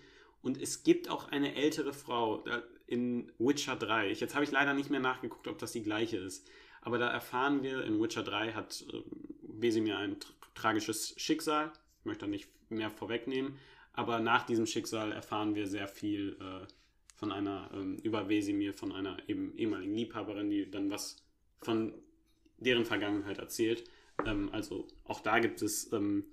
und 0.43 0.61
es 0.61 0.83
gibt 0.83 1.09
auch 1.09 1.29
eine 1.29 1.55
ältere 1.55 1.93
Frau 1.93 2.43
in 2.85 3.31
Witcher 3.39 3.77
3. 3.77 4.11
Ich, 4.11 4.19
jetzt 4.19 4.35
habe 4.35 4.43
ich 4.43 4.51
leider 4.51 4.73
nicht 4.73 4.89
mehr 4.89 4.99
nachgeguckt, 4.99 5.47
ob 5.47 5.57
das 5.57 5.71
die 5.71 5.81
gleiche 5.81 6.17
ist. 6.17 6.47
Aber 6.81 6.97
da 6.97 7.09
erfahren 7.09 7.63
wir, 7.63 7.83
in 7.85 7.99
Witcher 8.01 8.23
3 8.23 8.51
hat 8.51 8.85
äh, 8.91 9.01
Wesimir 9.41 9.97
ein 9.97 10.19
tra 10.19 10.33
tragisches 10.53 11.15
Schicksal. 11.17 11.71
Ich 11.99 12.05
möchte 12.05 12.25
da 12.25 12.27
nicht 12.27 12.49
mehr 12.69 12.91
vorwegnehmen. 12.91 13.57
Aber 13.93 14.19
nach 14.19 14.45
diesem 14.45 14.65
Schicksal 14.65 15.11
erfahren 15.11 15.55
wir 15.55 15.65
sehr 15.65 15.87
viel 15.87 16.37
äh, 16.39 16.67
von 17.15 17.31
einer, 17.31 17.71
ähm, 17.73 17.97
über 18.03 18.27
Wesimir, 18.27 18.73
von 18.73 18.91
einer 18.91 19.17
eben 19.27 19.57
ehemaligen 19.57 19.95
Liebhaberin, 19.95 20.49
die 20.49 20.69
dann 20.69 20.91
was 20.91 21.23
von 21.61 21.93
deren 22.63 22.85
Vergangenheit 22.85 23.37
erzählt. 23.37 23.83
Ähm, 24.25 24.49
also 24.51 24.87
auch 25.05 25.19
da 25.19 25.39
gibt 25.39 25.61
es 25.61 25.91
ähm, 25.93 26.25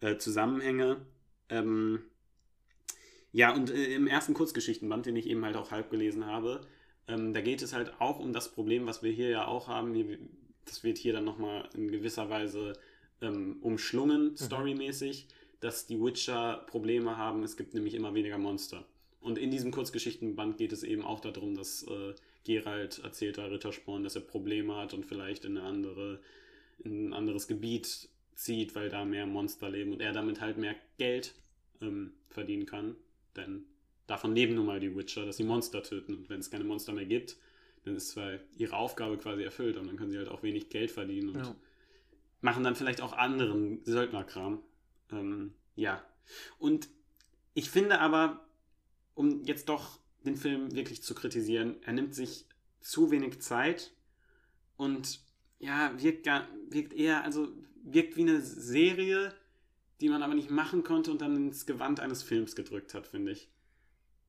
äh, 0.00 0.16
Zusammenhänge. 0.16 1.04
Ähm, 1.48 2.02
ja, 3.32 3.54
und 3.54 3.70
äh, 3.70 3.94
im 3.94 4.06
ersten 4.06 4.34
Kurzgeschichtenband, 4.34 5.06
den 5.06 5.16
ich 5.16 5.26
eben 5.26 5.44
halt 5.44 5.56
auch 5.56 5.70
halb 5.70 5.90
gelesen 5.90 6.26
habe, 6.26 6.60
ähm, 7.08 7.32
da 7.32 7.40
geht 7.40 7.62
es 7.62 7.72
halt 7.72 8.00
auch 8.00 8.18
um 8.18 8.32
das 8.32 8.52
Problem, 8.52 8.86
was 8.86 9.02
wir 9.02 9.12
hier 9.12 9.28
ja 9.28 9.46
auch 9.46 9.68
haben. 9.68 9.94
Hier, 9.94 10.18
das 10.64 10.84
wird 10.84 10.98
hier 10.98 11.12
dann 11.12 11.24
nochmal 11.24 11.68
in 11.74 11.90
gewisser 11.90 12.30
Weise 12.30 12.74
ähm, 13.20 13.58
umschlungen, 13.60 14.30
mhm. 14.30 14.36
storymäßig, 14.36 15.28
dass 15.60 15.86
die 15.86 16.00
Witcher 16.00 16.64
Probleme 16.66 17.16
haben. 17.16 17.42
Es 17.42 17.56
gibt 17.56 17.74
nämlich 17.74 17.94
immer 17.94 18.14
weniger 18.14 18.38
Monster. 18.38 18.84
Und 19.20 19.38
in 19.38 19.50
diesem 19.50 19.70
Kurzgeschichtenband 19.70 20.58
geht 20.58 20.72
es 20.72 20.82
eben 20.82 21.04
auch 21.04 21.20
darum, 21.20 21.54
dass 21.54 21.84
äh, 21.84 22.14
Gerald 22.44 22.98
erzählt 22.98 23.38
da 23.38 23.46
Rittersporn, 23.46 24.02
dass 24.02 24.16
er 24.16 24.22
Probleme 24.22 24.76
hat 24.76 24.94
und 24.94 25.06
vielleicht 25.06 25.44
in, 25.44 25.56
eine 25.56 25.66
andere, 25.66 26.20
in 26.78 27.08
ein 27.08 27.12
anderes 27.12 27.46
Gebiet 27.46 28.08
zieht, 28.34 28.74
weil 28.74 28.88
da 28.88 29.04
mehr 29.04 29.26
Monster 29.26 29.70
leben 29.70 29.92
und 29.92 30.00
er 30.00 30.12
damit 30.12 30.40
halt 30.40 30.58
mehr 30.58 30.74
Geld 30.98 31.34
ähm, 31.80 32.12
verdienen 32.28 32.66
kann. 32.66 32.96
Denn 33.36 33.64
davon 34.06 34.34
leben 34.34 34.54
nun 34.54 34.66
mal 34.66 34.80
die 34.80 34.94
Witcher, 34.96 35.24
dass 35.24 35.36
sie 35.36 35.44
Monster 35.44 35.82
töten. 35.82 36.14
Und 36.14 36.30
wenn 36.30 36.40
es 36.40 36.50
keine 36.50 36.64
Monster 36.64 36.92
mehr 36.92 37.06
gibt, 37.06 37.36
dann 37.84 37.96
ist 37.96 38.10
zwar 38.10 38.38
ihre 38.56 38.76
Aufgabe 38.76 39.18
quasi 39.18 39.42
erfüllt, 39.42 39.76
und 39.76 39.86
dann 39.86 39.96
können 39.96 40.10
sie 40.10 40.18
halt 40.18 40.28
auch 40.28 40.42
wenig 40.42 40.68
Geld 40.68 40.90
verdienen 40.90 41.30
und 41.30 41.36
ja. 41.36 41.56
machen 42.40 42.62
dann 42.62 42.76
vielleicht 42.76 43.00
auch 43.00 43.12
anderen 43.12 43.84
Söldnerkram. 43.84 44.62
Ähm, 45.10 45.54
ja. 45.74 46.04
Und 46.58 46.88
Ich 47.54 47.70
finde 47.70 48.00
aber, 48.00 48.46
um 49.14 49.44
jetzt 49.44 49.68
doch 49.68 49.98
den 50.24 50.36
Film 50.36 50.74
wirklich 50.74 51.02
zu 51.02 51.14
kritisieren, 51.14 51.76
er 51.82 51.92
nimmt 51.92 52.14
sich 52.14 52.46
zu 52.80 53.10
wenig 53.10 53.40
Zeit 53.40 53.92
und 54.76 55.20
ja, 55.58 55.92
wirkt, 56.02 56.24
gar, 56.24 56.48
wirkt 56.70 56.92
eher, 56.92 57.22
also 57.24 57.48
wirkt 57.84 58.16
wie 58.16 58.22
eine 58.22 58.40
Serie, 58.40 59.32
die 60.00 60.08
man 60.08 60.22
aber 60.22 60.34
nicht 60.34 60.50
machen 60.50 60.82
konnte 60.82 61.10
und 61.12 61.20
dann 61.22 61.36
ins 61.36 61.66
Gewand 61.66 62.00
eines 62.00 62.22
Films 62.22 62.56
gedrückt 62.56 62.94
hat, 62.94 63.06
finde 63.06 63.32
ich. 63.32 63.48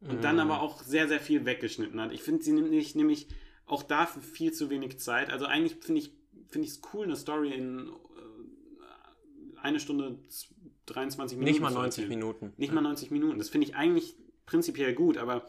Und 0.01 0.23
dann 0.23 0.35
Mm. 0.35 0.39
aber 0.41 0.61
auch 0.61 0.83
sehr, 0.83 1.07
sehr 1.07 1.19
viel 1.21 1.45
weggeschnitten 1.45 1.99
hat. 2.01 2.11
Ich 2.11 2.21
finde, 2.21 2.43
sie 2.43 2.51
nimmt 2.51 2.69
nicht, 2.69 2.95
nämlich 2.95 3.27
auch 3.65 3.81
dafür 3.83 4.21
viel 4.21 4.51
zu 4.51 4.69
wenig 4.69 4.99
Zeit. 4.99 5.29
Also 5.31 5.45
eigentlich 5.45 5.75
finde 5.83 6.01
ich 6.01 6.11
finde 6.49 6.67
ich 6.67 6.73
es 6.73 6.81
cool, 6.93 7.05
eine 7.05 7.15
Story 7.15 7.53
in 7.53 7.87
äh, 7.87 9.57
eine 9.61 9.79
Stunde 9.79 10.19
z- 10.27 10.49
23 10.87 11.37
Minuten 11.37 11.51
Nicht 11.51 11.61
mal 11.61 11.69
zu 11.69 11.75
90 11.75 12.03
erzählen. 12.03 12.19
Minuten. 12.19 12.53
Nicht 12.57 12.73
mal 12.73 12.81
90 12.81 13.09
Minuten. 13.11 13.37
Das 13.39 13.49
finde 13.49 13.67
ich 13.67 13.75
eigentlich 13.75 14.15
prinzipiell 14.45 14.93
gut, 14.93 15.17
aber 15.17 15.47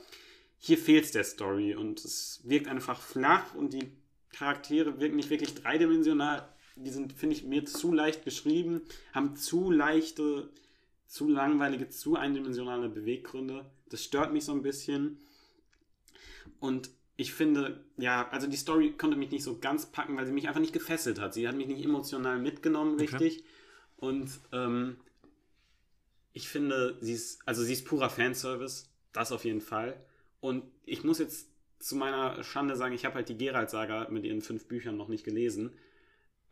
hier 0.65 0.79
fehlt 0.79 1.05
es 1.05 1.13
der 1.13 1.25
Story 1.25 1.75
und 1.75 2.03
es 2.07 2.41
wirkt 2.45 2.69
einfach 2.69 2.99
flach 3.03 3.55
und 3.55 3.75
die 3.75 3.93
Charaktere 4.31 4.99
wirken 4.99 5.17
nicht 5.17 5.29
wirklich 5.29 5.55
dreidimensional. 5.55 6.49
Die 6.77 6.89
sind, 6.89 7.13
finde 7.13 7.37
ich, 7.37 7.45
mir 7.45 7.67
zu 7.67 7.93
leicht 7.93 8.25
geschrieben, 8.25 8.81
haben 9.13 9.37
zu 9.37 9.71
leichte, 9.71 10.49
zu 11.07 11.29
langweilige, 11.29 11.91
zu 11.91 12.17
eindimensionale 12.17 12.89
Beweggründe. 12.89 13.67
Das 13.91 14.03
stört 14.03 14.33
mich 14.33 14.47
so 14.47 14.53
ein 14.53 14.63
bisschen. 14.63 15.19
Und 16.61 16.89
ich 17.19 17.35
finde, 17.35 17.85
ja, 17.99 18.27
also 18.31 18.47
die 18.47 18.57
Story 18.57 18.95
konnte 18.97 19.19
mich 19.19 19.33
nicht 19.33 19.45
so 19.45 19.59
ganz 19.59 19.93
packen, 19.93 20.17
weil 20.17 20.25
sie 20.25 20.33
mich 20.33 20.49
einfach 20.49 20.63
nicht 20.63 20.73
gefesselt 20.73 21.21
hat. 21.21 21.35
Sie 21.35 21.47
hat 21.47 21.57
mich 21.57 21.67
nicht 21.67 21.85
emotional 21.85 22.39
mitgenommen, 22.39 22.95
Okay. 22.95 23.03
richtig. 23.03 23.45
Und 23.99 24.31
ähm, 24.51 24.97
ich 26.33 26.49
finde, 26.49 26.97
sie 27.03 27.13
ist, 27.13 27.47
also 27.47 27.63
sie 27.63 27.75
ist 27.75 27.85
purer 27.85 28.09
Fanservice, 28.09 28.89
das 29.13 29.31
auf 29.31 29.45
jeden 29.45 29.61
Fall. 29.61 30.03
Und 30.45 30.63
ich 30.85 31.05
muss 31.05 31.21
jetzt 31.21 31.49
zu 31.79 31.97
meiner 31.97 32.45
Schande 32.45 32.77
sagen, 32.77 32.95
ich 32.95 33.07
habe 33.07 33.15
halt 33.15 33.31
die 33.31 33.39
Geralt-Saga 33.39 34.09
mit 34.11 34.27
ihren 34.27 34.43
fünf 34.43 34.69
Büchern 34.69 34.95
noch 34.95 35.09
nicht 35.09 35.25
gelesen. 35.25 35.73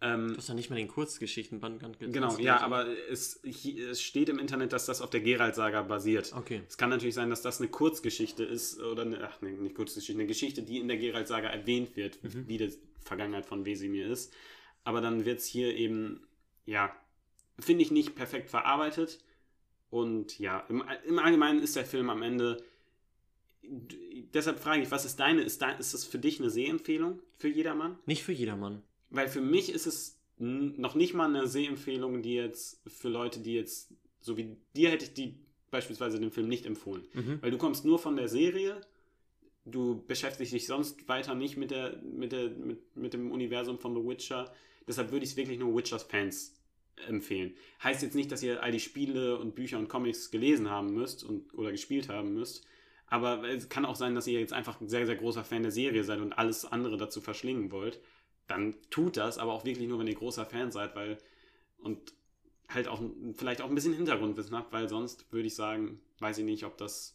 Ähm, 0.00 0.28
Du 0.28 0.38
hast 0.38 0.48
ja 0.48 0.54
nicht 0.54 0.70
mal 0.70 0.76
den 0.76 0.88
Kurzgeschichtenband 0.88 1.78
ganz 1.78 1.98
genau, 1.98 2.38
ja, 2.38 2.62
aber 2.62 2.86
es, 3.10 3.42
es 3.44 4.00
steht 4.00 4.30
im 4.30 4.38
Internet, 4.38 4.72
dass 4.72 4.86
das 4.86 5.02
auf 5.02 5.10
der 5.10 5.20
Geralt-Saga 5.20 5.82
basiert. 5.82 6.32
Okay. 6.34 6.62
Es 6.66 6.78
kann 6.78 6.88
natürlich 6.88 7.14
sein, 7.14 7.28
dass 7.28 7.42
das 7.42 7.60
eine 7.60 7.68
Kurzgeschichte 7.68 8.44
ist 8.44 8.80
oder 8.80 9.02
eine, 9.02 9.28
ach 9.28 9.42
nee, 9.42 9.50
nicht 9.50 9.74
Kurzgeschichte, 9.74 10.18
eine 10.18 10.26
Geschichte, 10.26 10.62
die 10.62 10.78
in 10.78 10.88
der 10.88 10.96
Geralt-Saga 10.96 11.48
erwähnt 11.48 11.94
wird, 11.94 12.18
wie 12.22 12.56
die 12.56 12.72
Vergangenheit 13.02 13.44
von 13.44 13.66
Wesemir 13.66 14.06
ist. 14.06 14.32
Aber 14.84 15.02
dann 15.02 15.26
wird 15.26 15.40
es 15.40 15.44
hier 15.44 15.76
eben, 15.76 16.26
ja, 16.64 16.96
finde 17.58 17.82
ich 17.82 17.90
nicht 17.90 18.14
perfekt 18.14 18.48
verarbeitet. 18.48 19.18
Und 19.90 20.38
ja, 20.38 20.60
im, 20.70 20.82
im 21.06 21.18
Allgemeinen 21.18 21.62
ist 21.62 21.76
der 21.76 21.84
Film 21.84 22.08
am 22.08 22.22
Ende. 22.22 22.64
Deshalb 23.62 24.58
frage 24.58 24.82
ich, 24.82 24.90
was 24.90 25.04
ist 25.04 25.20
deine? 25.20 25.42
Ist, 25.42 25.62
dein, 25.62 25.78
ist 25.78 25.94
das 25.94 26.04
für 26.04 26.18
dich 26.18 26.40
eine 26.40 26.50
Sehempfehlung 26.50 27.20
für 27.36 27.48
jedermann? 27.48 27.98
Nicht 28.06 28.22
für 28.22 28.32
jedermann. 28.32 28.82
Weil 29.10 29.28
für 29.28 29.40
mich 29.40 29.70
ist 29.70 29.86
es 29.86 30.18
noch 30.38 30.94
nicht 30.94 31.14
mal 31.14 31.28
eine 31.28 31.46
Sehempfehlung, 31.46 32.22
die 32.22 32.34
jetzt 32.34 32.80
für 32.88 33.08
Leute, 33.08 33.40
die 33.40 33.54
jetzt, 33.54 33.92
so 34.20 34.36
wie 34.36 34.56
dir 34.74 34.90
hätte 34.90 35.04
ich 35.04 35.14
die 35.14 35.38
beispielsweise 35.70 36.18
den 36.18 36.30
Film 36.30 36.48
nicht 36.48 36.66
empfohlen. 36.66 37.04
Mhm. 37.12 37.38
Weil 37.40 37.50
du 37.50 37.58
kommst 37.58 37.84
nur 37.84 37.98
von 37.98 38.16
der 38.16 38.28
Serie, 38.28 38.80
du 39.64 40.04
beschäftigst 40.06 40.52
dich 40.52 40.66
sonst 40.66 41.08
weiter 41.08 41.34
nicht 41.34 41.56
mit, 41.56 41.70
der, 41.70 41.96
mit, 42.02 42.32
der, 42.32 42.50
mit, 42.50 42.96
mit 42.96 43.14
dem 43.14 43.30
Universum 43.30 43.78
von 43.78 43.94
The 43.94 44.06
Witcher. 44.06 44.52
Deshalb 44.86 45.12
würde 45.12 45.24
ich 45.24 45.32
es 45.32 45.36
wirklich 45.36 45.58
nur 45.58 45.74
Witchers 45.76 46.02
Fans 46.02 46.54
empfehlen. 47.06 47.54
Heißt 47.82 48.02
jetzt 48.02 48.14
nicht, 48.14 48.30
dass 48.30 48.42
ihr 48.42 48.62
all 48.62 48.72
die 48.72 48.80
Spiele 48.80 49.38
und 49.38 49.54
Bücher 49.54 49.78
und 49.78 49.88
Comics 49.88 50.30
gelesen 50.30 50.70
haben 50.70 50.92
müsst 50.92 51.24
und, 51.24 51.54
oder 51.54 51.70
gespielt 51.70 52.08
haben 52.08 52.34
müsst. 52.34 52.66
Aber 53.12 53.44
es 53.44 53.68
kann 53.68 53.84
auch 53.84 53.94
sein, 53.94 54.14
dass 54.14 54.26
ihr 54.26 54.40
jetzt 54.40 54.54
einfach 54.54 54.80
ein 54.80 54.88
sehr, 54.88 55.04
sehr 55.04 55.16
großer 55.16 55.44
Fan 55.44 55.62
der 55.62 55.70
Serie 55.70 56.02
seid 56.02 56.20
und 56.20 56.32
alles 56.32 56.64
andere 56.64 56.96
dazu 56.96 57.20
verschlingen 57.20 57.70
wollt. 57.70 58.00
Dann 58.46 58.74
tut 58.88 59.18
das, 59.18 59.36
aber 59.36 59.52
auch 59.52 59.66
wirklich 59.66 59.86
nur, 59.86 59.98
wenn 59.98 60.06
ihr 60.06 60.14
großer 60.14 60.46
Fan 60.46 60.72
seid, 60.72 60.96
weil 60.96 61.18
und 61.76 62.14
halt 62.70 62.88
auch 62.88 63.02
vielleicht 63.34 63.60
auch 63.60 63.68
ein 63.68 63.74
bisschen 63.74 63.92
Hintergrundwissen 63.92 64.56
habt, 64.56 64.72
weil 64.72 64.88
sonst 64.88 65.30
würde 65.30 65.46
ich 65.46 65.54
sagen, 65.54 66.00
weiß 66.20 66.38
ich 66.38 66.46
nicht, 66.46 66.64
ob 66.64 66.78
das 66.78 67.14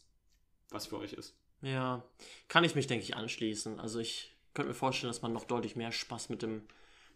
was 0.70 0.86
für 0.86 0.98
euch 0.98 1.14
ist. 1.14 1.34
Ja, 1.62 2.04
kann 2.46 2.62
ich 2.62 2.76
mich, 2.76 2.86
denke 2.86 3.02
ich, 3.02 3.16
anschließen. 3.16 3.80
Also 3.80 3.98
ich 3.98 4.36
könnte 4.54 4.68
mir 4.68 4.74
vorstellen, 4.74 5.10
dass 5.10 5.22
man 5.22 5.32
noch 5.32 5.46
deutlich 5.46 5.74
mehr 5.74 5.90
Spaß 5.90 6.28
mit 6.28 6.42
dem, 6.42 6.62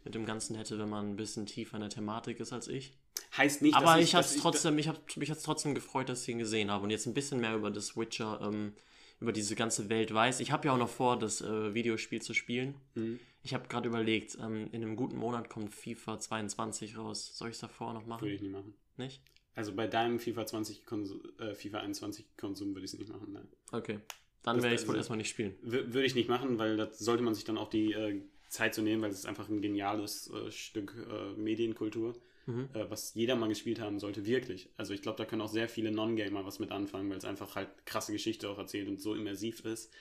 mit 0.04 0.14
dem 0.14 0.26
Ganzen 0.26 0.56
hätte, 0.56 0.78
wenn 0.78 0.88
man 0.88 1.10
ein 1.10 1.16
bisschen 1.16 1.46
tiefer 1.46 1.76
in 1.76 1.80
der 1.80 1.90
Thematik 1.90 2.40
ist 2.40 2.52
als 2.52 2.68
ich. 2.68 2.92
Heißt 3.36 3.62
nicht, 3.62 3.74
Aber 3.74 3.96
dass 3.96 4.00
ich 4.00 4.14
habe 4.14 4.22
dass 4.22 4.34
es 4.34 4.42
trotzdem, 4.42 4.78
ich 4.78 4.88
hab, 4.88 5.16
mich 5.16 5.30
hat's 5.30 5.42
trotzdem 5.42 5.74
gefreut, 5.74 6.08
dass 6.08 6.22
ich 6.22 6.28
ihn 6.28 6.38
gesehen 6.38 6.70
habe 6.70 6.84
und 6.84 6.90
jetzt 6.90 7.06
ein 7.06 7.14
bisschen 7.14 7.40
mehr 7.40 7.54
über 7.54 7.70
das 7.70 7.96
Witcher, 7.96 8.40
ähm, 8.42 8.74
über 9.20 9.32
diese 9.32 9.54
ganze 9.54 9.88
Welt 9.88 10.12
weiß. 10.12 10.40
Ich 10.40 10.50
habe 10.50 10.66
ja 10.66 10.74
auch 10.74 10.78
noch 10.78 10.88
vor, 10.88 11.18
das 11.18 11.40
äh, 11.40 11.74
Videospiel 11.74 12.20
zu 12.20 12.34
spielen. 12.34 12.74
Mhm. 12.94 13.20
Ich 13.44 13.54
habe 13.54 13.68
gerade 13.68 13.88
überlegt, 13.88 14.36
ähm, 14.40 14.68
in 14.72 14.82
einem 14.82 14.96
guten 14.96 15.16
Monat 15.16 15.48
kommt 15.48 15.74
FIFA 15.74 16.18
22 16.18 16.96
raus. 16.96 17.36
Soll 17.36 17.48
ich 17.48 17.54
es 17.54 17.60
davor 17.60 17.92
noch 17.92 18.06
machen? 18.06 18.22
Würde 18.22 18.34
ich 18.34 18.42
nicht 18.42 18.52
machen. 18.52 18.74
Nicht? 18.96 19.22
Also 19.54 19.74
bei 19.74 19.86
deinem 19.86 20.18
FIFA 20.18 20.46
20 20.46 20.86
Konsum, 20.86 21.20
äh, 21.38 21.54
FIFA 21.54 21.78
21 21.78 22.36
Konsum 22.36 22.74
würde 22.74 22.84
ich 22.84 22.92
es 22.92 22.98
nicht 22.98 23.10
machen. 23.10 23.32
Nein. 23.32 23.48
Okay. 23.70 23.98
Dann 24.42 24.62
werde 24.62 24.74
ich 24.74 24.82
es 24.82 24.86
wohl 24.86 24.94
also- 24.94 25.00
erstmal 25.00 25.18
nicht 25.18 25.28
spielen. 25.28 25.54
Würde 25.62 26.04
ich 26.04 26.14
nicht 26.14 26.28
machen, 26.28 26.58
weil 26.58 26.76
das 26.76 26.98
sollte 26.98 27.22
man 27.22 27.34
sich 27.34 27.44
dann 27.44 27.58
auch 27.58 27.68
die 27.70 27.92
äh, 27.92 28.22
Zeit 28.52 28.74
zu 28.74 28.82
nehmen, 28.82 29.02
weil 29.02 29.10
es 29.10 29.18
ist 29.20 29.26
einfach 29.26 29.48
ein 29.48 29.62
geniales 29.62 30.30
äh, 30.30 30.50
Stück 30.50 30.94
äh, 31.10 31.40
Medienkultur, 31.40 32.14
Mhm. 32.44 32.68
äh, 32.74 32.90
was 32.90 33.14
jeder 33.14 33.36
mal 33.36 33.48
gespielt 33.48 33.78
haben 33.80 34.00
sollte, 34.00 34.26
wirklich. 34.26 34.68
Also 34.76 34.92
ich 34.92 35.00
glaube, 35.00 35.16
da 35.16 35.24
können 35.24 35.42
auch 35.42 35.48
sehr 35.48 35.68
viele 35.68 35.92
Non-Gamer 35.92 36.44
was 36.44 36.58
mit 36.58 36.72
anfangen, 36.72 37.08
weil 37.08 37.16
es 37.18 37.24
einfach 37.24 37.54
halt 37.54 37.68
krasse 37.86 38.10
Geschichte 38.12 38.50
auch 38.50 38.58
erzählt 38.58 38.88
und 38.88 39.00
so 39.00 39.14
immersiv 39.14 39.64
ist. 39.64 39.92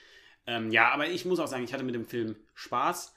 Ähm, 0.46 0.72
ja, 0.72 0.90
aber 0.90 1.08
ich 1.08 1.24
muss 1.24 1.38
auch 1.38 1.46
sagen, 1.46 1.62
ich 1.62 1.72
hatte 1.72 1.84
mit 1.84 1.94
dem 1.94 2.04
Film 2.04 2.34
Spaß, 2.54 3.14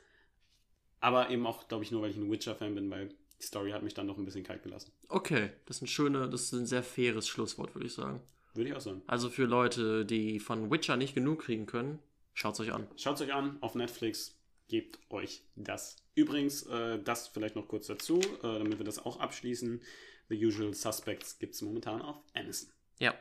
aber 1.00 1.30
eben 1.32 1.45
auch, 1.48 1.67
glaube 1.67 1.84
ich, 1.84 1.91
nur, 1.91 2.02
weil 2.04 2.12
ich 2.12 2.17
ein 2.17 2.32
Witcher-Fan 2.32 2.76
bin, 2.76 2.89
weil 2.91 3.10
die 3.41 3.45
Story 3.45 3.71
hat 3.71 3.82
mich 3.84 3.95
dann 3.95 4.08
doch 4.08 4.17
ein 4.17 4.26
bisschen 4.26 4.43
kalt 4.43 4.63
gelassen. 4.63 4.91
Okay, 5.10 5.50
das 5.65 5.78
ist 5.78 5.82
ein 5.82 5.88
schöne, 5.88 6.30
das 6.30 6.43
ist 6.43 6.52
ein 6.54 6.65
sehr 6.67 6.84
faires 6.84 7.28
Schlusswort, 7.28 7.74
würde 7.76 7.88
ich 7.88 7.93
sagen. 7.93 8.21
Würde 8.54 8.69
ich 8.69 8.76
auch 8.76 8.82
sagen. 8.82 9.02
Also 9.08 9.30
für 9.30 9.45
Leute, 9.45 10.06
die 10.06 10.39
von 10.39 10.71
Witcher 10.71 10.98
nicht 10.98 11.15
genug 11.15 11.41
kriegen 11.41 11.65
können, 11.65 12.00
schaut's 12.34 12.60
euch 12.60 12.71
an. 12.71 12.88
Schaut 12.95 13.15
es 13.15 13.21
euch 13.21 13.34
an 13.34 13.58
auf 13.62 13.74
Netflix, 13.76 14.38
gebt 14.67 14.99
euch 15.10 15.43
das. 15.56 15.97
Übrigens, 16.15 16.63
äh, 16.63 16.99
das 16.99 17.28
vielleicht 17.28 17.56
noch 17.56 17.67
kurz 17.67 17.88
dazu, 17.88 18.19
äh, 18.19 18.41
damit 18.41 18.78
wir 18.78 18.86
das 18.86 18.99
auch 18.99 19.19
abschließen. 19.19 19.82
The 20.30 20.45
Usual 20.45 20.73
Suspects 20.73 21.38
gibt 21.38 21.54
es 21.54 21.62
momentan 21.62 22.01
auf 22.01 22.17
Amazon. 22.34 22.69
Ja. 22.99 23.13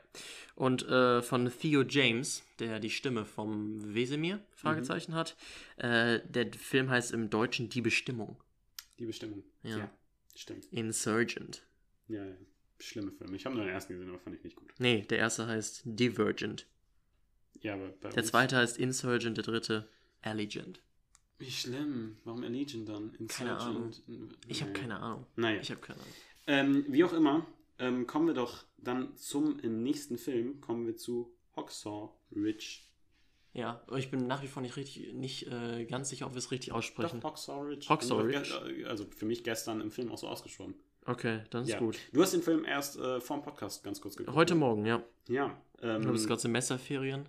Und 0.54 0.86
äh, 0.88 1.20
von 1.20 1.50
Theo 1.50 1.82
James, 1.82 2.42
der 2.60 2.78
die 2.80 2.90
Stimme 2.90 3.24
vom 3.24 3.94
Wesemir, 3.94 4.40
Fragezeichen 4.52 5.14
hat. 5.14 5.36
Äh, 5.76 6.20
der 6.28 6.52
Film 6.52 6.88
heißt 6.90 7.12
im 7.12 7.28
Deutschen 7.28 7.68
Die 7.68 7.80
Bestimmung. 7.80 8.36
Die 8.98 9.06
Bestimmung. 9.06 9.42
Ja. 9.62 9.90
stimmt. 10.36 10.66
Insurgent. 10.72 11.62
Ja, 12.08 12.24
ja. 12.24 12.36
Schlimme 12.78 13.12
Filme. 13.12 13.36
Ich 13.36 13.46
habe 13.46 13.56
nur 13.56 13.64
den 13.64 13.72
ersten 13.72 13.94
gesehen, 13.94 14.08
aber 14.08 14.18
fand 14.18 14.36
ich 14.36 14.44
nicht 14.44 14.56
gut. 14.56 14.72
Nee, 14.78 15.02
der 15.02 15.18
erste 15.18 15.46
heißt 15.46 15.82
Divergent. 15.84 16.66
Ja, 17.60 17.74
aber 17.74 17.88
bei 18.00 18.10
Der 18.10 18.24
zweite 18.24 18.56
heißt 18.56 18.78
Insurgent, 18.78 19.36
der 19.36 19.44
dritte 19.44 19.88
Allegiant. 20.22 20.80
Wie 21.38 21.50
schlimm. 21.50 22.16
Warum 22.24 22.42
Allegiant 22.44 22.88
dann? 22.88 23.12
Keine 23.28 23.56
Ahnung. 23.58 23.86
Insurgent? 24.06 24.38
Ich 24.48 24.62
habe 24.62 24.72
keine 24.72 24.98
Ahnung. 25.00 25.26
Naja. 25.36 25.60
Ich 25.60 25.70
habe 25.70 25.80
keine 25.80 25.98
Ahnung. 26.00 26.12
Ähm, 26.46 26.84
wie 26.88 27.04
auch 27.04 27.12
immer, 27.12 27.46
ähm, 27.78 28.06
kommen 28.06 28.26
wir 28.28 28.34
doch 28.34 28.64
dann 28.78 29.16
zum 29.16 29.58
äh, 29.60 29.68
nächsten 29.68 30.16
Film. 30.18 30.60
Kommen 30.60 30.86
wir 30.86 30.96
zu 30.96 31.32
Hacksaw 31.56 32.10
Ridge. 32.34 32.80
Ja, 33.52 33.82
aber 33.86 33.98
ich 33.98 34.10
bin 34.10 34.26
nach 34.26 34.42
wie 34.42 34.48
vor 34.48 34.62
nicht 34.62 34.76
richtig, 34.76 35.12
nicht 35.14 35.46
äh, 35.46 35.84
ganz 35.86 36.08
sicher, 36.08 36.26
ob 36.26 36.32
wir 36.34 36.38
es 36.38 36.50
richtig 36.50 36.72
aussprechen. 36.72 37.20
Doch, 37.20 37.30
Hacksaw 37.30 37.60
Ridge. 37.62 37.86
Hacksaw 37.88 38.20
Und 38.20 38.26
Ridge. 38.26 38.60
ge- 38.66 38.84
Also 38.86 39.04
für 39.16 39.26
mich 39.26 39.44
gestern 39.44 39.80
im 39.80 39.90
Film 39.90 40.10
auch 40.10 40.18
so 40.18 40.28
ausgesprochen. 40.28 40.74
Okay, 41.06 41.42
dann 41.50 41.62
ist 41.64 41.68
Ja. 41.70 41.78
gut. 41.78 41.98
Du 42.12 42.22
hast 42.22 42.32
den 42.32 42.42
Film 42.42 42.64
erst 42.64 42.96
äh, 42.96 43.20
vor 43.20 43.36
dem 43.38 43.42
Podcast 43.42 43.84
ganz 43.84 44.00
kurz 44.00 44.16
geguckt. 44.16 44.36
Heute 44.36 44.54
ne? 44.54 44.60
Morgen, 44.60 44.86
ja. 44.86 45.02
Ja. 45.28 45.56
Ähm, 45.82 46.00
Ich 46.00 46.06
habe 46.06 46.16
jetzt 46.16 46.26
gerade 46.26 46.40
Semesterferien. 46.40 47.28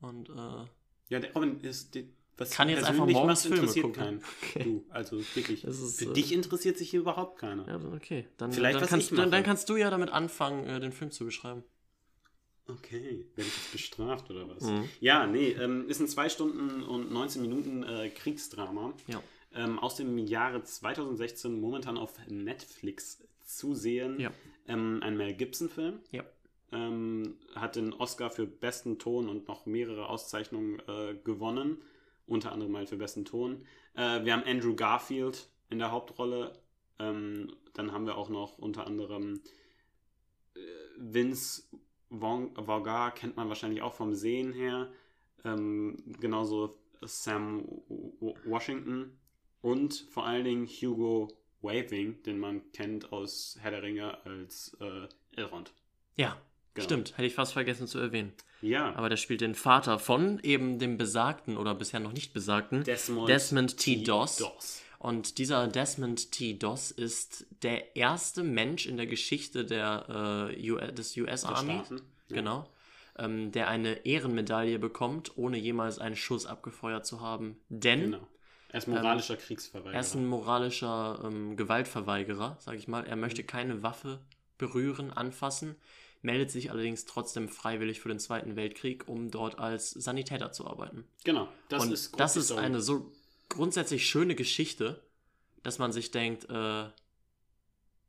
Und 0.00 0.28
äh, 0.28 0.64
ja, 1.08 1.18
der 1.20 1.32
Robin 1.34 1.60
ist. 1.60 1.94
Die, 1.94 2.08
was 2.38 2.50
Kann 2.50 2.68
jetzt 2.68 2.84
einfach 2.84 3.06
morgens 3.06 3.42
Filme 3.42 3.56
interessiert 3.58 3.84
gucken. 3.84 4.22
Okay. 4.42 4.64
Du, 4.64 4.84
also 4.90 5.18
wirklich. 5.34 5.64
Ist, 5.64 5.98
für 5.98 6.10
äh, 6.10 6.12
dich 6.12 6.32
interessiert 6.32 6.78
sich 6.78 6.90
hier 6.90 7.00
überhaupt 7.00 7.38
keiner. 7.38 7.66
ja, 7.66 7.80
okay. 7.94 8.26
Dann, 8.36 8.52
Vielleicht, 8.52 8.80
dann, 8.80 8.88
kannst, 8.88 9.12
dann, 9.12 9.30
dann 9.30 9.42
kannst 9.42 9.68
du 9.68 9.76
ja 9.76 9.90
damit 9.90 10.10
anfangen, 10.10 10.66
äh, 10.66 10.80
den 10.80 10.92
Film 10.92 11.10
zu 11.10 11.24
beschreiben. 11.24 11.64
Okay, 12.68 13.26
werde 13.34 13.48
ich 13.48 13.56
jetzt 13.56 13.72
bestraft 13.72 14.30
oder 14.30 14.48
was? 14.48 14.62
Mhm. 14.64 14.88
Ja, 15.00 15.26
nee, 15.26 15.52
ähm, 15.52 15.88
ist 15.88 16.00
ein 16.00 16.08
2 16.08 16.28
Stunden 16.28 16.82
und 16.82 17.10
19 17.10 17.40
Minuten 17.40 17.82
äh, 17.82 18.10
Kriegsdrama 18.10 18.92
Ja. 19.06 19.22
ähm, 19.54 19.78
aus 19.78 19.96
dem 19.96 20.18
Jahre 20.18 20.62
2016, 20.62 21.58
momentan 21.58 21.96
auf 21.96 22.12
Netflix 22.28 23.26
zu 23.44 23.74
sehen. 23.74 24.20
Ja. 24.20 24.30
Ähm, 24.66 25.00
ein 25.02 25.16
Mel 25.16 25.32
Gibson-Film. 25.32 26.00
Ja. 26.10 26.24
Ähm, 26.70 27.36
hat 27.54 27.76
den 27.76 27.94
Oscar 27.94 28.30
für 28.30 28.46
besten 28.46 28.98
Ton 28.98 29.30
und 29.30 29.48
noch 29.48 29.64
mehrere 29.64 30.10
Auszeichnungen 30.10 30.80
äh, 30.86 31.14
gewonnen. 31.24 31.78
Unter 32.28 32.52
anderem 32.52 32.76
halt 32.76 32.88
für 32.88 32.96
besten 32.96 33.24
Ton. 33.24 33.64
Äh, 33.94 34.24
wir 34.24 34.32
haben 34.34 34.44
Andrew 34.44 34.74
Garfield 34.74 35.48
in 35.70 35.78
der 35.78 35.90
Hauptrolle. 35.90 36.52
Ähm, 36.98 37.56
dann 37.74 37.92
haben 37.92 38.06
wir 38.06 38.16
auch 38.16 38.28
noch 38.28 38.58
unter 38.58 38.86
anderem 38.86 39.40
äh, 40.54 40.60
Vince 40.96 41.64
Vaughan 42.10 43.14
kennt 43.14 43.36
man 43.36 43.48
wahrscheinlich 43.48 43.82
auch 43.82 43.94
vom 43.94 44.14
Sehen 44.14 44.52
her. 44.52 44.90
Ähm, 45.44 45.96
genauso 46.20 46.74
Sam 47.02 47.64
Washington 48.44 49.18
und 49.60 50.06
vor 50.10 50.26
allen 50.26 50.44
Dingen 50.44 50.66
Hugo 50.66 51.28
Weaving, 51.60 52.22
den 52.22 52.38
man 52.38 52.72
kennt 52.72 53.12
aus 53.12 53.56
Herr 53.60 53.70
der 53.70 53.82
Ringe 53.82 54.24
als 54.24 54.76
äh, 54.80 55.08
Elrond. 55.36 55.72
Ja, 56.16 56.40
Genau. 56.78 56.84
stimmt. 56.84 57.12
Hätte 57.16 57.26
ich 57.26 57.34
fast 57.34 57.52
vergessen 57.52 57.86
zu 57.86 57.98
erwähnen. 57.98 58.32
Ja, 58.60 58.94
Aber 58.96 59.08
der 59.08 59.16
spielt 59.16 59.40
den 59.40 59.54
Vater 59.54 59.98
von 60.00 60.40
eben 60.42 60.78
dem 60.80 60.98
besagten 60.98 61.56
oder 61.56 61.74
bisher 61.74 62.00
noch 62.00 62.12
nicht 62.12 62.32
besagten 62.32 62.82
Desmond, 62.84 63.28
Desmond 63.28 63.76
T. 63.76 64.02
Doss. 64.02 64.36
Doss. 64.38 64.82
Und 64.98 65.38
dieser 65.38 65.68
Desmond 65.68 66.32
T. 66.32 66.54
Doss 66.54 66.90
ist 66.90 67.46
der 67.62 67.94
erste 67.94 68.42
Mensch 68.42 68.86
in 68.86 68.96
der 68.96 69.06
Geschichte 69.06 69.64
der, 69.64 70.48
äh, 70.50 70.70
US, 70.72 70.92
des 70.94 71.16
US 71.16 71.42
Der 71.42 71.50
Army. 71.50 71.72
Ja. 71.74 71.96
genau, 72.28 72.68
ähm, 73.16 73.52
der 73.52 73.68
eine 73.68 74.04
Ehrenmedaille 74.04 74.80
bekommt, 74.80 75.38
ohne 75.38 75.56
jemals 75.56 76.00
einen 76.00 76.16
Schuss 76.16 76.44
abgefeuert 76.46 77.06
zu 77.06 77.20
haben. 77.20 77.58
Denn 77.68 78.10
Genau. 78.12 78.26
Er 78.70 78.78
ist 78.78 78.88
moralischer 78.88 79.36
Kriegsverweigerer. 79.36 79.94
er 79.94 80.00
ist 80.00 80.14
ein 80.14 80.26
moralischer 80.26 81.20
ähm, 81.24 81.56
Gewaltverweigerer, 81.56 82.56
sag 82.60 82.74
ich 82.74 82.86
mal. 82.88 83.06
Er 83.06 83.16
möchte 83.16 83.42
keine 83.44 83.82
Waffe 83.82 84.18
berühren, 84.58 85.10
anfassen, 85.12 85.76
meldet 86.22 86.50
sich 86.50 86.70
allerdings 86.70 87.04
trotzdem 87.04 87.48
freiwillig 87.48 88.00
für 88.00 88.08
den 88.08 88.18
Zweiten 88.18 88.56
Weltkrieg, 88.56 89.08
um 89.08 89.30
dort 89.30 89.58
als 89.58 89.90
Sanitäter 89.90 90.52
zu 90.52 90.66
arbeiten. 90.66 91.06
genau, 91.24 91.48
das 91.68 91.84
Und 91.84 91.92
ist 91.92 92.18
das 92.18 92.36
ist 92.36 92.52
eine 92.52 92.80
so 92.80 93.12
grundsätzlich 93.48 94.06
schöne 94.06 94.34
Geschichte, 94.34 95.02
dass 95.62 95.78
man 95.78 95.92
sich 95.92 96.10
denkt, 96.10 96.48
äh, 96.50 96.88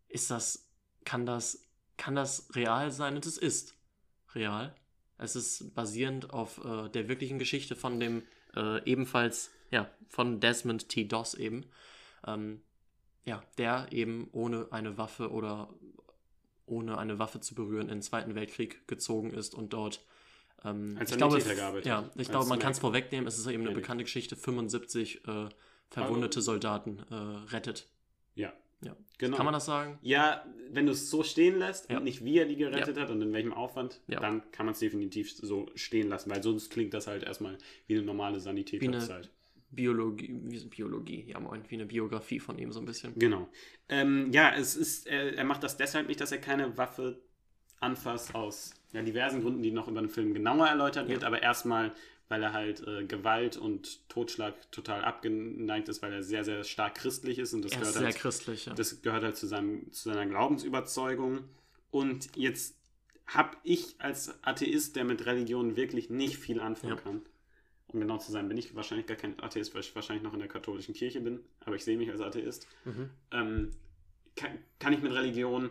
ist 0.07 0.31
das, 0.31 0.69
kann 1.05 1.25
das, 1.25 1.67
kann 1.97 2.15
das 2.15 2.55
real 2.55 2.91
sein? 2.91 3.15
Und 3.15 3.25
es 3.25 3.37
ist 3.37 3.75
real. 4.33 4.75
Es 5.17 5.35
ist 5.35 5.75
basierend 5.75 6.31
auf 6.31 6.63
äh, 6.63 6.89
der 6.89 7.07
wirklichen 7.09 7.39
Geschichte 7.39 7.75
von 7.75 7.99
dem 7.99 8.23
äh, 8.55 8.83
ebenfalls, 8.89 9.51
ja, 9.69 9.89
von 10.07 10.39
Desmond 10.39 10.89
T. 10.89 11.05
Doss 11.05 11.33
eben. 11.33 11.65
Ähm, 12.25 12.61
ja, 13.25 13.43
der 13.57 13.87
eben 13.91 14.29
ohne 14.31 14.67
eine 14.71 14.97
Waffe 14.97 15.31
oder 15.31 15.69
ohne 16.69 16.97
eine 16.97 17.19
Waffe 17.19 17.39
zu 17.39 17.55
berühren 17.55 17.83
in 17.83 17.95
den 17.97 18.01
Zweiten 18.01 18.35
Weltkrieg 18.35 18.87
gezogen 18.87 19.31
ist 19.31 19.55
und 19.55 19.73
dort 19.73 20.01
ähm, 20.65 20.97
Als 20.99 21.11
ich 21.11 21.17
glaube. 21.17 21.39
Ja, 21.83 22.09
ich 22.15 22.29
glaube, 22.29 22.47
man 22.47 22.59
kann 22.59 22.71
es 22.71 22.79
vorwegnehmen. 22.79 23.27
Es 23.27 23.37
ist 23.39 23.47
eben 23.47 23.65
eine 23.65 23.73
bekannte 23.75 24.03
Geschichte. 24.03 24.35
75 24.35 25.25
äh, 25.27 25.49
verwundete 25.89 26.41
Soldaten 26.41 26.99
äh, 27.09 27.15
rettet. 27.53 27.87
Ja, 28.35 28.53
Ja. 28.81 28.95
genau. 29.17 29.37
Kann 29.37 29.45
man 29.45 29.53
das 29.53 29.65
sagen? 29.65 29.97
Ja, 30.01 30.45
wenn 30.71 30.85
du 30.85 30.91
es 30.91 31.09
so 31.09 31.23
stehen 31.23 31.57
lässt 31.59 31.89
Ja. 31.89 31.97
und 31.97 32.03
nicht 32.03 32.23
wie 32.23 32.37
er 32.37 32.45
die 32.45 32.55
gerettet 32.57 32.97
hat 32.97 33.09
und 33.09 33.21
in 33.21 33.33
welchem 33.33 33.53
Aufwand, 33.53 34.01
Ja. 34.07 34.19
dann 34.19 34.49
kann 34.51 34.65
man 34.65 34.73
es 34.73 34.79
definitiv 34.79 35.31
so 35.35 35.67
stehen 35.75 36.09
lassen, 36.09 36.29
weil 36.29 36.43
sonst 36.43 36.69
klingt 36.69 36.93
das 36.93 37.07
halt 37.07 37.23
erstmal 37.23 37.57
wie 37.87 37.95
eine 37.95 38.03
normale 38.03 38.35
Wie 38.37 38.41
Sanitäterzeit. 38.41 39.29
Biologie, 39.71 40.27
Biologie, 40.69 41.25
ja 41.27 41.39
moin, 41.39 41.61
wie 41.69 41.75
eine 41.75 41.85
Biografie 41.85 42.39
von 42.39 42.57
ihm 42.57 42.71
so 42.71 42.79
ein 42.79 42.85
bisschen. 42.85 43.13
Genau. 43.19 43.47
Ähm, 43.87 44.31
ja, 44.31 44.53
es 44.55 44.75
ist, 44.75 45.07
er, 45.07 45.35
er 45.37 45.43
macht 45.43 45.63
das 45.63 45.77
deshalb 45.77 46.07
nicht, 46.07 46.19
dass 46.21 46.31
er 46.31 46.39
keine 46.39 46.77
Waffe 46.77 47.21
anfasst, 47.79 48.35
aus 48.35 48.73
ja, 48.91 49.01
diversen 49.01 49.41
Gründen, 49.41 49.61
die 49.61 49.71
noch 49.71 49.87
über 49.87 50.01
den 50.01 50.09
Film 50.09 50.33
genauer 50.33 50.67
erläutert 50.67 51.07
wird, 51.07 51.21
Ja. 51.21 51.27
aber 51.27 51.41
erstmal, 51.41 51.93
weil 52.27 52.43
er 52.43 52.53
halt 52.53 52.85
äh, 52.87 53.05
Gewalt 53.05 53.57
und 53.57 54.07
Totschlag 54.09 54.71
total 54.71 55.03
abgeneigt 55.03 55.87
ist, 55.87 56.01
weil 56.01 56.13
er 56.13 56.23
sehr, 56.23 56.43
sehr 56.43 56.63
stark 56.63 56.95
christlich 56.95 57.39
ist 57.39 57.53
und 57.53 57.63
das 57.63 57.71
Er 57.73 57.79
gehört 57.79 57.93
sehr 57.93 58.05
halt 58.05 58.15
christlich, 58.15 58.65
ja. 58.65 58.73
Das 58.73 59.01
gehört 59.01 59.23
halt 59.23 59.37
zu, 59.37 59.47
seinem, 59.47 59.91
zu 59.91 60.09
seiner 60.09 60.25
Glaubensüberzeugung. 60.25 61.43
Und 61.91 62.35
jetzt 62.35 62.75
habe 63.27 63.55
ich 63.63 63.95
als 63.99 64.43
Atheist, 64.43 64.95
der 64.95 65.05
mit 65.05 65.25
Religion 65.25 65.75
wirklich 65.75 66.09
nicht 66.09 66.37
viel 66.37 66.59
anfangen 66.59 66.95
Ja. 66.97 67.01
kann, 67.01 67.21
um 67.91 67.99
genau 67.99 68.17
zu 68.17 68.31
sein, 68.31 68.47
bin 68.47 68.57
ich 68.57 68.75
wahrscheinlich 68.75 69.07
gar 69.07 69.17
kein 69.17 69.39
Atheist, 69.39 69.73
weil 69.73 69.81
ich 69.81 69.95
wahrscheinlich 69.95 70.23
noch 70.23 70.33
in 70.33 70.39
der 70.39 70.47
katholischen 70.47 70.93
Kirche 70.93 71.21
bin, 71.21 71.39
aber 71.61 71.75
ich 71.75 71.83
sehe 71.83 71.97
mich 71.97 72.09
als 72.09 72.21
Atheist, 72.21 72.67
Mhm. 72.85 73.09
ähm, 73.31 73.71
kann, 74.35 74.57
kann 74.79 74.93
ich 74.93 75.01
mit 75.01 75.11
Religion 75.11 75.69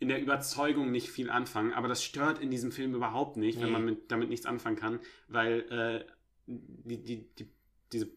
in 0.00 0.08
der 0.08 0.20
Überzeugung 0.20 0.90
nicht 0.90 1.08
viel 1.10 1.30
anfangen, 1.30 1.72
aber 1.72 1.86
das 1.88 2.02
stört 2.02 2.40
in 2.40 2.50
diesem 2.50 2.72
Film 2.72 2.94
überhaupt 2.94 3.36
nicht, 3.36 3.58
wenn 3.60 3.66
Nee. 3.66 3.72
man 3.72 3.84
mit, 3.84 4.10
damit 4.10 4.28
nichts 4.30 4.46
anfangen 4.46 4.76
kann, 4.76 4.98
weil 5.28 5.60
äh, 5.70 6.04
die, 6.46 7.02
die, 7.02 7.24
die, 7.38 7.48
diese, 7.92 8.10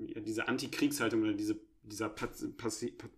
ja, 0.00 0.20
diese 0.20 0.48
Antikriegshaltung 0.48 1.22
oder 1.22 1.34
diese, 1.34 1.60
dieser 1.84 2.08
Paz, 2.08 2.44
Pazi, 2.56 2.90
Pa- 2.90 3.08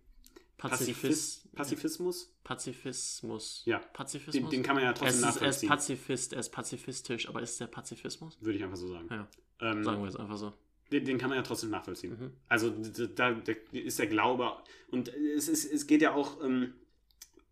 Pazifis, 0.69 1.47
Pazifismus, 1.55 2.31
Pazifismus. 2.43 3.63
Ja. 3.65 3.79
Pazifismus? 3.79 4.33
den, 4.33 4.49
den 4.49 4.63
kann 4.63 4.75
man 4.75 4.83
ja 4.83 4.93
trotzdem 4.93 5.07
ist, 5.07 5.23
er 5.23 5.29
ist 5.29 5.35
nachvollziehen, 5.35 5.69
Pazifist, 5.69 6.33
er 6.33 6.39
ist 6.39 6.49
pazifistisch, 6.51 7.29
aber 7.29 7.41
ist 7.41 7.51
es 7.51 7.57
der 7.57 7.67
Pazifismus? 7.67 8.37
würde 8.41 8.57
ich 8.57 8.63
einfach 8.63 8.77
so 8.77 8.87
sagen. 8.87 9.07
Ja, 9.09 9.27
Ähm, 9.59 9.83
sagen 9.83 10.01
wir 10.01 10.09
es 10.09 10.15
einfach 10.15 10.37
so. 10.37 10.53
den, 10.91 11.05
den 11.05 11.17
kann 11.17 11.29
man 11.29 11.37
ja 11.37 11.43
trotzdem 11.43 11.71
nachvollziehen. 11.71 12.17
Mhm. 12.19 12.31
Also 12.47 12.69
da, 12.69 13.31
da 13.31 13.53
ist 13.71 13.99
der 13.99 14.07
Glaube 14.07 14.51
und 14.91 15.09
es, 15.35 15.47
ist, 15.47 15.65
es 15.71 15.87
geht 15.87 16.01
ja 16.01 16.13
auch 16.13 16.43
ähm, 16.43 16.73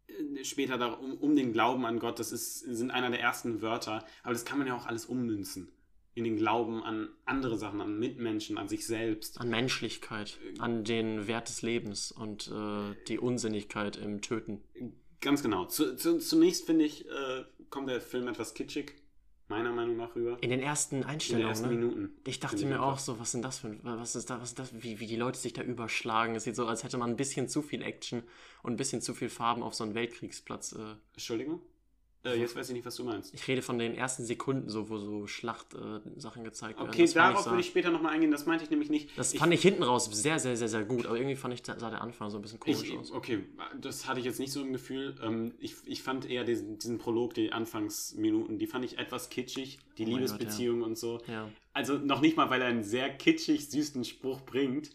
äh, 0.08 0.44
später 0.44 0.78
darum, 0.78 1.14
um 1.16 1.36
den 1.36 1.52
Glauben 1.52 1.86
an 1.86 2.00
Gott. 2.00 2.20
Das 2.20 2.32
ist, 2.32 2.60
sind 2.60 2.92
einer 2.92 3.10
der 3.10 3.22
ersten 3.22 3.62
Wörter, 3.62 4.06
aber 4.24 4.34
das 4.34 4.46
kann 4.46 4.60
man 4.60 4.68
ja 4.68 4.76
auch 4.76 4.86
alles 4.86 5.06
ummünzen. 5.06 5.72
In 6.20 6.26
den 6.26 6.36
Glauben 6.36 6.84
an 6.84 7.08
andere 7.24 7.58
Sachen, 7.58 7.80
an 7.80 7.98
Mitmenschen, 7.98 8.58
an 8.58 8.68
sich 8.68 8.86
selbst. 8.86 9.40
An 9.40 9.50
Menschlichkeit, 9.50 10.38
an 10.58 10.84
den 10.84 11.28
Wert 11.28 11.48
des 11.48 11.62
Lebens 11.62 12.12
und 12.12 12.50
äh, 12.50 12.94
die 13.08 13.20
Unsinnigkeit 13.20 13.96
im 13.96 14.22
Töten. 14.22 14.60
Ganz 15.22 15.42
genau. 15.42 15.64
Zu, 15.64 15.96
zu, 15.96 16.18
zunächst 16.20 16.66
finde 16.66 16.84
ich, 16.84 17.06
äh, 17.08 17.46
kommt 17.70 17.88
der 17.88 18.02
Film 18.02 18.28
etwas 18.28 18.54
kitschig, 18.54 18.96
meiner 19.48 19.72
Meinung 19.72 19.96
nach 19.96 20.14
rüber. 20.14 20.38
In 20.42 20.50
den 20.50 20.60
ersten 20.60 20.96
In 20.98 21.02
den 21.04 21.10
Einstellungen, 21.10 21.48
ersten 21.48 21.70
ne? 21.70 21.74
Minuten. 21.76 22.12
Ich 22.28 22.42
dachte 22.42 22.66
mir 22.66 22.84
auch 22.84 23.00
so, 23.00 23.18
was 23.18 23.32
sind 23.32 23.44
das 23.44 23.60
für 23.60 23.68
ein- 23.68 23.80
was 23.84 24.18
ist 24.18 24.30
da, 24.30 24.42
was 24.42 24.50
ist 24.50 24.60
das, 24.60 24.74
wie, 24.84 25.00
wie 25.00 25.08
die 25.08 25.16
Leute 25.16 25.40
sich 25.40 25.54
da 25.54 25.62
überschlagen. 25.62 26.36
Es 26.36 26.44
sieht 26.44 26.58
so, 26.58 26.66
als 26.68 26.84
hätte 26.84 26.98
man 26.98 27.12
ein 27.12 27.16
bisschen 27.16 27.48
zu 27.48 27.62
viel 27.62 27.82
Action 27.82 28.24
und 28.62 28.74
ein 28.74 28.78
bisschen 28.78 29.02
zu 29.02 29.14
viel 29.14 29.30
Farben 29.30 29.64
auf 29.64 29.74
so 29.74 29.86
einen 29.86 29.96
Weltkriegsplatz. 29.96 30.74
Äh. 30.74 30.96
Entschuldigung? 31.14 31.62
Äh, 32.26 32.38
jetzt 32.38 32.56
weiß 32.56 32.68
ich 32.70 32.74
nicht, 32.74 32.86
was 32.86 32.96
du 32.96 33.06
meinst. 33.06 33.34
Ich 33.34 33.48
rede 33.48 33.62
von 33.62 33.80
den 33.80 33.96
ersten 33.96 34.26
Sekunden, 34.26 34.68
so, 34.70 34.90
wo 34.90 34.98
so 34.98 35.26
Schlacht-Sachen 35.26 36.44
gezeigt 36.44 36.78
werden. 36.78 36.90
Okay, 36.90 37.04
Das 37.04 37.14
fand 37.14 37.34
darauf 37.36 37.46
würde 37.46 37.62
ich 37.62 37.68
später 37.68 37.92
nochmal 37.92 38.14
eingehen. 38.14 38.32
Das 38.32 38.46
meinte 38.46 38.66
ich 38.66 38.70
nämlich 38.70 38.90
nicht. 38.90 39.18
Das 39.18 39.34
ich, 39.34 39.40
fand 39.40 39.54
ich 39.54 39.62
hinten 39.62 39.84
raus 39.84 40.10
sehr, 40.12 40.38
sehr, 40.38 40.58
sehr, 40.58 40.68
sehr 40.68 40.84
gut, 40.84 41.06
aber 41.06 41.16
irgendwie 41.16 41.38
fand 41.38 41.54
ich, 41.54 41.62
sah 41.66 41.76
der 41.76 42.02
Anfang 42.02 42.30
so 42.30 42.38
ein 42.38 42.42
bisschen 42.42 42.60
komisch 42.60 42.84
Ich, 42.84 42.98
aus. 42.98 43.12
okay, 43.12 43.46
das 43.80 44.08
hatte 44.08 44.20
ich 44.20 44.26
jetzt 44.26 44.40
nicht 44.40 44.52
so 44.52 44.62
im 44.62 44.74
Gefühl. 44.74 45.16
Ähm, 45.24 45.54
ich, 45.60 45.76
ich 45.86 46.04
fand 46.04 46.30
eher 46.30 46.44
diesen, 46.44 46.78
diesen 46.78 46.98
Prolog, 46.98 47.36
die 47.36 47.54
Anfangsminuten, 47.54 48.58
die 48.58 48.68
fand 48.68 48.84
ich 48.84 48.98
etwas 48.98 49.30
kitschig, 49.30 49.80
die 49.98 50.06
Oh 50.06 50.10
Liebesbeziehung 50.10 50.82
und 50.82 50.98
so. 50.98 51.22
Ja. 51.28 51.48
Also 51.72 51.98
noch 51.98 52.20
nicht 52.20 52.36
mal, 52.36 52.50
weil 52.50 52.62
er 52.62 52.68
einen 52.68 52.84
sehr 52.84 53.10
kitschig 53.10 53.70
süßen 53.70 54.04
Spruch 54.04 54.42
bringt, 54.42 54.92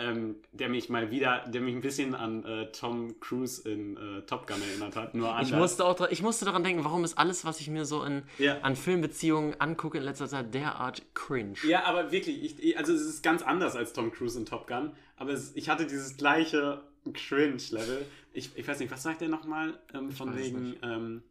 ähm, 0.00 0.36
der 0.52 0.68
mich 0.68 0.88
mal 0.88 1.10
wieder, 1.10 1.44
der 1.46 1.60
mich 1.60 1.74
ein 1.74 1.80
bisschen 1.80 2.14
an 2.14 2.44
äh, 2.44 2.72
Tom 2.72 3.20
Cruise 3.20 3.68
in 3.70 3.96
äh, 3.96 4.22
Top 4.22 4.46
Gun 4.46 4.60
erinnert 4.62 4.96
hat. 4.96 5.14
Nur 5.14 5.30
anders. 5.32 5.48
Ich 5.50 5.54
musste, 5.56 5.84
auch, 5.84 6.08
ich 6.10 6.22
musste 6.22 6.44
daran 6.46 6.64
denken, 6.64 6.82
warum 6.84 7.04
ist 7.04 7.18
alles, 7.18 7.44
was 7.44 7.60
ich 7.60 7.68
mir 7.68 7.84
so 7.84 8.02
in, 8.02 8.22
Ja. 8.38 8.60
an 8.62 8.74
Filmbeziehungen 8.76 9.60
angucke 9.60 9.98
in 9.98 10.04
letzter 10.04 10.26
Zeit, 10.28 10.54
derart 10.54 11.02
cringe. 11.14 11.54
Ja, 11.66 11.84
aber 11.84 12.10
wirklich, 12.10 12.60
ich, 12.60 12.78
also 12.78 12.92
es 12.94 13.02
ist 13.02 13.22
ganz 13.22 13.42
anders 13.42 13.76
als 13.76 13.92
Tom 13.92 14.10
Cruise 14.10 14.38
in 14.38 14.46
Top 14.46 14.66
Gun, 14.66 14.92
aber 15.16 15.32
es, 15.32 15.54
ich 15.54 15.68
hatte 15.68 15.86
dieses 15.86 16.16
gleiche 16.16 16.80
Cringe-Level. 17.12 18.04
Ich, 18.32 18.50
ich 18.56 18.66
weiß 18.66 18.78
nicht, 18.80 18.90
was 18.92 19.02
sagt 19.02 19.22
er 19.22 19.28
nochmal? 19.28 19.78
Ähm, 19.94 20.10
von 20.10 20.36
wegen, 20.36 20.76
ähm, 20.82 21.22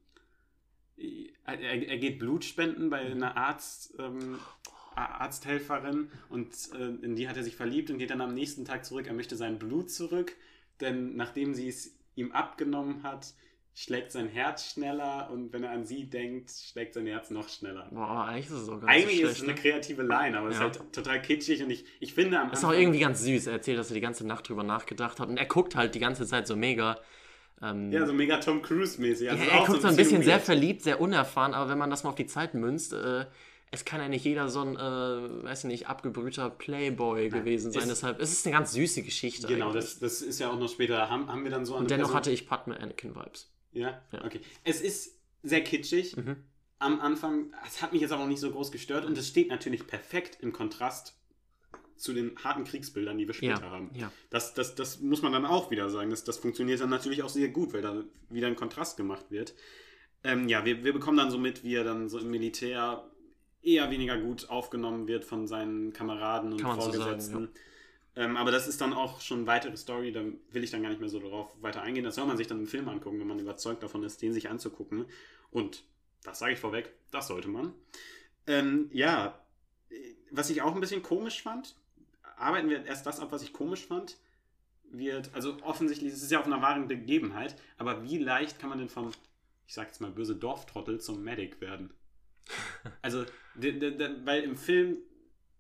er, 1.46 1.60
er 1.60 1.98
geht 1.98 2.20
Blut 2.20 2.44
spenden 2.44 2.90
bei 2.90 3.00
einer 3.00 3.38
Arzt, 3.38 3.94
ähm, 4.00 4.36
A- 4.36 4.79
Arzthelferin 5.08 6.10
und 6.30 6.48
äh, 6.78 7.06
in 7.06 7.16
die 7.16 7.28
hat 7.30 7.38
er 7.38 7.44
sich 7.44 7.56
verliebt 7.56 7.90
und 7.90 7.98
geht 7.98 8.10
dann 8.12 8.22
am 8.22 8.34
nächsten 8.34 8.66
Tag 8.66 8.86
zurück. 8.86 9.08
Er 9.08 9.14
möchte 9.14 9.36
sein 9.36 9.60
Blut 9.60 9.90
zurück, 9.92 10.36
denn 10.82 11.16
nachdem 11.16 11.54
sie 11.54 11.68
es 11.70 11.96
ihm 12.16 12.32
abgenommen 12.32 13.04
hat, 13.04 13.34
schlägt 13.76 14.12
sein 14.12 14.28
Herz 14.28 14.72
schneller 14.74 15.30
und 15.32 15.54
wenn 15.54 15.64
er 15.64 15.72
an 15.72 15.86
sie 15.86 16.04
denkt, 16.10 16.52
schlägt 16.52 16.94
sein 16.96 17.06
Herz 17.06 17.30
noch 17.30 17.48
schneller. 17.48 17.88
Boah, 17.92 18.26
eigentlich 18.26 18.48
ist 18.48 18.52
es 18.54 18.68
auch 18.70 18.82
gar 18.82 18.88
nicht 18.94 19.04
Eigentlich 19.06 19.22
so 19.22 19.26
ist 19.28 19.32
es 19.32 19.38
schlecht. 19.38 19.50
eine 19.50 19.56
ne? 19.56 19.62
kreative 19.62 20.02
Line, 20.04 20.38
aber 20.38 20.48
es 20.50 20.56
ist 20.56 20.60
Ja. 20.62 20.66
halt 20.68 20.94
total 20.94 21.22
kitschig 21.22 21.64
und 21.64 21.70
ich, 21.70 21.86
ich 22.02 22.14
finde 22.14 22.40
am 22.40 22.52
Ist 22.52 22.66
auch 22.66 22.74
irgendwie 22.74 23.00
ganz 23.00 23.24
süß. 23.24 23.48
Er 23.48 23.54
erzählt, 23.54 23.78
dass 23.80 23.90
er 23.90 23.94
die 23.94 24.02
ganze 24.02 24.28
Nacht 24.28 24.50
drüber 24.50 24.64
nachgedacht 24.64 25.20
hat. 25.22 25.30
Und 25.30 25.38
er 25.38 25.46
guckt 25.46 25.76
halt 25.76 25.96
die 25.96 26.00
ganze 26.00 26.26
Zeit 26.26 26.46
so 26.48 26.58
mega. 26.58 27.00
Ähm, 27.62 27.92
ja, 27.92 28.06
so 28.06 28.12
mega 28.14 28.38
Tom 28.40 28.62
Cruise-mäßig. 28.62 29.28
ja, 29.28 29.32
Also 29.34 29.44
er 29.46 29.60
auch 29.62 29.68
guckt 29.68 29.82
so 29.82 29.88
ein 29.88 29.96
bisschen 29.96 30.24
sehr 30.24 30.36
weird. 30.36 30.46
verliebt, 30.46 30.82
sehr 30.82 31.00
unerfahren, 31.00 31.54
aber 31.54 31.70
wenn 31.70 31.78
man 31.78 31.90
das 31.90 32.04
mal 32.04 32.10
auf 32.10 32.16
die 32.16 32.26
Zeit 32.28 32.54
münzt, 32.56 32.92
äh, 32.94 33.26
es 33.72 33.86
kann 33.86 34.02
ja 34.02 34.08
nicht 34.10 34.26
jeder 34.26 34.50
so 34.50 34.62
ein, 34.62 34.76
äh, 34.76 35.44
weiß 35.44 35.66
ich 35.66 35.68
nicht, 35.68 35.88
abgebrühter 35.88 36.50
Playboy 36.50 37.30
gewesen 37.30 37.72
sein. 37.72 37.84
ist- 37.84 37.90
Deshalb 37.90 38.20
ist 38.20 38.32
es 38.32 38.46
eine 38.46 38.56
ganz 38.56 38.72
süße 38.74 39.04
Geschichte. 39.04 39.48
Genau, 39.48 39.72
das, 39.72 40.00
das 40.00 40.22
ist 40.22 40.40
ja 40.40 40.50
auch 40.52 40.58
noch 40.60 40.70
später. 40.70 41.10
Haben, 41.10 41.28
haben 41.32 41.44
wir 41.44 41.52
dann 41.52 41.66
so 41.66 41.76
Und 41.76 41.90
dennoch 41.92 42.06
Person- 42.08 42.16
hatte 42.18 42.32
ich 42.32 42.48
Padme 42.48 42.80
Anakin-Vibes. 42.80 43.52
Ja? 43.72 44.02
Ja. 44.12 44.26
okay. 44.26 44.42
Es 44.64 44.82
ist 44.82 45.20
sehr 45.44 45.64
kitschig 45.64 46.18
Mhm. 46.18 46.38
am 46.80 47.00
Anfang. 47.00 47.54
Es 47.68 47.82
hat 47.82 47.94
mich 47.94 48.02
jetzt 48.02 48.12
aber 48.12 48.24
auch 48.24 48.28
nicht 48.28 48.40
so 48.42 48.50
groß 48.52 48.72
gestört 48.72 49.06
und 49.06 49.18
es 49.18 49.28
steht 49.28 49.50
natürlich 49.50 49.86
perfekt 49.86 50.40
im 50.42 50.52
Kontrast 50.52 51.16
zu 51.96 52.14
den 52.14 52.36
harten 52.44 52.64
Kriegsbildern, 52.64 53.18
die 53.18 53.28
wir 53.28 53.34
später 53.34 53.62
Ja, 53.62 53.70
haben. 53.70 53.92
ja. 53.94 54.12
Das, 54.30 54.54
das, 54.54 54.74
das 54.76 55.00
muss 55.02 55.22
man 55.22 55.34
dann 55.34 55.46
auch 55.46 55.70
wieder 55.70 55.90
sagen. 55.90 56.10
Das, 56.10 56.24
das 56.24 56.38
funktioniert 56.38 56.80
dann 56.80 56.90
natürlich 56.90 57.22
auch 57.24 57.30
sehr 57.30 57.50
gut, 57.50 57.74
weil 57.74 57.82
da 57.82 58.04
wieder 58.30 58.48
ein 58.48 58.56
Kontrast 58.56 58.96
gemacht 58.98 59.26
wird. 59.30 59.54
Ähm, 60.24 60.48
ja, 60.50 60.64
wir, 60.66 60.84
wir 60.84 60.94
bekommen 60.94 61.18
dann 61.18 61.30
so 61.30 61.38
mit, 61.38 61.64
wie 61.64 61.76
er 61.76 61.84
dann 61.84 62.08
so 62.10 62.18
im 62.20 62.30
Militär 62.32 63.04
eher 63.62 63.90
weniger 63.92 64.18
gut 64.18 64.50
aufgenommen 64.50 65.08
wird 65.08 65.26
von 65.26 65.48
seinen 65.48 65.94
Kameraden 65.94 66.54
und 66.54 66.64
man 66.64 66.80
so 66.80 66.92
Vorgesetzten. 66.92 67.34
sagen, 67.34 67.50
ähm, 68.16 68.38
aber 68.38 68.52
das 68.52 68.68
ist 68.68 68.82
dann 68.82 68.94
auch 68.94 69.22
schon 69.22 69.48
weitere 69.48 69.78
Story, 69.78 70.12
da 70.12 70.22
will 70.52 70.64
ich 70.64 70.72
dann 70.72 70.82
gar 70.82 70.90
nicht 70.90 71.00
mehr 71.00 71.10
so 71.10 71.20
darauf 71.20 71.56
weiter 71.62 71.82
eingehen. 71.82 72.04
Das 72.04 72.16
soll 72.16 72.26
man 72.26 72.38
sich 72.38 72.48
dann 72.48 72.60
im 72.60 72.68
Film 72.68 72.90
angucken, 72.90 73.20
wenn 73.20 73.28
man 73.28 73.40
überzeugt 73.40 73.84
davon 73.84 74.04
ist, 74.04 74.22
den 74.22 74.34
sich 74.34 74.50
anzugucken. 74.50 75.06
Und 75.52 75.84
das 76.24 76.40
sage 76.40 76.54
ich 76.54 76.60
vorweg, 76.60 76.94
das 77.12 77.28
sollte 77.28 77.48
man. 77.48 77.74
Ähm, 78.48 78.90
ja, 78.92 79.40
was 80.32 80.50
ich 80.50 80.62
auch 80.62 80.74
ein 80.74 80.82
bisschen 80.82 81.04
komisch 81.04 81.42
fand, 81.42 81.76
arbeiten 82.38 82.70
wir 82.70 82.86
erst 82.86 83.06
das 83.06 83.20
ab, 83.20 83.32
was 83.32 83.44
ich 83.44 83.54
komisch 83.54 83.86
fand, 83.86 84.18
wird, 84.92 85.34
also 85.34 85.58
offensichtlich, 85.62 86.12
es 86.12 86.24
ist 86.24 86.32
ja 86.32 86.40
auf 86.40 86.46
einer 86.46 86.62
wahren 86.62 86.88
Begebenheit, 86.88 87.56
aber 87.78 88.04
wie 88.04 88.18
leicht 88.18 88.60
kann 88.60 88.70
man 88.70 88.80
denn 88.80 88.90
vom, 88.90 89.12
ich 89.68 89.74
sag 89.74 89.88
jetzt 89.88 90.02
mal 90.02 90.12
böse 90.12 90.36
Dorftrottel 90.36 91.00
zum 91.00 91.24
Medic 91.24 91.62
werden? 91.62 91.94
Also, 93.02 93.26
weil 93.56 94.44
im 94.44 94.56
Film, 94.56 94.98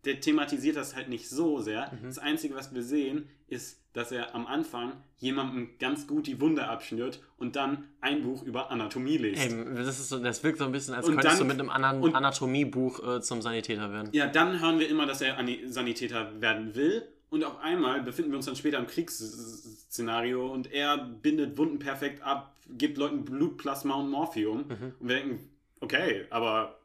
der 0.06 0.20
thematisiert 0.22 0.76
das 0.78 0.96
halt 0.96 1.10
nicht 1.10 1.30
so 1.30 1.60
sehr. 1.60 1.92
Mhm. 1.92 2.06
Das 2.08 2.20
Einzige, 2.20 2.56
was 2.56 2.74
wir 2.74 2.84
sehen, 2.84 3.28
ist, 3.48 3.82
dass 3.94 4.12
er 4.12 4.36
am 4.36 4.46
Anfang 4.48 4.94
jemandem 5.18 5.70
ganz 5.80 6.06
gut 6.08 6.28
die 6.28 6.40
Wunde 6.40 6.68
abschnürt 6.68 7.22
und 7.38 7.56
dann 7.56 7.86
ein 8.00 8.22
Buch 8.22 8.44
über 8.44 8.70
Anatomie 8.72 9.18
liest. 9.18 9.42
Ey, 9.52 9.66
das, 9.76 10.00
ist 10.00 10.10
so, 10.10 10.20
das 10.20 10.44
wirkt 10.44 10.60
so 10.60 10.66
ein 10.66 10.72
bisschen, 10.72 10.94
als 10.94 11.06
Und 11.08 11.16
könntest 11.16 11.40
dann- 11.40 11.48
du 11.48 11.54
mit 11.54 11.60
einem 11.60 11.70
anderen 11.70 12.16
Anatomiebuch 12.16 13.16
äh, 13.18 13.22
zum 13.22 13.42
Sanitäter 13.42 13.92
werden. 13.92 14.10
Ja, 14.14 14.28
dann 14.28 14.62
hören 14.62 14.80
wir 14.80 14.88
immer, 14.88 15.06
dass 15.06 15.22
er 15.22 15.38
Ani- 15.38 15.62
Sanitäter 15.68 16.40
werden 16.40 16.76
will. 16.76 17.04
Und 17.32 17.44
auf 17.44 17.60
einmal 17.60 18.02
befinden 18.02 18.32
wir 18.32 18.38
uns 18.38 18.46
dann 18.48 18.56
später 18.56 18.80
im 18.80 18.88
Kriegsszenario 18.88 20.52
und 20.52 20.72
er 20.72 20.98
bindet 20.98 21.58
Wunden 21.58 21.80
perfekt 21.80 22.22
ab, 22.24 22.56
gibt 22.70 22.98
Leuten 22.98 23.26
Blutplasma 23.26 23.96
und 23.96 24.10
Morphium. 24.10 24.66
Mhm. 24.68 24.94
Und 25.00 25.08
wir 25.10 25.16
denken, 25.18 25.50
okay, 25.80 26.26
aber 26.30 26.79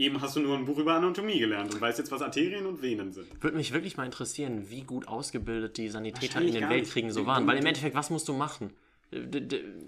eben 0.00 0.20
hast 0.20 0.34
du 0.36 0.40
nur 0.40 0.56
ein 0.56 0.64
Buch 0.64 0.78
über 0.78 0.94
Anatomie 0.94 1.38
gelernt 1.38 1.74
und 1.74 1.80
weißt 1.80 1.98
jetzt, 1.98 2.10
was 2.10 2.22
Arterien 2.22 2.66
und 2.66 2.82
Venen 2.82 3.12
sind. 3.12 3.26
Würde 3.42 3.56
mich 3.56 3.72
wirklich 3.72 3.96
mal 3.96 4.06
interessieren, 4.06 4.70
wie 4.70 4.82
gut 4.82 5.06
ausgebildet 5.06 5.76
die 5.76 5.88
Sanitäter 5.88 6.40
in 6.40 6.52
den. 6.54 6.68
Weltkriegen 6.68 7.10
so 7.12 7.26
waren. 7.26 7.46
Weil 7.46 7.58
im 7.58 7.66
Endeffekt, 7.66 7.94
was 7.94 8.08
musst 8.10 8.26
du 8.28 8.32
machen? 8.32 8.70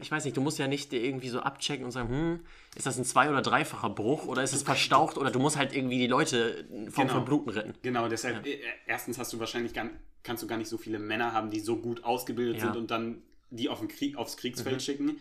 Ich 0.00 0.10
weiß 0.10 0.24
nicht, 0.24 0.36
du 0.36 0.40
musst 0.40 0.58
ja 0.58 0.66
nicht 0.66 0.92
irgendwie 0.92 1.28
so 1.28 1.40
abchecken 1.40 1.84
und 1.84 1.92
sagen, 1.92 2.08
hm, 2.08 2.40
ist 2.76 2.86
das 2.86 2.98
ein 2.98 3.04
zwei- 3.04 3.30
oder 3.30 3.40
dreifacher 3.40 3.88
Bruch 3.88 4.26
oder 4.26 4.42
ist 4.42 4.52
es 4.52 4.62
verstaucht 4.64 5.16
oder 5.16 5.30
du 5.30 5.38
musst 5.38 5.56
halt 5.56 5.74
irgendwie 5.74 5.98
die 5.98 6.08
Leute 6.08 6.64
vom 6.90 7.04
Genau. 7.04 7.08
Verbluten 7.18 7.48
retten. 7.50 7.74
Genau, 7.82 8.08
deshalb, 8.08 8.44
äh, 8.46 8.58
erstens 8.86 9.18
hast 9.18 9.32
du 9.32 9.38
wahrscheinlich 9.38 9.72
gar, 9.74 9.88
kannst 10.24 10.42
du 10.42 10.48
gar 10.48 10.58
nicht 10.58 10.68
so 10.68 10.76
viele 10.76 10.98
Männer 10.98 11.32
haben, 11.32 11.50
die 11.50 11.60
so 11.60 11.76
gut 11.76 12.02
ausgebildet 12.04 12.56
Ja. 12.56 12.64
sind 12.66 12.76
und 12.76 12.90
dann 12.90 13.22
die 13.50 13.68
auf 13.68 13.78
den 13.78 13.88
Krieg, 13.88 14.16
aufs 14.16 14.36
Kriegsfeld 14.36 14.82
schicken. 14.82 15.18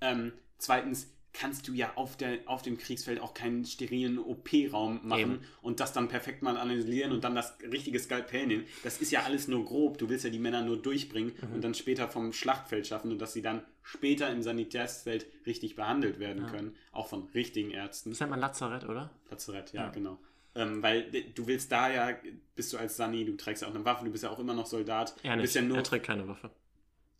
Ähm, 0.00 0.32
zweitens 0.58 1.08
kannst 1.34 1.68
du 1.68 1.72
ja 1.74 1.92
auf, 1.96 2.16
der, 2.16 2.38
auf 2.46 2.62
dem 2.62 2.78
Kriegsfeld 2.78 3.20
auch 3.20 3.34
keinen 3.34 3.64
sterilen 3.66 4.18
OP-Raum 4.18 5.00
machen 5.06 5.20
Eben. 5.20 5.40
und 5.62 5.80
das 5.80 5.92
dann 5.92 6.08
perfekt 6.08 6.42
mal 6.42 6.56
analysieren 6.56 7.12
und 7.12 7.24
dann 7.24 7.34
das 7.34 7.54
richtige 7.70 7.98
Skalpell 7.98 8.46
nehmen. 8.46 8.64
Das 8.84 8.98
ist 9.02 9.10
ja 9.10 9.24
alles 9.24 9.46
nur 9.48 9.64
grob. 9.64 9.98
Du 9.98 10.08
willst 10.08 10.24
ja 10.24 10.30
die 10.30 10.38
Männer 10.38 10.62
nur 10.62 10.80
durchbringen 10.80 11.32
Mhm. 11.42 11.54
und 11.56 11.64
dann 11.64 11.74
später 11.74 12.08
vom 12.08 12.32
Schlachtfeld 12.32 12.86
schaffen 12.86 13.10
und 13.12 13.18
dass 13.18 13.32
sie 13.34 13.42
dann 13.42 13.62
später 13.82 14.30
im 14.30 14.40
Sanitätsfeld 14.42 15.26
richtig 15.44 15.74
behandelt 15.76 16.18
werden 16.20 16.46
können. 16.46 16.76
Auch 16.92 17.08
von 17.08 17.24
richtigen 17.34 17.70
Ärzten. 17.72 18.10
Das 18.10 18.20
nennt 18.20 18.30
man 18.30 18.40
Lazarett, 18.40 18.84
oder? 18.84 19.10
Lazarett, 19.30 19.72
ja, 19.74 19.82
Ja. 19.82 19.90
genau. 19.90 20.18
Ähm, 20.56 20.82
weil 20.84 21.10
du 21.34 21.46
willst 21.48 21.72
da 21.72 21.90
ja, 21.90 22.16
bist 22.54 22.72
du 22.72 22.78
als 22.78 22.96
Sani, 22.96 23.24
du 23.24 23.36
trägst 23.36 23.62
ja 23.62 23.68
auch 23.68 23.74
eine 23.74 23.84
Waffe, 23.84 24.04
du 24.04 24.12
bist 24.12 24.22
ja 24.22 24.30
auch 24.30 24.38
immer 24.38 24.54
noch 24.54 24.66
Soldat. 24.66 25.16
Er 25.24 25.34
nicht. 25.34 25.42
bist 25.42 25.56
ja 25.56 25.62
nur, 25.62 25.78
er 25.78 25.82
trägt 25.82 26.06
keine 26.06 26.28
Waffe. 26.28 26.50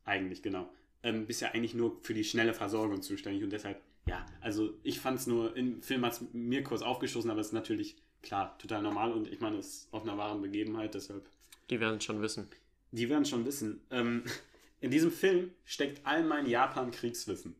eigentlich, 0.04 0.40
genau. 0.42 0.68
Ähm, 1.02 1.26
bist 1.26 1.40
ja 1.42 1.48
eigentlich 1.52 1.74
nur 1.74 1.98
für 2.02 2.14
die 2.14 2.24
schnelle 2.24 2.54
Versorgung 2.54 3.02
zuständig 3.02 3.42
und 3.42 3.50
deshalb, 3.50 3.80
ja, 4.06 4.24
also 4.40 4.74
ich 4.82 5.00
fand 5.00 5.18
es 5.18 5.26
nur, 5.26 5.56
im 5.56 5.82
Film 5.82 6.04
hat 6.04 6.12
es 6.14 6.22
mir 6.32 6.62
kurz 6.62 6.82
aufgeschossen, 6.82 7.30
aber 7.30 7.40
es 7.40 7.48
ist 7.48 7.52
natürlich, 7.52 7.96
klar, 8.22 8.56
total 8.58 8.82
normal 8.82 9.12
und 9.12 9.28
ich 9.28 9.40
meine, 9.40 9.58
es 9.58 9.66
ist 9.66 9.88
auf 9.92 10.02
einer 10.02 10.16
wahren 10.18 10.40
Begebenheit, 10.42 10.94
deshalb, 10.94 11.26
Die 11.70 11.80
werden 11.80 11.98
es 11.98 12.04
schon 12.04 12.20
wissen. 12.22 12.48
die 12.92 13.08
werden 13.08 13.24
schon 13.24 13.44
wissen. 13.46 13.80
Ähm, 13.90 14.24
in 14.80 14.90
diesem 14.90 15.10
Film 15.10 15.50
steckt 15.64 16.04
all 16.06 16.22
mein 16.24 16.46
Japan-Kriegswissen, 16.46 17.54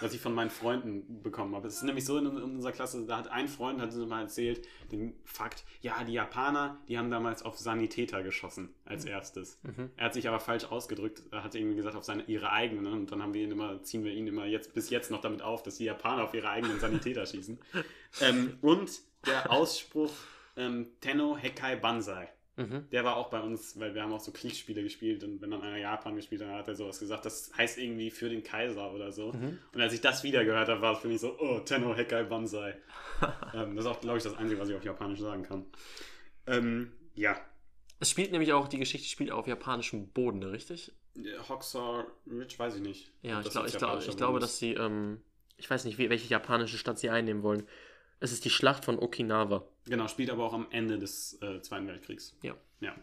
was 0.00 0.14
ich 0.14 0.20
von 0.20 0.34
meinen 0.34 0.50
Freunden 0.50 1.22
bekommen 1.22 1.54
habe. 1.54 1.68
Es 1.68 1.76
ist 1.76 1.82
nämlich 1.82 2.04
so 2.04 2.18
in, 2.18 2.26
unserer 2.26 2.72
Klasse, 2.72 3.04
da 3.06 3.18
hat 3.18 3.28
ein 3.28 3.48
Freund, 3.48 3.80
hat 3.80 3.94
uns 3.94 4.08
mal 4.08 4.22
erzählt, 4.22 4.66
den 4.90 5.14
Fakt, 5.24 5.64
ja, 5.80 6.02
die 6.04 6.12
Japaner, 6.12 6.78
die 6.88 6.98
haben 6.98 7.10
damals 7.10 7.42
auf 7.42 7.58
Sanitäter 7.58 8.22
geschossen 8.22 8.74
als 8.84 9.04
erstes. 9.04 9.58
Er 9.96 10.06
hat 10.06 10.14
sich 10.14 10.28
aber 10.28 10.40
falsch 10.40 10.64
ausgedrückt, 10.64 11.22
er 11.30 11.44
hat 11.44 11.54
irgendwie 11.54 11.76
gesagt, 11.76 11.96
auf 11.96 12.04
seine, 12.04 12.24
ihre 12.24 12.52
eigenen 12.52 12.86
und 12.86 13.12
dann 13.12 13.22
haben 13.22 13.34
wir 13.34 13.42
ihn 13.42 13.50
immer, 13.50 13.82
ziehen 13.82 14.04
wir 14.04 14.12
ihn 14.12 14.26
immer 14.26 14.46
jetzt 14.46 14.74
bis 14.74 14.90
jetzt 14.90 15.10
noch 15.10 15.20
damit 15.20 15.42
auf, 15.42 15.62
dass 15.62 15.76
die 15.76 15.84
Japaner 15.84 16.24
auf 16.24 16.34
ihre 16.34 16.48
eigenen 16.48 16.80
Sanitäter 16.80 17.26
schießen. 17.26 17.58
Ähm, 18.20 18.58
und 18.60 18.90
der 19.24 19.52
Ausspruch 19.52 20.10
ähm, 20.56 20.88
Tenno 21.00 21.36
Hekai 21.36 21.76
Banzai. 21.76 22.28
Mhm. 22.60 22.90
Der 22.92 23.04
war 23.04 23.16
auch 23.16 23.30
bei 23.30 23.40
uns, 23.40 23.78
weil 23.80 23.94
wir 23.94 24.02
haben 24.02 24.12
auch 24.12 24.20
so 24.20 24.32
Kriegsspiele 24.32 24.82
gespielt 24.82 25.24
und 25.24 25.40
wenn 25.40 25.50
dann 25.50 25.62
einer 25.62 25.78
Japan 25.78 26.14
gespielt 26.14 26.42
hat, 26.42 26.48
dann 26.48 26.58
hat 26.58 26.68
er 26.68 26.74
sowas 26.74 26.98
gesagt, 26.98 27.24
das 27.24 27.50
heißt 27.56 27.78
irgendwie 27.78 28.10
für 28.10 28.28
den 28.28 28.42
Kaiser 28.42 28.92
oder 28.92 29.12
so. 29.12 29.32
Mhm. 29.32 29.58
Und 29.72 29.80
als 29.80 29.94
ich 29.94 30.02
das 30.02 30.22
wieder 30.22 30.44
gehört 30.44 30.68
habe, 30.68 30.82
war 30.82 30.94
es 30.94 30.98
für 30.98 31.08
mich 31.08 31.20
so, 31.20 31.38
oh, 31.38 31.60
Tenno 31.60 31.94
Hekai 31.94 32.24
Banzai. 32.24 32.76
ähm, 33.54 33.76
das 33.76 33.86
ist 33.86 33.90
auch, 33.90 34.00
glaube 34.00 34.18
ich, 34.18 34.24
das 34.24 34.34
Einzige, 34.34 34.60
was 34.60 34.68
ich 34.68 34.76
auf 34.76 34.84
Japanisch 34.84 35.20
sagen 35.20 35.42
kann. 35.42 35.64
Ähm, 36.46 36.92
ja. 37.14 37.40
Es 37.98 38.10
spielt 38.10 38.32
nämlich 38.32 38.52
auch, 38.52 38.68
die 38.68 38.78
Geschichte 38.78 39.08
spielt 39.08 39.30
auf 39.30 39.46
japanischem 39.46 40.08
Boden, 40.08 40.40
ne, 40.40 40.52
richtig? 40.52 40.92
Hoxar 41.48 42.06
Ridge, 42.26 42.58
weiß 42.58 42.76
ich 42.76 42.82
nicht. 42.82 43.10
Ja, 43.22 43.40
ich, 43.40 43.50
glaub, 43.50 43.66
ich, 43.66 43.76
glaub, 43.76 44.00
ich 44.06 44.16
glaube, 44.16 44.38
dass 44.38 44.58
sie, 44.58 44.72
ähm, 44.74 45.20
ich 45.56 45.68
weiß 45.68 45.84
nicht, 45.84 45.98
welche 45.98 46.28
japanische 46.28 46.78
Stadt 46.78 46.98
sie 46.98 47.10
einnehmen 47.10 47.42
wollen. 47.42 47.66
Es 48.20 48.32
ist 48.32 48.44
die 48.44 48.50
Schlacht 48.50 48.84
von 48.84 48.98
Okinawa. 48.98 49.66
Genau, 49.86 50.06
spielt 50.08 50.30
aber 50.30 50.44
auch 50.44 50.52
am 50.52 50.66
Ende 50.70 50.98
des 50.98 51.38
äh, 51.42 51.60
Zweiten 51.62 51.86
Weltkriegs. 51.86 52.36
Ja. 52.42 52.54
Ja, 52.80 52.94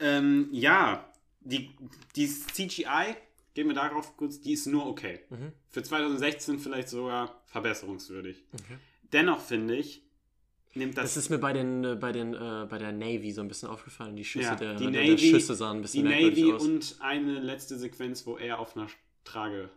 ähm, 0.00 0.48
ja 0.52 1.08
die, 1.40 1.70
die 2.16 2.26
CGI, 2.26 3.14
gehen 3.54 3.68
wir 3.68 3.74
darauf 3.74 4.16
kurz, 4.16 4.40
die 4.40 4.52
ist 4.52 4.66
nur 4.66 4.86
okay. 4.86 5.20
Mhm. 5.30 5.52
Für 5.68 5.82
2016 5.82 6.58
vielleicht 6.58 6.88
sogar 6.88 7.42
verbesserungswürdig. 7.46 8.42
Okay. 8.54 8.78
Dennoch 9.12 9.40
finde 9.40 9.76
ich, 9.76 10.02
nimmt 10.74 10.96
das, 10.96 11.04
Das 11.14 11.16
ist 11.18 11.28
mir 11.30 11.38
bei 11.38 11.52
den, 11.52 11.84
äh, 11.84 11.94
bei 11.96 12.12
den, 12.12 12.32
äh, 12.34 12.66
bei 12.68 12.78
der 12.78 12.92
Navy 12.92 13.30
so 13.32 13.40
ein 13.42 13.48
bisschen 13.48 13.68
aufgefallen. 13.68 14.16
Die 14.16 14.24
Schüsse 14.24 14.48
Ja, 14.48 14.56
der, 14.56 14.74
die 14.76 14.84
der, 14.90 15.02
Navy- 15.02 15.08
der 15.10 15.18
Schüsse 15.18 15.54
sahen 15.54 15.76
ein 15.76 15.76
die 15.78 15.82
bisschen 15.82 16.04
merkwürdig 16.08 16.44
Navy 16.44 16.52
aus. 16.54 16.62
und 16.64 16.96
eine 17.00 17.40
letzte 17.40 17.78
Sequenz, 17.78 18.26
wo 18.26 18.36
er 18.38 18.58
auf 18.58 18.76
einer 18.76 18.88
Trage 19.24 19.68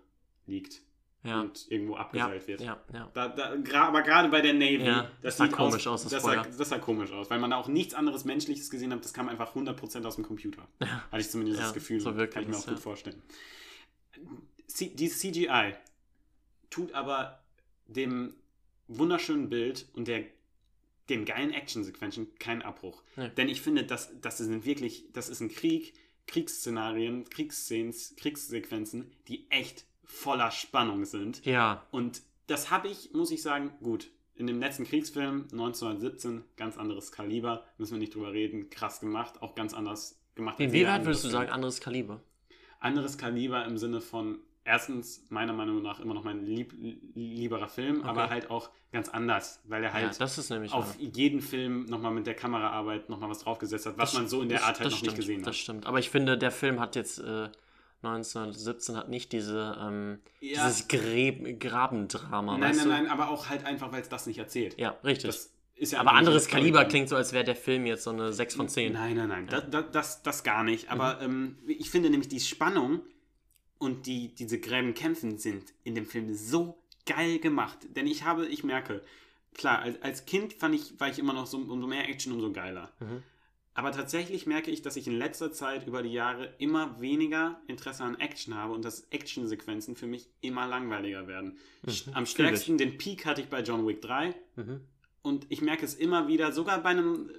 liegt 0.48 0.82
ja. 1.26 1.41
und 1.41 1.65
irgendwo 1.69 1.93
ja, 1.95 1.99
abgeseilt 2.01 2.47
wird. 2.47 2.61
ja, 2.61 2.80
ja. 2.93 3.09
Da, 3.13 3.28
da, 3.30 3.53
gra- 3.53 3.88
aber 3.88 4.01
gerade 4.01 4.30
bei 4.30 4.41
der 4.41 4.53
Navy, 4.53 4.86
Ja, 4.86 5.09
das 5.21 5.38
sah 5.38 5.47
komisch 5.47 5.88
aus, 5.88 6.03
das 6.03 6.11
das, 6.11 6.23
sah, 6.23 6.43
das 6.43 6.69
sah 6.69 6.80
komisch 6.80 7.11
aus, 7.11 7.30
weil 7.30 7.39
man 7.39 7.49
da 7.51 7.57
auch 7.57 7.67
nichts 7.67 7.93
anderes 7.93 8.26
Menschliches 8.26 8.69
gesehen 8.69 8.91
hat. 8.93 9.03
Das 9.03 9.13
kam 9.13 9.28
einfach 9.30 9.55
100% 9.55 10.05
aus 10.05 10.15
dem 10.15 10.23
Computer. 10.26 10.67
Hatte 10.82 11.19
ich 11.19 11.30
zumindest 11.30 11.59
Ja, 11.59 11.65
das 11.65 11.73
Gefühl. 11.73 11.99
so 11.99 12.11
kann 12.13 12.43
ich 12.43 12.47
mir 12.47 12.55
auch 12.57 12.65
gut 12.65 12.76
ja. 12.76 12.80
vorstellen. 12.82 13.21
C 14.67 14.89
die 14.89 15.09
CGI 15.09 15.73
tut 16.69 16.93
aber 16.93 17.43
dem 17.88 18.34
wunderschönen 18.88 19.49
Bild 19.49 19.88
und 19.93 20.07
der, 20.07 20.26
den 21.09 21.26
geilen 21.26 21.51
Actionsequenzen 21.51 22.36
keinen 22.39 22.61
Abbruch. 22.61 23.03
Denn 23.38 23.49
ich 23.49 23.61
finde, 23.61 23.84
das, 23.84 24.09
das 24.21 24.38
sind 24.38 24.65
wirklich, 24.65 25.05
das 25.13 25.30
ist 25.30 25.39
ein 25.39 25.49
Krieg, 25.49 25.93
Kriegsszenarien, 26.28 27.30
Kriegsszenen, 27.30 27.93
Kriegssequenzen, 28.17 29.11
die 29.28 29.45
echt 29.49 29.86
voller 30.06 30.51
Spannung 30.51 31.06
sind. 31.06 31.45
Ja, 31.45 31.84
Und 31.91 32.22
das 32.47 32.72
habe 32.72 32.88
ich, 32.88 33.12
muss 33.14 33.32
ich 33.32 33.41
sagen, 33.41 33.72
gut. 33.82 34.10
In 34.36 34.47
dem 34.47 34.60
letzten 34.60 34.84
Kriegsfilm 34.84 35.47
1917, 35.51 36.43
ganz 36.58 36.78
anderes 36.78 37.12
Kaliber, 37.12 37.64
müssen 37.78 37.93
wir 37.93 37.99
nicht 37.99 38.14
drüber 38.14 38.34
reden, 38.34 38.70
krass 38.70 38.99
gemacht, 38.99 39.41
auch 39.41 39.56
ganz 39.56 39.74
anders 39.74 40.20
gemacht. 40.36 40.60
inwieweit 40.60 41.06
würdest 41.06 41.24
du 41.24 41.30
sagen, 41.30 41.49
anderes 41.49 41.80
Kaliber? 41.80 42.20
Anderes 42.80 43.18
Kaliber 43.18 43.66
im 43.66 43.78
Sinne 43.78 44.01
von, 44.01 44.39
erstens, 44.66 45.26
meiner 45.30 45.53
Meinung 45.53 45.82
nach 45.82 45.99
immer 46.01 46.14
noch 46.14 46.24
mein 46.26 46.45
lieb, 46.45 46.74
lieberer 47.16 47.68
Film, 47.70 47.99
Okay. 48.01 48.08
aber 48.10 48.30
halt 48.30 48.49
auch 48.51 48.70
ganz 48.91 49.08
anders, 49.10 49.62
weil 49.66 49.82
er 49.84 49.89
Ja, 49.89 49.93
halt 49.95 50.20
das 50.22 50.38
ist 50.38 50.49
nämlich 50.49 50.72
auf 50.74 50.89
wahr. 50.89 50.95
jeden 51.14 51.39
Film 51.41 51.86
nochmal 51.86 52.12
mit 52.12 52.28
der 52.28 52.34
Kameraarbeit 52.36 53.10
nochmal 53.10 53.30
was 53.30 53.39
draufgesetzt 53.39 53.86
hat, 53.86 53.97
was 53.97 54.12
Das- 54.12 54.20
man 54.20 54.28
so 54.28 54.41
in 54.41 54.49
der 54.49 54.60
das- 54.60 54.68
Art 54.68 54.80
halt 54.80 54.86
das 54.88 54.91
noch 54.93 54.97
stimmt, 54.99 55.12
nicht 55.18 55.28
gesehen 55.28 55.39
Das 55.43 55.47
hat. 55.47 55.56
stimmt. 55.56 55.86
Aber 55.86 55.99
ich 55.99 56.10
finde, 56.10 56.38
der 56.38 56.51
Film 56.51 56.80
hat 56.80 56.95
jetzt 56.95 57.20
äh, 57.20 57.49
1917 58.06 58.95
hat 58.95 59.10
nicht 59.10 59.32
diese 59.32 59.78
ähm, 59.82 60.20
Ja. 60.39 60.66
dieses 60.68 60.88
Gräb 60.88 61.60
Grabendrama. 61.60 62.58
Nein, 62.58 62.76
nein, 62.78 62.88
nein, 62.88 63.08
aber 63.08 63.30
auch 63.30 63.49
halt 63.49 63.66
einfach, 63.66 63.91
weil 63.91 64.01
es 64.01 64.10
das 64.10 64.28
nicht 64.28 64.38
erzählt. 64.38 64.78
Ja, 64.78 64.91
richtig. 65.03 65.28
Das 65.28 65.51
ist 65.76 65.91
ja 65.93 65.99
aber 65.99 66.14
anderes 66.14 66.47
Kaliber 66.47 66.78
Storytelling. 66.80 66.89
klingt 66.89 67.10
so, 67.10 67.16
als 67.16 67.34
wäre 67.34 67.43
der 67.43 67.56
Film 67.56 67.86
jetzt 67.86 68.03
so 68.03 68.12
eine 68.12 68.32
6 68.32 68.56
von 68.56 68.70
10. 68.70 68.93
Nein, 68.93 69.18
nein, 69.18 69.28
nein, 69.30 69.47
da, 69.47 69.62
da, 69.62 69.82
das, 69.82 70.24
das 70.24 70.43
gar 70.43 70.64
nicht. 70.64 70.89
Aber 70.89 71.16
Mhm. 71.28 71.58
ähm, 71.66 71.76
ich 71.80 71.89
finde 71.89 72.10
nämlich 72.10 72.30
die 72.30 72.39
Spannung 72.39 73.01
und 73.78 74.06
die, 74.06 74.34
diese 74.34 74.60
Gräbenkämpfen 74.60 75.38
sind 75.38 75.74
in 75.84 75.95
dem 75.95 76.06
Film 76.06 76.34
so 76.34 76.78
geil 77.06 77.39
gemacht. 77.39 77.78
Denn 77.95 78.08
ich 78.08 78.24
habe, 78.24 78.45
ich 78.47 78.64
merke, 78.64 79.01
klar, 79.53 79.80
als, 79.80 80.01
als 80.01 80.26
Kind 80.26 80.53
fand 80.53 80.76
ich, 80.76 80.99
war 80.99 81.10
ich 81.10 81.20
immer 81.20 81.34
noch 81.34 81.45
so, 81.45 81.58
umso 81.58 81.88
mehr 81.88 82.08
Action, 82.10 82.32
umso 82.34 82.51
geiler. 82.53 82.91
Mhm. 82.99 83.22
Aber 83.78 83.91
tatsächlich 83.91 84.47
merke 84.47 84.71
ich, 84.71 84.82
dass 84.82 84.95
ich 84.95 85.05
in 85.05 85.17
letzter 85.17 85.51
Zeit 85.51 85.86
über 85.86 86.01
die 86.01 86.13
Jahre 86.13 86.53
immer 86.59 86.99
weniger 87.01 87.59
Interesse 87.67 88.03
an 88.05 88.15
Action 88.19 88.55
habe 88.55 88.73
und 88.73 88.86
dass 88.86 89.01
Actionsequenzen 89.11 89.95
für 89.97 90.07
mich 90.07 90.30
immer 90.41 90.65
langweiliger 90.65 91.28
werden. 91.28 91.57
Mhm, 91.84 92.13
Am 92.13 92.26
stärksten 92.26 92.78
den 92.78 92.97
Peak 92.97 93.26
hatte 93.26 93.41
ich 93.41 93.47
bei 93.49 93.61
John 93.61 93.86
Wick 93.86 94.01
3 94.01 94.34
Mhm. 94.55 94.80
und 95.23 95.45
ich 95.49 95.61
merke 95.61 95.84
es 95.86 95.93
immer 95.93 96.28
wieder, 96.30 96.51
sogar 96.53 96.82
bei 96.82 96.89
einem 96.89 97.30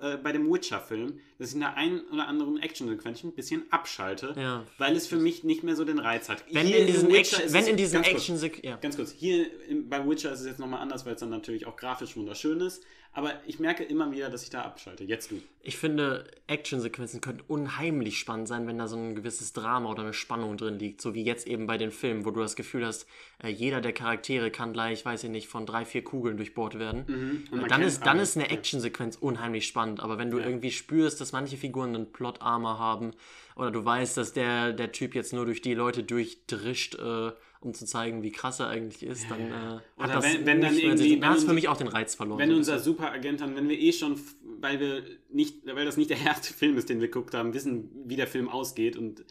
äh, 0.00 0.16
bei 0.16 0.32
dem 0.32 0.52
Witcher-Film, 0.52 1.18
dass 1.38 1.48
ich 1.50 1.54
in 1.54 1.60
der 1.60 1.76
einen 1.76 2.00
oder 2.12 2.26
anderen 2.28 2.58
Actionsequenz 2.60 3.22
ein 3.24 3.32
bisschen 3.32 3.62
abschalte, 3.70 4.34
Ja. 4.36 4.64
weil 4.78 4.96
es 4.96 5.06
für 5.06 5.16
mich 5.18 5.44
nicht 5.44 5.62
mehr 5.62 5.76
so 5.76 5.84
den 5.84 5.98
Reiz 5.98 6.28
hat. 6.28 6.44
Wenn 6.52 6.66
Hier 6.66 6.78
in 6.78 6.86
diesen 6.86 7.10
Action, 7.14 7.52
wenn 7.52 7.66
in 7.66 7.76
diesen 7.76 8.02
ganz 8.02 8.26
kurz, 8.26 8.42
ja. 8.62 8.76
Ganz 8.76 8.96
kurz, 8.96 9.12
hier 9.12 9.46
im, 9.68 9.88
beim 9.88 10.08
Witcher 10.10 10.32
ist 10.32 10.40
es 10.40 10.46
jetzt 10.46 10.58
nochmal 10.58 10.80
anders, 10.80 11.06
weil 11.06 11.14
es 11.14 11.20
dann 11.20 11.30
natürlich 11.30 11.66
auch 11.66 11.76
grafisch 11.76 12.16
wunderschön 12.16 12.60
ist. 12.60 12.82
Aber 13.14 13.32
ich 13.46 13.58
merke 13.58 13.82
immer 13.84 14.12
wieder, 14.12 14.28
dass 14.28 14.42
ich 14.42 14.50
da 14.50 14.62
abschalte. 14.62 15.02
Jetzt 15.02 15.30
du. 15.30 15.40
Ich 15.62 15.78
finde, 15.78 16.24
Actionsequenzen 16.46 17.20
können 17.20 17.42
unheimlich 17.48 18.18
spannend 18.18 18.46
sein, 18.48 18.66
wenn 18.66 18.78
da 18.78 18.86
so 18.86 18.96
ein 18.96 19.14
gewisses 19.14 19.52
Drama 19.54 19.90
oder 19.90 20.02
eine 20.02 20.12
Spannung 20.12 20.56
drin 20.56 20.78
liegt. 20.78 21.00
So 21.00 21.14
wie 21.14 21.24
jetzt 21.24 21.46
eben 21.46 21.66
bei 21.66 21.78
den 21.78 21.90
Filmen, 21.90 22.24
wo 22.26 22.30
du 22.30 22.40
das 22.40 22.54
Gefühl 22.54 22.84
hast, 22.86 23.06
äh, 23.42 23.48
jeder 23.48 23.80
der 23.80 23.92
Charaktere 23.92 24.50
kann 24.50 24.72
gleich, 24.72 25.04
weiß 25.04 25.24
ich 25.24 25.30
nicht, 25.30 25.48
von 25.48 25.66
drei, 25.66 25.84
vier 25.84 26.04
Kugeln 26.04 26.36
durchbohrt 26.36 26.78
werden. 26.78 27.04
Mhm. 27.50 27.58
Man 27.60 27.68
dann 27.68 27.82
ist, 27.82 28.00
dann 28.02 28.08
alle. 28.10 28.22
ist 28.22 28.36
eine 28.36 28.46
Ja. 28.46 28.52
Actionsequenz 28.52 29.16
unheimlich 29.16 29.66
spannend. 29.66 30.00
Aber 30.00 30.18
wenn 30.18 30.30
du 30.30 30.38
irgendwie 30.38 30.70
spürst, 30.70 31.20
dass 31.20 31.27
manche 31.32 31.56
Figuren 31.56 31.94
einen 31.94 32.12
Plot-Armor 32.12 32.78
haben 32.78 33.12
oder 33.56 33.70
du 33.70 33.84
weißt, 33.84 34.16
dass 34.16 34.32
der, 34.32 34.72
der 34.72 34.92
Typ 34.92 35.14
jetzt 35.14 35.32
nur 35.32 35.44
durch 35.44 35.60
die 35.62 35.74
Leute 35.74 36.02
durchdrischt, 36.04 36.94
äh, 36.96 37.32
um 37.60 37.74
zu 37.74 37.84
zeigen, 37.86 38.22
wie 38.22 38.30
krass 38.30 38.60
er 38.60 38.68
eigentlich 38.68 39.02
ist, 39.02 39.28
dann 39.30 39.40
äh, 39.40 39.52
Oder 39.96 40.08
hat 40.08 40.14
das 40.14 40.24
wenn- 40.24 40.46
wenn 40.46 40.60
dann 40.60 40.78
irgendwie- 40.78 41.20
wenn 41.20 41.32
es 41.32 41.44
für 41.44 41.52
mich 41.54 41.68
auch 41.68 41.76
den 41.76 41.88
Reiz 41.88 42.14
verloren. 42.14 42.38
Wenn 42.38 42.54
unser 42.54 42.78
Superagent 42.78 43.40
dann, 43.40 43.56
wenn 43.56 43.68
wir 43.68 43.78
eh 43.78 43.92
schon, 43.92 44.20
weil 44.60 44.78
wir 44.78 45.02
nicht, 45.30 45.66
weil 45.66 45.84
das 45.84 45.96
nicht 45.96 46.10
der 46.10 46.18
erste 46.24 46.54
Film 46.54 46.76
ist, 46.78 46.88
den 46.88 47.00
wir 47.00 47.08
geguckt 47.08 47.34
haben, 47.34 47.54
wissen, 47.54 47.90
wie 48.06 48.16
der 48.16 48.28
Film 48.28 48.48
ausgeht 48.48 48.96
und 48.96 49.24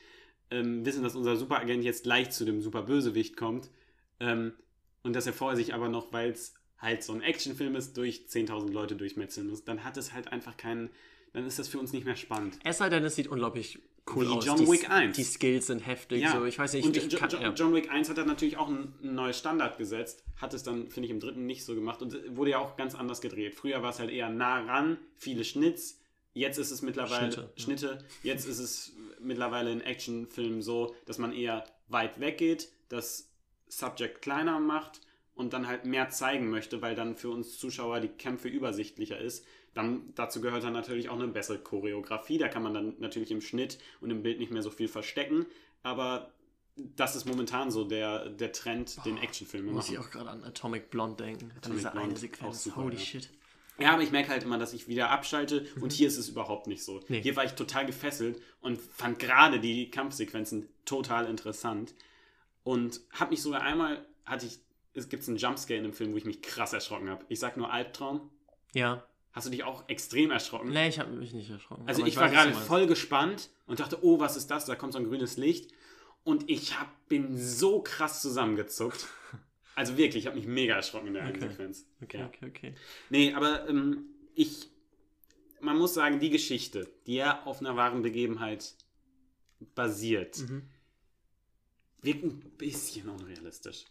ähm, 0.52 0.86
wissen, 0.86 1.04
dass 1.04 1.16
unser 1.16 1.36
Superagent 1.38 1.84
jetzt 1.84 2.04
gleich 2.04 2.30
zu 2.32 2.44
dem 2.46 2.62
Superbösewicht 2.62 3.38
kommt 3.38 3.70
ähm, 4.20 4.54
und 5.04 5.14
dass 5.16 5.26
er 5.28 5.34
vorher 5.34 5.56
sich 5.58 5.74
aber 5.74 5.88
noch, 5.90 6.12
weil 6.12 6.32
es 6.32 6.54
halt 6.80 7.04
so 7.04 7.14
ein 7.14 7.22
Actionfilm 7.22 7.76
ist, 7.76 7.98
durch 7.98 8.26
10.000 8.30 8.72
Leute 8.72 8.96
durchmetzeln 8.96 9.48
muss, 9.50 9.64
dann 9.64 9.84
hat 9.84 9.98
es 9.98 10.14
halt 10.14 10.32
einfach 10.32 10.58
keinen, 10.58 10.90
dann 11.34 11.46
ist 11.46 11.60
das 11.60 11.68
für 11.68 11.80
uns 11.80 11.94
nicht 11.94 12.06
mehr 12.06 12.16
spannend. 12.16 12.60
Es 12.64 12.78
sei 12.80 12.90
denn, 12.90 13.04
es 13.04 13.16
sieht 13.16 13.28
unglaublich 13.28 13.80
cool 14.16 14.26
Wie 14.28 14.32
aus. 14.34 14.46
John 14.46 14.58
die, 14.58 14.68
Wick 14.68 14.90
1. 14.90 15.16
Die 15.16 15.24
Skills 15.24 15.68
sind 15.68 15.80
heftig. 15.86 16.28
So, 16.30 16.46
ich 16.46 16.58
weiß 16.58 16.74
nicht, 16.74 16.86
und 16.86 16.96
ich 16.96 17.12
Jo- 17.12 17.20
kann, 17.20 17.30
Jo- 17.30 17.40
ja. 17.40 17.54
John 17.54 17.74
Wick 17.74 17.92
1 17.92 18.10
hat 18.10 18.18
dann 18.18 18.28
natürlich 18.28 18.58
auch 18.58 18.70
ein, 18.70 18.94
ein 19.04 19.16
neues 19.16 19.38
Standard 19.38 19.78
gesetzt, 19.78 20.24
hat 20.38 20.54
es 20.54 20.64
dann, 20.64 20.90
finde 20.90 21.08
ich, 21.08 21.12
im 21.12 21.20
dritten 21.20 21.46
nicht 21.46 21.66
so 21.66 21.76
gemacht 21.76 22.02
und 22.02 22.16
wurde 22.36 22.52
ja 22.52 22.60
auch 22.60 22.78
ganz 22.78 22.96
anders 22.96 23.20
gedreht. 23.22 23.54
Früher 23.56 23.82
war 23.84 23.90
es 23.92 24.00
halt 24.00 24.10
eher 24.10 24.30
nah 24.30 24.62
ran, 24.62 24.98
viele 25.18 25.44
Schnitts. 25.44 26.00
Jetzt 26.34 26.58
ist 26.58 26.72
es 26.72 26.82
mittlerweile 26.82 27.32
Schnitte, 27.32 27.50
ja. 27.56 27.62
Schnitte. 27.64 27.98
Jetzt 28.24 28.46
ist 28.48 28.60
es 28.60 28.94
mittlerweile 29.20 29.72
in 29.72 29.82
Actionfilmen 29.82 30.62
so, 30.62 30.96
dass 31.06 31.18
man 31.18 31.34
eher 31.34 31.66
weit 31.90 32.20
weggeht, 32.20 32.70
das 32.90 33.30
Subject 33.68 34.22
kleiner 34.22 34.60
macht 34.60 35.02
und 35.36 35.54
dann 35.54 35.68
halt 35.68 35.86
mehr 35.86 36.10
zeigen 36.10 36.50
möchte, 36.50 36.82
weil 36.82 36.96
dann 36.96 37.16
für 37.18 37.30
uns 37.30 37.58
Zuschauer 37.58 38.00
die 38.00 38.08
Kämpfe 38.08 38.48
übersichtlicher 38.48 39.20
ist. 39.20 39.46
Dann 39.78 40.14
dazu 40.16 40.42
gehört 40.42 40.64
dann 40.64 40.74
natürlich 40.74 41.10
auch 41.10 41.16
eine 41.16 41.28
bessere 41.28 41.60
Choreografie. 41.60 42.38
Da 42.38 42.48
kann 42.48 42.64
man 42.64 42.74
dann 42.74 42.96
natürlich 43.00 43.32
im 43.32 43.42
Schnitt 43.42 43.78
und 44.02 44.10
im 44.10 44.24
Bild 44.24 44.40
nicht 44.40 44.52
mehr 44.52 44.64
so 44.64 44.72
viel 44.72 44.88
verstecken. 44.88 45.46
Aber 45.84 46.32
das 46.76 47.16
ist 47.16 47.26
momentan 47.26 47.72
so 47.72 47.84
der, 47.84 48.30
der 48.30 48.52
Trend, 48.52 48.98
den 49.06 49.18
Actionfilme 49.18 49.72
Muss 49.72 49.90
ich 49.90 49.96
machen. 49.96 50.06
auch 50.08 50.12
gerade 50.12 50.30
an 50.32 50.44
Atomic 50.44 50.90
Blonde 50.90 51.24
denken. 51.24 51.52
Atomic 51.58 51.78
diese 51.78 51.92
Blonde, 51.92 52.10
eine 52.10 52.18
Sequenz. 52.18 52.64
super, 52.64 52.84
Holy 52.84 52.96
ja. 52.96 53.02
shit. 53.02 53.30
Ja, 53.80 53.94
aber 53.94 54.02
ich 54.02 54.12
merke 54.12 54.30
halt 54.30 54.44
immer, 54.44 54.58
dass 54.58 54.74
ich 54.74 54.88
wieder 54.88 55.12
abschalte 55.12 55.68
und 55.82 55.94
hier 55.94 56.08
ist 56.08 56.18
es 56.18 56.30
überhaupt 56.30 56.66
nicht 56.66 56.84
so. 56.84 56.96
Mhm. 56.96 57.06
Nee. 57.10 57.22
Hier 57.22 57.36
war 57.36 57.46
ich 57.46 57.52
total 57.52 57.86
gefesselt 57.86 58.42
und 58.62 58.82
fand 58.82 59.20
gerade 59.20 59.60
die 59.60 59.92
Kampfsequenzen 59.92 60.68
total 60.86 61.28
interessant 61.28 61.94
und 62.64 63.02
habe 63.12 63.32
mich 63.32 63.42
sogar 63.42 63.62
einmal, 63.62 64.04
hatte 64.26 64.48
ich, 64.48 64.60
es 64.94 65.10
gibt 65.10 65.28
einen 65.28 65.38
Jumpscare 65.38 65.78
in 65.78 65.84
dem 65.84 65.94
Film, 65.94 66.14
wo 66.14 66.18
ich 66.18 66.26
mich 66.26 66.42
krass 66.42 66.74
erschrocken 66.74 67.10
habe. 67.10 67.24
Ich 67.30 67.40
sag 67.40 67.56
nur 67.56 67.72
Albtraum. 67.72 68.32
Ja. 68.74 69.06
Hast 69.38 69.46
du 69.46 69.52
dich 69.52 69.64
auch 69.64 69.88
extrem 69.88 70.32
erschrocken? 70.32 70.70
Nee, 70.72 70.88
ich 70.90 70.98
habe 70.98 71.12
mich 71.12 71.32
nicht 71.32 71.50
erschrocken. 71.52 71.84
Also 71.88 72.02
aber 72.02 72.10
ich, 72.10 72.16
war 72.18 72.28
gerade 72.30 72.54
voll 72.54 72.88
gespannt 72.88 73.52
und 73.68 73.80
dachte, 73.80 74.00
oh, 74.04 74.20
was 74.20 74.36
ist 74.36 74.48
das? 74.50 74.66
Da 74.66 74.76
kommt 74.76 74.94
so 74.94 75.00
ein 75.00 75.06
grünes 75.06 75.38
Licht. 75.38 75.72
Und 76.24 76.50
ich 76.50 76.80
hab, 76.80 76.88
bin 77.08 77.38
so 77.38 77.82
krass 77.82 78.22
zusammengezuckt. 78.22 79.06
Also 79.76 79.96
wirklich, 79.96 80.24
ich 80.24 80.26
habe 80.26 80.36
mich 80.38 80.48
mega 80.48 80.74
erschrocken 80.74 81.10
in 81.10 81.14
der 81.14 81.28
Okay. 81.30 81.40
Sequenz. 81.50 81.86
Okay, 82.02 82.18
Ja. 82.18 82.26
okay, 82.26 82.46
okay. 82.48 82.74
Nee, 83.12 83.32
aber 83.36 83.70
ähm, 83.70 84.06
ich, 84.34 84.70
man 85.62 85.78
muss 85.78 85.94
sagen, 85.94 86.20
die 86.20 86.32
Geschichte, 86.32 86.90
die 87.06 87.14
ja 87.14 87.44
auf 87.46 87.60
einer 87.60 87.76
wahren 87.76 88.02
Begebenheit 88.02 88.74
basiert, 89.76 90.40
Mhm. 90.40 90.64
wirkt 92.02 92.24
ein 92.24 92.40
bisschen 92.58 93.08
unrealistisch. 93.08 93.86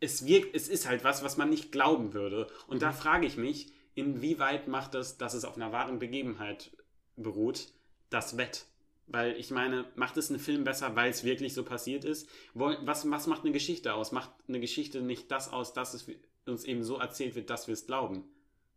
Es 0.00 0.26
wirkt, 0.26 0.52
es 0.56 0.66
ist 0.66 0.88
halt 0.88 1.04
was, 1.04 1.22
was 1.22 1.36
man 1.36 1.48
nicht 1.50 1.70
glauben 1.70 2.12
würde. 2.12 2.48
Und 2.66 2.78
Mhm. 2.78 2.80
da 2.80 2.90
frage 2.92 3.24
ich 3.24 3.36
mich, 3.36 3.72
inwieweit 3.94 4.68
macht 4.68 4.94
es, 4.94 5.18
dass 5.18 5.34
es 5.34 5.44
auf 5.44 5.56
einer 5.56 5.72
wahren 5.72 5.98
Begebenheit 5.98 6.70
beruht, 7.16 7.68
das 8.10 8.36
Wett? 8.36 8.66
Weil 9.06 9.36
ich 9.36 9.50
meine, 9.50 9.84
macht 9.96 10.16
es 10.16 10.30
einen 10.30 10.38
Film 10.38 10.64
besser, 10.64 10.94
weil 10.96 11.10
es 11.10 11.24
wirklich 11.24 11.54
so 11.54 11.64
passiert 11.64 12.04
ist? 12.04 12.28
Was, 12.54 13.08
was 13.10 13.26
macht 13.26 13.42
eine 13.42 13.52
Geschichte 13.52 13.94
aus? 13.94 14.12
Macht 14.12 14.30
eine 14.48 14.60
Geschichte 14.60 15.00
nicht 15.02 15.30
das 15.30 15.52
aus, 15.52 15.72
dass 15.72 15.92
es 15.94 16.06
uns 16.46 16.64
eben 16.64 16.82
so 16.84 16.96
erzählt 16.98 17.34
wird, 17.34 17.50
dass 17.50 17.66
wir 17.66 17.74
es 17.74 17.86
glauben? 17.86 18.24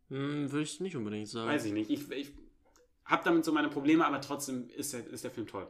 Hm, 0.08 0.50
Würde 0.52 0.62
ich 0.64 0.80
nicht 0.80 0.96
unbedingt 0.96 1.28
sagen. 1.28 1.48
Weiß 1.48 1.64
ich 1.64 1.72
nicht. 1.72 1.90
Ich, 1.90 2.10
ich 2.10 2.32
habe 3.04 3.22
damit 3.24 3.44
so 3.44 3.52
meine 3.52 3.68
Probleme, 3.68 4.04
aber 4.06 4.20
trotzdem 4.20 4.68
ist 4.70 4.92
der, 4.92 5.06
ist 5.06 5.24
der 5.24 5.30
Film 5.30 5.46
toll. 5.46 5.68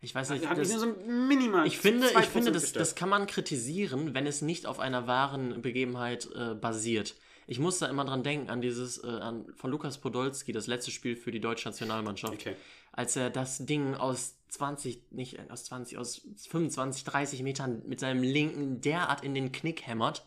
Ich 0.00 0.14
weiß 0.14 0.30
nicht. 0.30 0.44
Das- 0.44 0.68
so 0.68 0.86
minimal. 1.06 1.66
Ich 1.66 1.78
finde, 1.78 2.06
2% 2.08 2.20
ich 2.20 2.26
finde 2.26 2.52
das, 2.52 2.72
das 2.72 2.94
kann 2.94 3.08
man 3.08 3.26
kritisieren, 3.26 4.14
wenn 4.14 4.26
es 4.26 4.42
nicht 4.42 4.66
auf 4.66 4.78
einer 4.78 5.06
wahren 5.06 5.60
Begebenheit 5.62 6.28
äh, 6.36 6.54
basiert. 6.54 7.16
Ich 7.50 7.58
muss 7.58 7.78
da 7.78 7.86
immer 7.86 8.04
dran 8.04 8.22
denken, 8.22 8.50
an 8.50 8.60
dieses, 8.60 9.02
äh, 9.02 9.06
an, 9.06 9.46
von 9.56 9.70
Lukas 9.70 9.96
Podolski, 9.98 10.52
das 10.52 10.66
letzte 10.66 10.90
Spiel 10.90 11.16
für 11.16 11.30
die 11.30 11.40
deutsche 11.40 11.66
Nationalmannschaft. 11.68 12.34
Okay. 12.34 12.54
Als 12.92 13.16
er 13.16 13.30
das 13.30 13.64
Ding 13.64 13.94
aus 13.94 14.34
20, 14.50 15.10
nicht 15.12 15.38
aus 15.50 15.64
20, 15.64 15.96
aus 15.96 16.20
25, 16.48 17.04
30 17.04 17.42
Metern 17.42 17.82
mit 17.86 18.00
seinem 18.00 18.22
linken 18.22 18.80
derart 18.82 19.24
in 19.24 19.34
den 19.34 19.50
Knick 19.50 19.86
hämmert. 19.86 20.26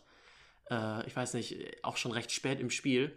Äh, 0.68 1.06
ich 1.06 1.14
weiß 1.14 1.34
nicht, 1.34 1.56
auch 1.84 1.96
schon 1.96 2.10
recht 2.10 2.32
spät 2.32 2.58
im 2.60 2.70
Spiel. 2.70 3.16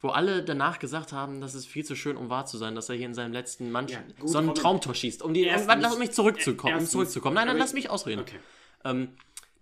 Wo 0.00 0.08
alle 0.08 0.42
danach 0.42 0.80
gesagt 0.80 1.12
haben, 1.12 1.40
das 1.40 1.54
ist 1.54 1.66
viel 1.66 1.84
zu 1.84 1.94
schön, 1.94 2.16
um 2.16 2.28
wahr 2.30 2.46
zu 2.46 2.58
sein, 2.58 2.74
dass 2.74 2.88
er 2.88 2.96
hier 2.96 3.06
in 3.06 3.14
seinem 3.14 3.32
letzten 3.32 3.70
Mann 3.70 3.86
Ja, 3.88 4.02
so 4.24 4.38
ein. 4.38 4.52
Traumtor 4.54 4.94
schießt. 4.94 5.22
Um 5.22 5.32
die, 5.32 5.44
Erstens- 5.44 5.80
lass 5.80 5.96
mich 5.98 6.10
zurückzukommen, 6.10 6.76
um 6.78 6.86
zurückzukommen. 6.86 7.34
Nein, 7.36 7.46
nein, 7.46 7.56
lass 7.56 7.70
ich- 7.70 7.74
mich 7.74 7.90
ausreden. 7.90 8.20
Okay. 8.22 8.38
Ähm, 8.84 9.10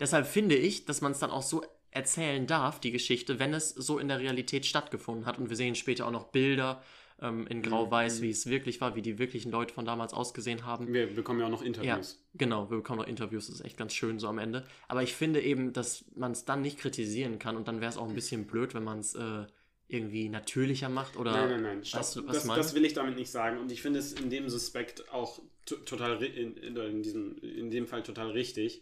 deshalb 0.01 0.27
finde 0.27 0.57
ich, 0.57 0.85
dass 0.87 1.01
man 1.03 1.13
es 1.13 1.19
dann 1.19 1.31
auch 1.31 1.43
so 1.43 1.63
erzählen 1.93 2.47
darf, 2.47 2.81
die 2.81 2.91
Geschichte, 2.91 3.39
wenn 3.39 3.55
es 3.55 3.71
so 3.71 3.99
in 3.99 4.09
der 4.09 4.19
Realität 4.19 4.67
stattgefunden 4.67 5.27
hat. 5.27 5.39
Und 5.39 5.49
wir 5.51 5.57
sehen 5.57 5.75
später 5.77 6.07
auch 6.07 6.11
noch 6.11 6.29
Bilder 6.29 6.83
ähm, 7.21 7.47
in 7.47 7.63
Grau-Weiß, 7.63 8.19
Mhm. 8.19 8.23
wie 8.25 8.31
es 8.31 8.47
wirklich 8.47 8.81
war, 8.81 8.97
wie 8.97 9.03
die 9.03 9.19
wirklichen 9.19 9.53
Leute 9.53 9.73
von 9.73 9.85
damals 9.85 10.13
ausgesehen 10.13 10.65
haben. 10.67 10.93
Wir 10.93 11.07
bekommen 11.07 11.39
ja 11.41 11.47
auch 11.47 11.51
noch 11.51 11.61
Ja, 11.61 11.67
Interviews. 11.69 12.19
genau, 12.35 12.69
wir 12.71 12.79
bekommen 12.79 12.99
noch 13.01 13.07
Interviews, 13.07 13.47
das 13.47 13.57
ist 13.57 13.65
echt 13.65 13.77
ganz 13.77 13.95
schön 13.95 14.19
so 14.19 14.27
am 14.27 14.39
Ende. 14.39 14.67
Aber 14.89 15.03
ich 15.05 15.15
finde 15.15 15.41
eben, 15.41 15.73
dass 15.73 16.05
man 16.17 16.33
es 16.33 16.45
dann 16.45 16.63
nicht 16.63 16.79
kritisieren 16.79 17.39
kann 17.39 17.57
und 17.57 17.69
dann 17.69 17.81
wäre 17.81 17.91
es 17.91 17.97
auch 17.97 18.09
ein 18.09 18.15
bisschen 18.15 18.47
blöd, 18.47 18.75
wenn 18.75 18.83
man 18.85 18.99
es 18.99 19.15
äh, 19.15 19.45
irgendwie 19.87 20.31
natürlicher 20.31 20.89
macht 20.89 21.17
oder. 21.17 21.33
Nein, 21.33 21.51
nein, 21.51 21.63
nein. 21.63 21.79
Weißt 21.83 22.17
du, 22.17 22.23
das, 22.23 22.45
das 22.47 22.75
will 22.75 22.85
ich 22.87 22.95
damit 22.95 23.15
nicht 23.17 23.31
sagen. 23.31 23.59
Und 23.59 23.71
ich 23.71 23.83
finde 23.83 23.99
es 24.01 24.15
in 24.15 24.31
dem 24.31 24.49
Suspekt 24.49 25.13
auch 25.13 25.39
to 25.67 25.77
total 25.77 26.21
in, 26.23 26.57
in, 26.57 27.03
diesem, 27.03 27.37
in 27.39 27.71
dem 27.71 27.87
Fall 27.87 28.03
total 28.03 28.31
richtig. 28.31 28.81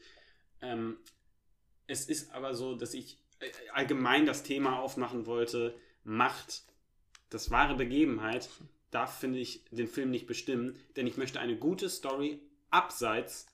Ähm, 0.63 0.97
es 1.91 2.09
ist 2.09 2.33
aber 2.33 2.55
so, 2.55 2.75
dass 2.75 2.95
ich 2.95 3.19
äh, 3.41 3.51
allgemein 3.73 4.25
das 4.25 4.43
Thema 4.43 4.79
aufmachen 4.79 5.27
wollte, 5.27 5.75
Macht, 6.05 6.63
das 7.29 7.51
wahre 7.51 7.75
Begebenheit, 7.75 8.49
darf, 8.91 9.19
finde 9.19 9.39
ich, 9.39 9.65
den 9.71 9.87
Film 9.87 10.11
nicht 10.11 10.27
bestimmen, 10.27 10.79
denn 10.97 11.07
ich 11.07 11.17
möchte 11.17 11.41
eine 11.41 11.57
gute 11.57 11.89
Story 11.89 12.41
abseits, 12.71 13.47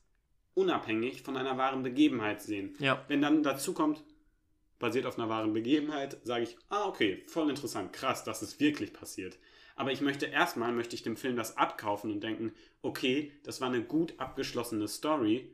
unabhängig 0.54 1.22
von 1.22 1.36
einer 1.36 1.58
wahren 1.58 1.82
Begebenheit 1.82 2.40
sehen. 2.40 2.74
Ja, 2.78 3.04
Wenn 3.08 3.20
dann 3.20 3.42
dazu 3.42 3.74
kommt, 3.74 4.02
basiert 4.78 5.06
auf 5.06 5.18
einer 5.18 5.28
wahren 5.28 5.52
Begebenheit, 5.52 6.18
sage 6.22 6.44
ich, 6.44 6.56
ah, 6.68 6.86
okay, 6.86 7.24
voll 7.26 7.50
interessant, 7.50 7.92
krass, 7.92 8.24
dass 8.24 8.42
es 8.42 8.60
wirklich 8.60 8.92
passiert. 8.92 9.38
Aber 9.74 9.92
ich 9.92 10.00
möchte 10.00 10.26
erstmal, 10.26 10.72
möchte 10.72 10.94
ich 10.94 11.02
dem 11.02 11.16
Film 11.16 11.36
das 11.36 11.56
abkaufen 11.56 12.10
und 12.10 12.22
denken, 12.22 12.52
okay, 12.80 13.32
das 13.42 13.60
war 13.60 13.68
eine 13.68 13.82
gut 13.82 14.14
abgeschlossene 14.18 14.88
Story 14.88 15.50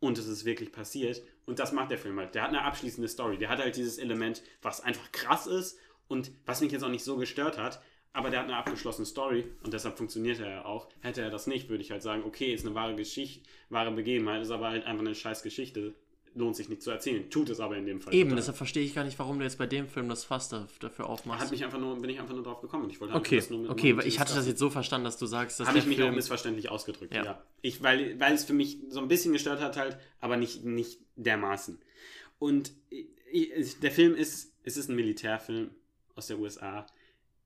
und 0.00 0.18
es 0.18 0.26
ist 0.26 0.44
wirklich 0.44 0.72
passiert. 0.72 1.22
Und 1.46 1.58
das 1.58 1.72
macht 1.72 1.90
der 1.90 1.98
Film 1.98 2.18
halt. 2.18 2.34
Der 2.34 2.42
hat 2.42 2.50
eine 2.50 2.62
abschließende 2.62 3.08
Story. 3.08 3.38
Der 3.38 3.48
hat 3.48 3.58
halt 3.58 3.76
dieses 3.76 3.98
Element, 3.98 4.42
was 4.62 4.80
einfach 4.80 5.10
krass 5.12 5.46
ist 5.46 5.78
und 6.08 6.30
was 6.44 6.60
mich 6.60 6.72
jetzt 6.72 6.82
auch 6.82 6.88
nicht 6.90 7.04
so 7.04 7.16
gestört 7.16 7.58
hat. 7.58 7.80
Aber 8.12 8.30
der 8.30 8.40
hat 8.40 8.46
eine 8.46 8.56
abgeschlossene 8.56 9.04
Story 9.04 9.44
und 9.62 9.74
deshalb 9.74 9.98
funktioniert 9.98 10.40
er 10.40 10.50
ja 10.50 10.64
auch. 10.64 10.88
Hätte 11.00 11.20
er 11.20 11.30
das 11.30 11.46
nicht, 11.46 11.68
würde 11.68 11.82
ich 11.82 11.90
halt 11.90 12.02
sagen, 12.02 12.22
okay, 12.24 12.54
ist 12.54 12.64
eine 12.64 12.74
wahre 12.74 12.96
Geschichte, 12.96 13.46
wahre 13.68 13.92
Begebenheit, 13.92 14.40
ist 14.40 14.50
aber 14.50 14.68
halt 14.68 14.86
einfach 14.86 15.04
eine 15.04 15.14
scheiß 15.14 15.42
Geschichte. 15.42 15.94
Lohnt 16.36 16.54
sich 16.54 16.68
nicht 16.68 16.82
zu 16.82 16.90
erzählen. 16.90 17.28
Tut 17.30 17.50
es 17.50 17.58
aber 17.60 17.76
in 17.76 17.86
dem 17.86 18.00
Fall. 18.00 18.14
Eben, 18.14 18.28
total. 18.28 18.36
deshalb 18.36 18.56
verstehe 18.56 18.84
ich 18.84 18.94
gar 18.94 19.02
nicht, 19.04 19.18
warum 19.18 19.38
du 19.38 19.44
jetzt 19.44 19.58
bei 19.58 19.66
dem 19.66 19.88
Film 19.88 20.08
das 20.08 20.22
Fass 20.24 20.48
da, 20.48 20.68
dafür 20.80 21.06
hat 21.06 21.10
aufmachst. 21.10 21.50
mich 21.50 21.64
einfach 21.64 21.78
nur, 21.80 22.00
bin 22.00 22.10
ich 22.10 22.20
einfach 22.20 22.34
nur 22.34 22.44
drauf 22.44 22.60
gekommen. 22.60 22.84
und 22.84 22.90
Ich 22.90 23.00
wollte 23.00 23.14
Okay, 23.14 23.36
das 23.36 23.50
nur 23.50 23.60
mit 23.60 23.70
okay, 23.70 23.96
weil 23.96 24.06
ich 24.06 24.20
hatte 24.20 24.34
das 24.34 24.46
jetzt 24.46 24.58
so 24.58 24.70
verstanden, 24.70 25.04
dass 25.06 25.16
du 25.18 25.26
sagst, 25.26 25.58
dass 25.58 25.66
Habe 25.66 25.78
ich 25.78 25.86
mich 25.86 25.96
auch 25.98 26.04
Film... 26.04 26.14
missverständlich 26.14 26.68
ausgedrückt, 26.70 27.14
ja. 27.14 27.24
Ja. 27.24 27.42
Ich, 27.62 27.82
weil, 27.82 28.20
weil 28.20 28.34
es 28.34 28.44
für 28.44 28.52
mich 28.52 28.78
so 28.90 29.00
ein 29.00 29.08
bisschen 29.08 29.32
gestört 29.32 29.60
hat 29.60 29.76
halt, 29.76 29.96
aber 30.20 30.36
nicht, 30.36 30.64
nicht 30.64 31.00
dermaßen. 31.16 31.78
Und 32.38 32.72
ich, 32.90 33.06
ich, 33.32 33.80
der 33.80 33.90
Film 33.90 34.14
ist, 34.14 34.52
es 34.62 34.76
ist 34.76 34.88
ein 34.90 34.96
Militärfilm 34.96 35.70
aus 36.14 36.26
der 36.26 36.38
USA. 36.38 36.86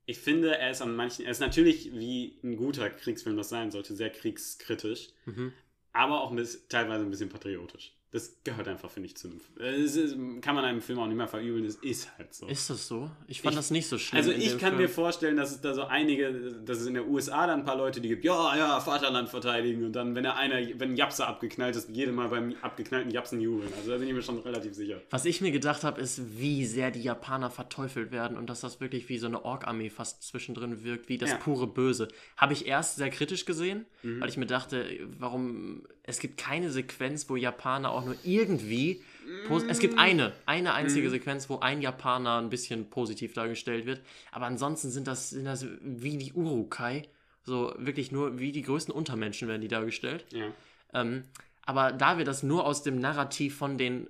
Ich 0.05 0.17
finde, 0.19 0.57
er 0.57 0.71
ist 0.71 0.81
an 0.81 0.95
manchen, 0.95 1.23
er 1.25 1.31
ist 1.31 1.39
natürlich 1.39 1.93
wie 1.93 2.37
ein 2.43 2.57
guter 2.57 2.89
Kriegsfilm 2.89 3.37
das 3.37 3.49
sein 3.49 3.71
sollte, 3.71 3.95
sehr 3.95 4.09
kriegskritisch, 4.09 5.09
Mhm. 5.25 5.53
aber 5.93 6.21
auch 6.21 6.31
ein 6.31 6.35
bisschen, 6.35 6.61
teilweise 6.69 7.05
ein 7.05 7.09
bisschen 7.11 7.29
patriotisch. 7.29 7.93
Das 8.13 8.35
gehört 8.43 8.67
einfach, 8.67 8.91
finde 8.91 9.07
ich, 9.07 9.15
zu 9.15 9.29
einem 9.29 9.39
es 9.57 9.95
ist, 9.95 10.17
Kann 10.41 10.53
man 10.55 10.65
einem 10.65 10.81
Film 10.81 10.99
auch 10.99 11.07
nicht 11.07 11.15
mehr 11.15 11.29
verübeln, 11.29 11.63
es 11.63 11.75
ist 11.75 12.09
halt 12.17 12.33
so. 12.33 12.45
Ist 12.45 12.69
das 12.69 12.85
so? 12.85 13.09
Ich 13.27 13.41
fand 13.41 13.53
Ich- 13.53 13.59
das 13.59 13.71
nicht 13.71 13.87
so 13.87 13.97
schlimm. 13.97 14.17
Also 14.17 14.31
ich 14.31 14.57
kann 14.57 14.71
Film. 14.71 14.81
mir 14.81 14.89
vorstellen, 14.89 15.37
dass 15.37 15.51
es 15.51 15.61
da 15.61 15.73
so 15.73 15.83
einige, 15.85 16.33
dass 16.65 16.79
es 16.79 16.87
in 16.87 16.95
der 16.95 17.07
USA 17.07 17.47
dann 17.47 17.59
ein 17.61 17.65
paar 17.65 17.77
Leute, 17.77 18.01
die 18.01 18.09
gibt, 18.09 18.25
ja, 18.25 18.57
ja, 18.57 18.81
Vaterland 18.81 19.29
verteidigen 19.29 19.85
und 19.85 19.93
dann, 19.93 20.13
wenn 20.13 20.25
er 20.25 20.35
einer, 20.35 20.57
wenn 20.77 20.91
ein 20.91 20.95
Japser 20.97 21.25
abgeknallt 21.27 21.75
ist, 21.77 21.87
jedes 21.89 22.13
Mal 22.13 22.27
beim 22.27 22.53
abgeknallten 22.61 23.11
Japsen 23.11 23.39
jubeln. 23.39 23.71
Also 23.77 23.91
da 23.91 23.97
bin 23.97 24.09
ich 24.09 24.13
mir 24.13 24.21
schon 24.21 24.39
relativ 24.39 24.73
sicher. 24.73 24.99
Was 25.09 25.23
ich 25.23 25.39
mir 25.39 25.51
gedacht 25.51 25.85
habe, 25.85 26.01
ist, 26.01 26.37
wie 26.37 26.65
sehr 26.65 26.91
die 26.91 27.01
Japaner 27.01 27.49
verteufelt 27.49 28.11
werden 28.11 28.35
und 28.37 28.49
dass 28.49 28.59
das 28.59 28.81
wirklich 28.81 29.07
wie 29.07 29.19
so 29.19 29.27
eine 29.27 29.45
Ork-Armee 29.45 29.89
fast 29.89 30.23
zwischendrin 30.23 30.83
wirkt, 30.83 31.07
wie 31.07 31.17
das 31.17 31.29
Ja. 31.29 31.37
pure 31.37 31.65
Böse. 31.67 32.09
Habe 32.35 32.51
ich 32.51 32.65
erst 32.67 32.97
sehr 32.97 33.09
kritisch 33.09 33.45
gesehen, 33.45 33.85
Mhm. 34.03 34.19
weil 34.19 34.27
ich 34.27 34.35
mir 34.35 34.47
dachte, 34.47 34.85
warum. 35.17 35.83
Es 36.03 36.19
gibt 36.19 36.37
keine 36.37 36.71
Sequenz, 36.71 37.29
wo 37.29 37.35
Japaner 37.35 37.91
auch 37.91 38.03
nur 38.05 38.15
irgendwie. 38.23 39.01
pos- 39.47 39.63
Es 39.67 39.79
gibt 39.79 39.97
eine, 39.99 40.33
eine 40.45 40.73
einzige 40.73 41.07
Mhm. 41.07 41.11
Sequenz, 41.11 41.49
wo 41.49 41.59
ein 41.59 41.81
Japaner 41.81 42.39
ein 42.41 42.49
bisschen 42.49 42.89
positiv 42.89 43.33
dargestellt 43.33 43.85
wird. 43.85 44.01
Aber 44.31 44.45
ansonsten 44.47 44.89
sind 44.89 45.07
das, 45.07 45.29
sind 45.29 45.45
das 45.45 45.65
wie 45.81 46.17
die 46.17 46.33
Urukai. 46.33 47.03
So 47.43 47.73
wirklich 47.77 48.11
nur 48.11 48.39
wie 48.39 48.51
die 48.51 48.61
größten 48.63 48.93
Untermenschen 48.93 49.47
werden 49.47 49.61
die 49.61 49.67
dargestellt. 49.67 50.25
Ja. 50.31 50.47
Ähm, 50.93 51.23
aber 51.65 51.91
da 51.91 52.17
wir 52.17 52.25
das 52.25 52.41
nur 52.43 52.65
aus 52.65 52.81
dem 52.83 52.99
Narrativ 52.99 53.55
von 53.57 53.77
den 53.77 54.07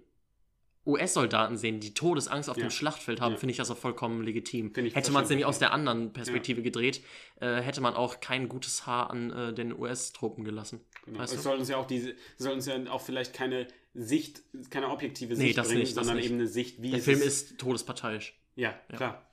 US-Soldaten 0.86 1.58
sehen, 1.58 1.80
die 1.80 1.94
Todesangst 1.94 2.50
auf 2.50 2.58
Ja. 2.58 2.64
dem 2.66 2.72
Schlachtfeld 2.72 3.22
haben, 3.22 3.34
Ja. 3.34 3.38
finde 3.38 3.52
ich 3.52 3.58
das 3.58 3.70
auch 3.70 3.78
vollkommen 3.78 4.24
legitim. 4.24 4.74
Hätte 4.76 5.12
man 5.12 5.24
es 5.24 5.30
nämlich 5.30 5.46
aus 5.46 5.60
der 5.60 5.74
anderen 5.74 6.12
Perspektive 6.12 6.62
gedreht, 6.62 7.02
äh, 7.40 7.62
hätte 7.62 7.82
man 7.82 7.94
auch 7.94 8.20
kein 8.20 8.50
gutes 8.50 8.86
Haar 8.88 9.10
an 9.12 9.32
äh, 9.32 9.54
den 9.54 9.74
US-Truppen 9.78 10.44
gelassen. 10.44 10.82
Genau. 11.06 11.20
Weißt 11.20 11.34
es 11.36 11.44
soll 11.44 11.58
uns 11.58 11.70
ja 11.70 11.78
auch 11.78 11.86
diese, 11.88 12.12
es 12.12 12.18
soll 12.44 12.54
uns 12.54 12.66
ja 12.66 12.76
auch 12.90 13.02
vielleicht 13.02 13.34
keine 13.34 13.68
Sicht, 13.94 14.42
keine 14.70 14.90
objektive 14.90 15.34
Nee, 15.36 15.48
Sicht 15.48 15.58
das 15.58 15.68
bringen, 15.68 15.82
nicht, 15.82 15.94
sondern 15.94 16.18
eben 16.18 16.36
eine 16.36 16.48
Sicht, 16.48 16.82
wie 16.82 16.92
Der 16.92 17.00
Film 17.00 17.22
ist 17.22 17.58
todesparteiisch. 17.60 18.34
Ja, 18.56 18.74
klar. 18.96 19.28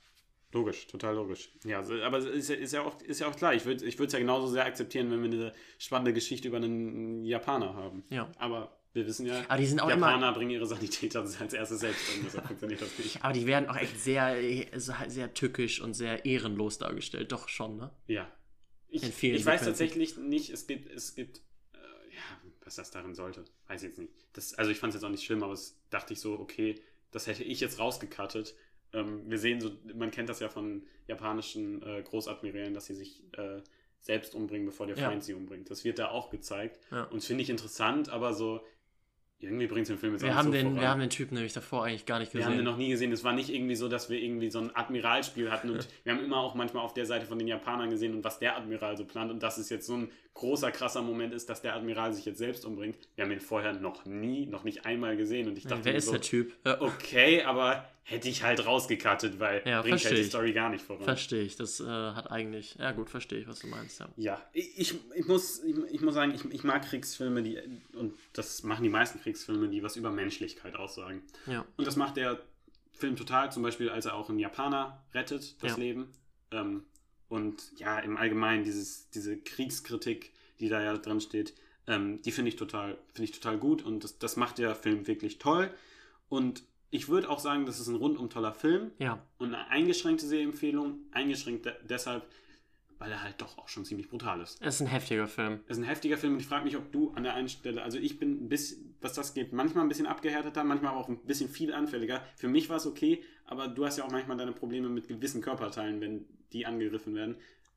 Logisch, 0.53 0.87
total 0.87 1.15
logisch. 1.15 1.51
Ja, 1.65 1.81
aber 2.05 2.19
es 2.19 2.25
ist 2.25 2.49
ja, 2.49 2.57
ist 2.57 2.73
ja, 2.73 2.83
auch, 2.83 2.99
ist 3.03 3.21
ja 3.21 3.29
auch 3.29 3.37
klar. 3.37 3.53
Ich 3.53 3.67
würde 3.67 3.85
ich 3.85 4.01
es 4.01 4.13
ja 4.13 4.19
genauso 4.19 4.47
sehr 4.47 4.65
akzeptieren, 4.65 5.11
wenn 5.11 5.23
wir 5.23 5.31
eine 5.31 5.53
spannende 5.77 6.15
Geschichte 6.15 6.49
über 6.49 6.57
einen 6.57 7.23
Japaner 7.27 7.75
haben. 7.75 8.05
Ja. 8.09 8.33
Aber 8.39 8.78
wir 8.95 9.07
wissen 9.07 9.26
ja, 9.26 9.45
Aber 9.49 9.59
die 9.59 9.66
sind 9.66 9.80
auch 9.80 9.89
immer- 9.89 10.09
Japaner 10.09 10.32
bringen 10.32 10.51
ihre 10.51 10.66
Sanitäter 10.66 11.20
als 11.41 11.53
erstes 11.53 11.80
selbst 11.80 12.03
um. 12.16 12.24
Deshalb 12.24 12.47
funktioniert 12.47 12.80
das 12.82 12.99
nicht. 12.99 13.22
Aber 13.22 13.32
die 13.32 13.47
werden 13.47 13.68
auch 13.68 13.76
echt 13.76 14.01
sehr, 14.01 14.36
äh, 14.43 14.66
sehr 14.78 15.34
tückisch 15.34 15.80
und 15.80 15.95
sehr 15.95 16.24
ehrenlos 16.24 16.78
dargestellt. 16.78 17.30
Doch 17.32 17.49
schon, 17.49 17.76
ne? 17.76 17.91
Ja. 18.07 18.30
Ich, 18.91 19.03
ich 19.03 19.12
weiß 19.12 19.20
Sequenzen. 19.20 19.66
tatsächlich 19.66 20.16
nicht, 20.16 20.51
es 20.51 20.66
gibt, 20.66 20.91
es 20.91 21.14
gibt, 21.14 21.39
äh, 21.74 21.76
ja, 22.14 22.22
was 22.64 22.76
das 22.76 22.91
darin 22.91 23.14
sollte. 23.14 23.45
Weiß 23.66 23.82
ich 23.82 23.89
jetzt 23.91 23.99
nicht. 23.99 24.12
Das, 24.32 24.55
also 24.55 24.70
ich 24.70 24.78
fand 24.78 24.95
es 24.95 25.01
jetzt 25.01 25.05
auch 25.05 25.11
nicht 25.11 25.24
schlimm, 25.24 25.43
aber 25.43 25.53
es 25.53 25.78
dachte 25.91 26.14
ich 26.14 26.20
so, 26.20 26.39
okay, 26.39 26.74
das 27.11 27.26
hätte 27.26 27.45
ich 27.45 27.61
jetzt 27.61 27.78
rausgekattet. 27.78 28.55
Ähm, 28.95 29.28
wir 29.30 29.39
sehen 29.39 29.61
so, 29.61 29.70
man 29.95 30.11
kennt 30.11 30.30
das 30.30 30.41
ja 30.41 30.49
von 30.49 30.86
japanischen 31.07 31.82
äh, 31.82 32.03
Großadmirälen, 32.03 32.72
dass 32.72 32.86
sie 32.86 32.95
sich 32.95 33.22
äh, 33.36 33.61
selbst 34.01 34.34
umbringen, 34.34 34.64
bevor 34.66 34.86
der 34.86 34.97
Ja. 34.97 35.11
Feind 35.11 35.22
sie 35.22 35.34
umbringt. 35.34 35.70
Das 35.70 35.84
wird 35.84 35.99
da 35.99 36.09
auch 36.09 36.30
gezeigt. 36.30 36.80
Ja. 36.91 37.05
Und 37.05 37.16
das 37.16 37.26
finde 37.26 37.43
ich 37.43 37.51
interessant, 37.51 38.09
aber 38.09 38.32
so, 38.32 38.64
irgendwie 39.41 39.66
bringt 39.68 39.82
es 39.82 39.89
den 39.89 39.99
Film 39.99 40.14
jetzt 40.14 40.22
Wir 40.22 40.34
haben, 40.34 40.47
so 40.47 40.53
den, 40.53 40.66
voran. 40.66 40.80
wir 40.80 40.89
haben 40.89 41.01
den 41.01 41.11
Typen 41.11 41.34
nämlich 41.34 41.53
davor 41.53 41.84
eigentlich 41.84 42.07
gar 42.07 42.18
nicht 42.18 42.34
Wir 42.34 42.41
gesehen. 42.41 42.53
haben 42.53 42.59
den 42.59 42.64
noch 42.64 42.76
nie 42.76 42.89
gesehen. 42.89 43.12
Es 43.12 43.22
war 43.22 43.32
nicht 43.32 43.51
irgendwie 43.51 43.76
so, 43.76 43.89
dass 43.89 44.11
wir 44.11 44.20
irgendwie 44.20 44.51
so 44.51 44.59
ein 44.59 44.74
Admiralspiel 44.74 45.51
hatten 45.51 45.70
und 45.70 45.86
wir 46.05 46.12
haben 46.12 46.24
immer 46.24 46.39
auch 46.39 46.55
manchmal 46.55 46.82
auf 46.84 46.93
der 46.95 47.07
Seite 47.07 47.26
von 47.26 47.39
den 47.39 47.47
Japanern 47.47 47.89
gesehen 47.91 48.14
und 48.14 48.24
was 48.24 48.39
der 48.41 48.57
Admiral 48.57 48.97
so 48.97 49.05
plant 49.05 49.30
und 49.30 49.43
dass 49.43 49.59
es 49.59 49.68
jetzt 49.70 49.86
so 49.86 49.95
ein 49.97 50.11
großer, 50.39 50.70
krasser 50.70 51.03
Moment 51.03 51.34
ist, 51.34 51.49
dass 51.51 51.62
der 51.62 51.74
Admiral 51.74 52.12
sich 52.14 52.24
jetzt 52.24 52.39
selbst 52.39 52.64
umbringt. 52.64 52.97
Wir 53.16 53.24
haben 53.24 53.32
ihn 53.32 53.41
vorher 53.41 53.72
noch 53.74 54.05
nie, 54.07 54.47
noch 54.47 54.64
nicht 54.64 54.86
einmal 54.86 55.16
gesehen 55.16 55.49
und 55.49 55.59
ich 55.59 55.64
dachte 55.64 55.84
Wer 55.84 55.93
mir 55.93 55.99
ist 55.99 56.07
so, 56.07 56.12
der 56.12 56.20
Typ? 56.20 56.55
Okay, 56.64 57.43
aber 57.43 57.84
hätte 58.05 58.28
ich 58.28 58.43
halt 58.45 58.64
rausgekattet, 58.64 59.39
weil 59.41 59.62
Ja, 59.66 59.82
bringt 59.82 60.03
halt 60.05 60.16
die. 60.16 60.22
Story 60.24 60.53
gar 60.53 60.70
nicht 60.70 60.82
voran. 60.84 61.03
Verstehe 61.05 61.43
ich. 61.43 61.57
Das 61.57 61.80
äh, 61.80 61.84
hat 61.86 62.30
eigentlich. 62.30 62.76
Ja, 62.78 62.93
gut, 62.93 63.11
verstehe 63.11 63.41
ich, 63.41 63.49
was 63.49 63.59
du 63.59 63.66
meinst. 63.66 64.01
Ja. 64.01 64.09
Ja, 64.16 64.43
ich, 64.53 64.95
ich, 65.14 65.26
muss, 65.26 65.62
ich, 65.64 65.76
ich 65.91 66.01
muss 66.01 66.14
sagen, 66.14 66.32
ich, 66.34 66.45
ich 66.55 66.64
mag 66.64 66.84
Kriegsfilme, 66.89 67.43
die, 67.43 67.59
und 67.95 68.14
das 68.32 68.62
machen 68.62 68.84
die 68.84 68.89
meisten 68.91 69.20
Kriegsfilme, 69.20 69.68
die 69.68 69.82
was 69.82 69.97
über 69.97 70.11
Menschlichkeit 70.11 70.76
aussagen. 70.76 71.22
ja. 71.47 71.64
Und 71.76 71.86
das 71.86 71.97
macht 71.97 72.16
der 72.16 72.41
Film 72.93 73.16
total, 73.16 73.53
zum 73.53 73.62
Beispiel, 73.62 73.91
als 73.91 74.07
er 74.07 74.14
auch 74.14 74.28
einen 74.28 74.39
Japaner 74.39 75.05
rettet, 75.14 75.62
das 75.62 75.72
Ja. 75.72 75.78
Leben. 75.78 76.12
Ähm, 76.51 76.84
und 77.29 77.72
ja, 77.76 77.99
im 77.99 78.16
Allgemeinen 78.16 78.64
dieses, 78.64 79.11
diese 79.11 79.37
Kriegskritik, 79.37 80.33
die 80.61 80.68
da 80.68 80.83
ja 80.83 80.97
drin 80.97 81.20
steht, 81.20 81.55
ähm, 81.87 82.20
die 82.22 82.33
finde 82.33 82.49
ich 82.51 82.57
total, 82.57 82.99
finde 83.14 83.24
ich 83.24 83.33
total 83.33 83.59
gut 83.59 83.83
und 83.83 84.05
das, 84.05 84.18
das 84.18 84.37
macht 84.37 84.59
der 84.59 84.74
Film 84.74 85.07
wirklich 85.07 85.39
toll. 85.39 85.70
Und 86.29 86.62
ich 86.91 87.09
würde 87.09 87.29
auch 87.29 87.39
sagen, 87.39 87.66
das 87.66 87.81
ist 87.81 87.89
ein 87.89 87.97
rundum 87.97 88.31
toller 88.31 88.53
Film 88.55 88.91
Ja. 88.99 89.22
und 89.39 89.55
eine 89.55 89.68
eingeschränkte 89.68 90.26
Sehempfehlung. 90.26 90.99
Eingeschränkt 91.12 91.66
de 91.66 91.72
deshalb, 91.89 92.26
weil 92.99 93.11
er 93.12 93.22
halt 93.22 93.41
doch 93.41 93.59
auch 93.59 93.68
schon 93.68 93.85
ziemlich 93.85 94.09
brutal 94.09 94.41
ist. 94.41 94.61
Es 94.61 94.76
ist 94.76 94.81
ein 94.81 94.87
heftiger 94.87 95.29
Film. 95.29 95.61
Es 95.66 95.76
ist 95.79 95.83
ein 95.85 95.89
heftiger 95.89 96.16
Film 96.16 96.35
und 96.35 96.41
ich 96.41 96.47
frage 96.47 96.64
mich, 96.64 96.76
ob 96.76 96.91
du 96.93 97.12
an 97.12 97.22
der 97.24 97.35
einen 97.35 97.49
Stelle, 97.49 97.83
also 97.83 97.99
ich 97.99 98.18
bin 98.18 98.45
ein 98.45 98.49
bisschen, 98.49 98.95
was 99.01 99.12
das 99.12 99.35
geht, 99.35 99.53
manchmal 99.53 99.85
ein 99.85 99.89
bisschen 99.89 100.07
abgehärteter, 100.07 100.64
manchmal 100.64 100.93
aber 100.93 101.01
auch 101.01 101.09
ein 101.09 101.18
bisschen 101.18 101.49
viel 101.49 101.72
anfälliger. 101.72 102.22
Für 102.37 102.49
mich 102.49 102.68
war 102.68 102.76
es 102.79 102.87
okay, 102.87 103.22
aber 103.47 103.68
du 103.68 103.85
hast 103.87 103.99
ja 103.99 104.05
auch 104.05 104.11
manchmal 104.11 104.37
deine 104.37 104.53
Probleme 104.53 104.89
mit 104.89 105.09
gewissen 105.09 105.41
Körperteilen, 105.43 106.01
wenn 106.01 106.24
die 106.53 106.67
angegriffen 106.67 107.15
werden. 107.15 107.37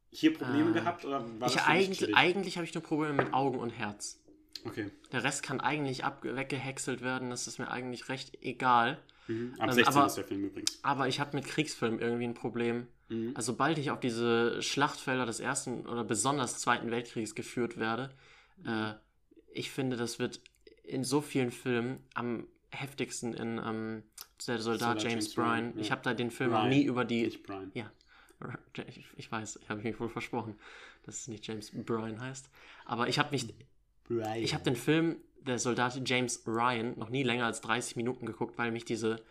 Hier 0.09 0.33
Probleme 0.33 0.71
Ah. 0.71 0.73
gehabt 0.73 1.05
oder 1.05 1.23
war 1.39 1.47
Ich 1.47 1.55
das 1.55 1.67
eigentlich 1.67 2.15
eigentlich 2.15 2.57
habe 2.57 2.65
ich 2.65 2.73
nur 2.73 2.83
Probleme 2.83 3.13
mit 3.13 3.33
Augen 3.33 3.59
und 3.59 3.69
Herz. 3.69 4.19
Okay. 4.65 4.91
Der 5.11 5.23
Rest 5.23 5.41
kann 5.43 5.59
eigentlich 5.61 6.03
ab 6.03 6.19
weggehäckselt 6.23 7.01
werden. 7.01 7.29
Das 7.29 7.47
ist 7.47 7.57
mir 7.59 7.71
eigentlich 7.71 8.09
recht 8.09 8.37
egal. 8.41 8.99
Mhm. 9.27 9.55
Ab 9.57 9.69
Ähm, 9.69 9.73
16 9.75 9.95
aber- 9.95 10.05
ist 10.07 10.17
der 10.17 10.23
Film 10.25 10.43
übrigens. 10.45 10.79
Aber 10.83 11.07
ich 11.07 11.19
habe 11.19 11.35
mit 11.35 11.45
Kriegsfilmen 11.45 11.99
irgendwie 11.99 12.25
ein 12.25 12.33
Problem. 12.33 12.87
Mhm. 13.09 13.31
Also 13.35 13.53
sobald 13.53 13.77
ich 13.77 13.89
auf 13.91 13.99
diese 13.99 14.61
Schlachtfelder 14.61 15.25
des 15.25 15.39
Ersten 15.39 15.85
oder 15.87 16.03
besonders 16.03 16.59
Zweiten 16.59 16.91
Weltkriegs 16.91 17.33
geführt 17.33 17.77
werde, 17.77 18.13
äh, 18.65 18.93
ich 19.53 19.71
finde, 19.71 19.95
das 19.97 20.19
wird 20.19 20.41
in 20.83 21.03
so 21.03 21.21
vielen 21.21 21.51
Filmen 21.51 22.03
am 22.13 22.45
heftigsten 22.69 23.33
in 23.33 23.57
ähm, 23.63 24.03
Der 24.47 24.59
Soldat 24.59 24.79
Soldat 24.79 25.03
James, 25.03 25.11
James 25.25 25.35
Bryan. 25.35 25.71
Bryan. 25.71 25.79
Ich 25.79 25.91
habe 25.91 26.01
da 26.03 26.13
den 26.13 26.31
Film 26.31 26.51
Ryan, 26.53 26.69
nie 26.69 26.83
über 26.83 27.03
die... 27.05 27.23
Nicht 27.23 27.43
Brian. 27.43 27.71
Ja, 27.73 27.91
ich, 29.17 29.31
weiß, 29.31 29.59
ich 29.61 29.69
habe 29.69 29.81
mich 29.81 29.99
wohl 29.99 30.09
versprochen, 30.09 30.55
dass 31.03 31.15
es 31.21 31.27
nicht 31.27 31.45
James 31.47 31.71
Bryan 31.71 32.19
heißt. 32.19 32.49
Aber 32.85 33.07
ich 33.07 33.19
habe 33.19 33.31
mich 33.31 33.53
Brian. 34.05 34.37
ich 34.37 34.53
habe 34.53 34.63
den 34.63 34.75
Film 34.75 35.17
Der 35.41 35.57
Soldat 35.59 35.99
James 36.07 36.43
Ryan 36.45 36.97
noch 36.99 37.09
nie 37.09 37.23
länger 37.23 37.45
als 37.45 37.61
30 37.61 37.95
Minuten 37.95 38.25
geguckt, 38.25 38.57
weil 38.57 38.71
mich 38.71 38.85
diese, 38.85 39.21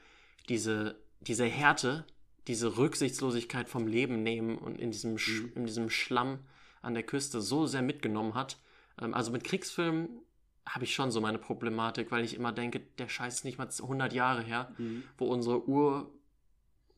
diese, 0.49 0.97
diese 1.21 1.45
Härte, 1.45 2.05
diese 2.49 2.77
Rücksichtslosigkeit 2.79 3.69
vom 3.69 3.87
Leben 3.87 4.23
nehmen 4.23 4.59
und 4.59 4.79
in 4.81 4.91
diesem, 4.91 5.19
Sch 5.19 5.43
Mhm. 5.43 5.53
in 5.55 5.67
diesem 5.67 5.91
Schlamm 5.91 6.41
an 6.83 6.95
der 6.95 7.03
Küste 7.05 7.41
so 7.41 7.67
sehr 7.67 7.83
mitgenommen 7.83 8.35
hat. 8.35 8.59
Ähm, 9.01 9.15
also 9.15 9.31
mit 9.31 9.45
Kriegsfilmen 9.45 10.09
habe 10.67 10.85
ich 10.85 10.95
schon 10.95 11.11
so 11.11 11.21
meine 11.21 11.39
Problematik, 11.39 12.11
weil 12.11 12.25
ich 12.25 12.35
immer 12.35 12.53
denke, 12.53 12.81
der 12.99 13.09
Scheiß 13.09 13.37
ist 13.37 13.45
nicht 13.45 13.59
mal 13.59 13.69
100 13.69 14.13
Jahre 14.13 14.43
her, 14.43 14.73
Mhm. 14.79 15.05
wo 15.19 15.27
unsere 15.27 15.69
Ur 15.69 16.11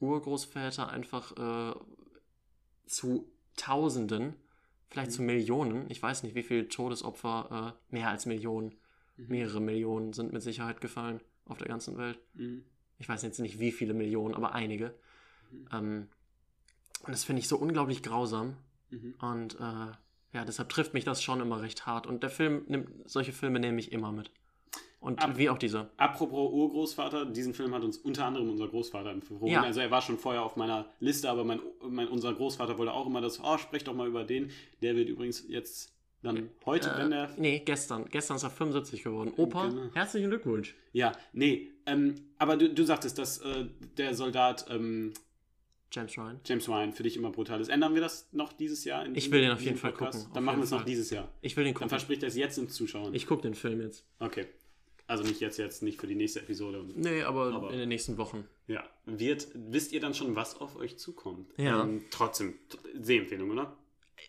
Urgroßväter 0.02 0.88
einfach 0.88 1.32
äh, 1.36 1.74
zu 2.86 3.28
Tausenden, 3.56 4.34
vielleicht 4.88 5.10
Mhm. 5.10 5.14
zu 5.14 5.22
Millionen, 5.22 5.90
ich 5.90 6.02
weiß 6.02 6.22
nicht, 6.22 6.34
wie 6.34 6.42
viele 6.42 6.68
Todesopfer, 6.68 7.76
äh, 7.90 7.94
mehr 7.94 8.08
als 8.10 8.26
Millionen, 8.26 8.74
Mhm. 9.16 9.26
mehrere 9.28 9.60
Millionen 9.60 10.12
sind 10.12 10.32
mit 10.32 10.42
Sicherheit 10.42 10.80
gefallen 10.80 11.20
auf 11.46 11.58
der 11.58 11.68
ganzen 11.68 11.96
Welt. 11.98 12.18
Mhm. 12.34 12.64
Ich 12.98 13.08
weiß 13.08 13.22
jetzt 13.22 13.40
nicht, 13.40 13.58
wie 13.58 13.72
viele 13.72 13.94
Millionen, 13.94 14.34
aber 14.34 14.52
einige. 14.54 14.94
Mhm. 15.50 15.68
Ähm, 15.72 16.08
und 17.04 17.10
das 17.10 17.24
finde 17.24 17.40
ich 17.40 17.48
so 17.48 17.56
unglaublich 17.58 18.02
grausam. 18.02 18.56
Mhm. 18.90 19.14
Und 19.20 19.54
äh, 19.60 19.92
ja, 20.34 20.44
deshalb 20.46 20.68
trifft 20.70 20.94
mich 20.94 21.04
das 21.04 21.22
schon 21.22 21.40
immer 21.40 21.60
recht 21.60 21.84
hart. 21.86 22.06
Und 22.06 22.22
der 22.22 22.30
Film 22.30 22.64
nimmt, 22.68 22.88
solche 23.10 23.32
Filme 23.32 23.60
nehme 23.60 23.78
ich 23.80 23.92
immer 23.92 24.12
mit. 24.12 24.30
Und 25.02 25.20
Ab- 25.22 25.36
wie 25.36 25.50
auch 25.50 25.58
dieser. 25.58 25.90
Apropos 25.98 26.50
Urgroßvater, 26.52 27.26
diesen 27.26 27.52
Film 27.54 27.74
hat 27.74 27.82
uns 27.82 27.98
unter 27.98 28.24
anderem 28.24 28.48
unser 28.48 28.68
Großvater 28.68 29.10
empfohlen. 29.10 29.46
Ja. 29.52 29.62
Also 29.62 29.80
er 29.80 29.90
war 29.90 30.00
schon 30.00 30.16
vorher 30.16 30.42
auf 30.42 30.56
meiner 30.56 30.86
Liste, 31.00 31.28
aber 31.28 31.44
mein, 31.44 31.60
mein, 31.86 32.08
unser 32.08 32.32
Großvater 32.32 32.78
wollte 32.78 32.92
auch 32.92 33.06
immer 33.06 33.20
das, 33.20 33.40
oh, 33.42 33.58
sprech 33.58 33.82
doch 33.84 33.94
mal 33.94 34.06
über 34.08 34.22
den. 34.24 34.50
Der 34.80 34.94
wird 34.96 35.08
übrigens 35.08 35.44
jetzt 35.48 35.92
Dann 36.22 36.48
heute, 36.64 36.88
Äh, 36.90 36.98
wenn 36.98 37.10
der. 37.10 37.30
nee, 37.36 37.58
gestern. 37.64 38.04
Gestern 38.08 38.36
ist 38.36 38.44
er 38.44 38.50
75 38.50 39.02
geworden. 39.02 39.32
Opa, 39.36 39.66
Genau. 39.68 39.82
herzlichen 39.92 40.30
Glückwunsch. 40.30 40.76
Ja, 40.92 41.10
nee. 41.32 41.72
Ähm, 41.84 42.14
aber 42.38 42.56
du, 42.56 42.68
du 42.72 42.84
sagtest, 42.84 43.18
dass 43.18 43.38
äh, 43.38 43.66
der 43.98 44.14
Soldat 44.14 44.66
ähm, 44.70 45.12
James 45.90 46.16
Ryan. 46.16 46.38
James 46.46 46.68
Ryan 46.68 46.92
für 46.92 47.02
dich 47.02 47.16
immer 47.16 47.32
brutal 47.32 47.60
ist. 47.60 47.68
Ändern 47.70 47.94
wir 47.94 48.00
das 48.00 48.28
noch 48.32 48.52
dieses 48.52 48.84
Jahr? 48.84 49.04
in 49.04 49.16
Ich 49.16 49.30
will 49.32 49.40
den 49.42 49.50
auf 49.50 49.60
jeden 49.62 49.76
Fall 49.76 49.90
Podcast? 49.90 50.20
gucken, 50.20 50.34
Dann 50.34 50.44
machen 50.44 50.58
wir 50.58 50.64
es 50.64 50.70
noch 50.70 50.84
dieses 50.84 51.10
Jahr. 51.10 51.28
Ich 51.40 51.56
will 51.56 51.64
den 51.64 51.70
Dann 51.74 51.80
gucken. 51.80 51.88
verspricht 51.90 52.22
er 52.22 52.28
es 52.28 52.36
jetzt 52.36 52.56
ins 52.56 52.72
Zuschauen. 52.74 53.12
Ich 53.14 53.26
gucke 53.26 53.42
den 53.42 53.54
Film 53.54 53.80
jetzt. 53.80 54.06
Okay. 54.20 54.46
Also 55.06 55.24
nicht 55.24 55.40
jetzt, 55.40 55.58
jetzt 55.58 55.82
nicht 55.82 56.00
für 56.00 56.06
die 56.06 56.14
nächste 56.14 56.40
Episode. 56.40 56.84
Nee, 56.94 57.22
aber, 57.22 57.52
Aber- 57.52 57.70
in 57.72 57.78
den 57.78 57.88
nächsten 57.88 58.16
Wochen. 58.18 58.46
Ja. 58.66 58.84
Wird, 59.04 59.48
wisst 59.54 59.92
ihr 59.92 60.00
dann 60.00 60.14
schon, 60.14 60.36
was 60.36 60.60
auf 60.60 60.76
euch 60.76 60.96
zukommt? 60.98 61.52
Ja. 61.58 61.82
Ähm, 61.82 62.04
trotzdem, 62.10 62.54
Sehempfehlung, 63.00 63.50
oder? 63.50 63.76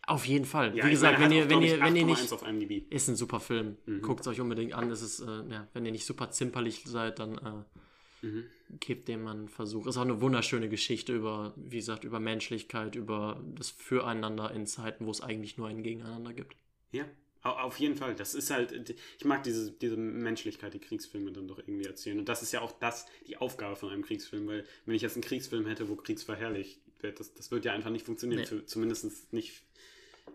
Auf 0.08 0.26
jeden 0.26 0.46
Fall. 0.46 0.76
Ja, 0.76 0.86
Wie 0.86 0.90
gesagt, 0.90 1.20
meine, 1.20 1.36
wenn 1.36 1.42
hat 1.44 1.46
ihr, 1.46 1.50
wenn 1.56 1.62
ihr, 1.62 1.80
wenn 1.80 1.96
ihr 1.96 2.04
8,1 2.06 2.22
nicht. 2.22 2.34
auf 2.34 2.48
IMDb. 2.48 2.92
Ist 2.92 3.08
ein 3.08 3.16
super 3.16 3.40
Film. 3.40 3.78
Mhm. 3.86 4.02
Guckt 4.02 4.22
es 4.22 4.28
euch 4.28 4.42
unbedingt 4.42 4.74
an. 4.74 4.90
Es 4.90 5.02
ist, 5.04 5.20
äh, 5.20 5.26
ja, 5.50 5.68
wenn 5.74 5.86
ihr 5.86 5.92
nicht 5.92 6.06
super 6.06 6.32
zimperlich 6.32 6.84
seid, 6.86 7.20
dann 7.20 7.38
äh, 7.38 8.26
Mhm. 8.26 8.46
gebt 8.80 9.08
dem 9.10 9.24
mal 9.24 9.32
einen 9.36 9.50
Versuch. 9.50 9.86
Ist 9.86 9.98
auch 9.98 10.02
eine 10.02 10.20
wunderschöne 10.22 10.68
Geschichte 10.70 11.14
über, 11.14 11.54
wie 11.58 11.76
gesagt, 11.78 12.04
über 12.06 12.20
Menschlichkeit, 12.20 12.96
über 12.96 13.44
das 13.54 13.70
Füreinander 13.70 14.50
in 14.52 14.66
Zeiten, 14.66 15.06
wo 15.06 15.12
es 15.12 15.22
eigentlich 15.22 15.58
nur 15.58 15.68
ein 15.68 15.84
Gegeneinander 15.84 16.34
gibt. 16.34 16.56
Ja, 16.92 17.06
auf 17.52 17.80
jeden 17.80 17.96
Fall. 17.96 18.16
Das 18.16 18.34
ist 18.34 18.50
halt, 18.52 18.96
ich 19.18 19.26
mag 19.26 19.44
diese, 19.44 19.72
diese 19.72 19.98
Menschlichkeit, 19.98 20.74
die 20.74 20.80
Kriegsfilme 20.80 21.32
dann 21.32 21.48
doch 21.48 21.60
irgendwie 21.60 21.86
erzählen. 21.86 22.18
Und 22.20 22.30
das 22.30 22.42
ist 22.42 22.52
ja 22.54 22.62
auch 22.62 22.72
das, 22.80 23.06
die 23.28 23.38
Aufgabe 23.38 23.76
von 23.76 23.90
einem 23.90 24.04
Kriegsfilm, 24.04 24.48
weil 24.48 24.66
wenn 24.86 24.96
ich 24.96 25.02
jetzt 25.02 25.16
einen 25.16 25.24
Kriegsfilm 25.24 25.66
hätte, 25.68 25.90
wo 25.90 25.96
Kriegs 25.96 26.24
verherrlicht 26.24 26.80
wird, 27.02 27.20
das, 27.20 27.34
das 27.34 27.52
wird 27.52 27.66
ja 27.66 27.74
einfach 27.74 27.90
nicht 27.90 28.06
funktionieren. 28.06 28.46
Nee. 28.50 28.66
Zumindest 28.66 29.34
nicht 29.34 29.62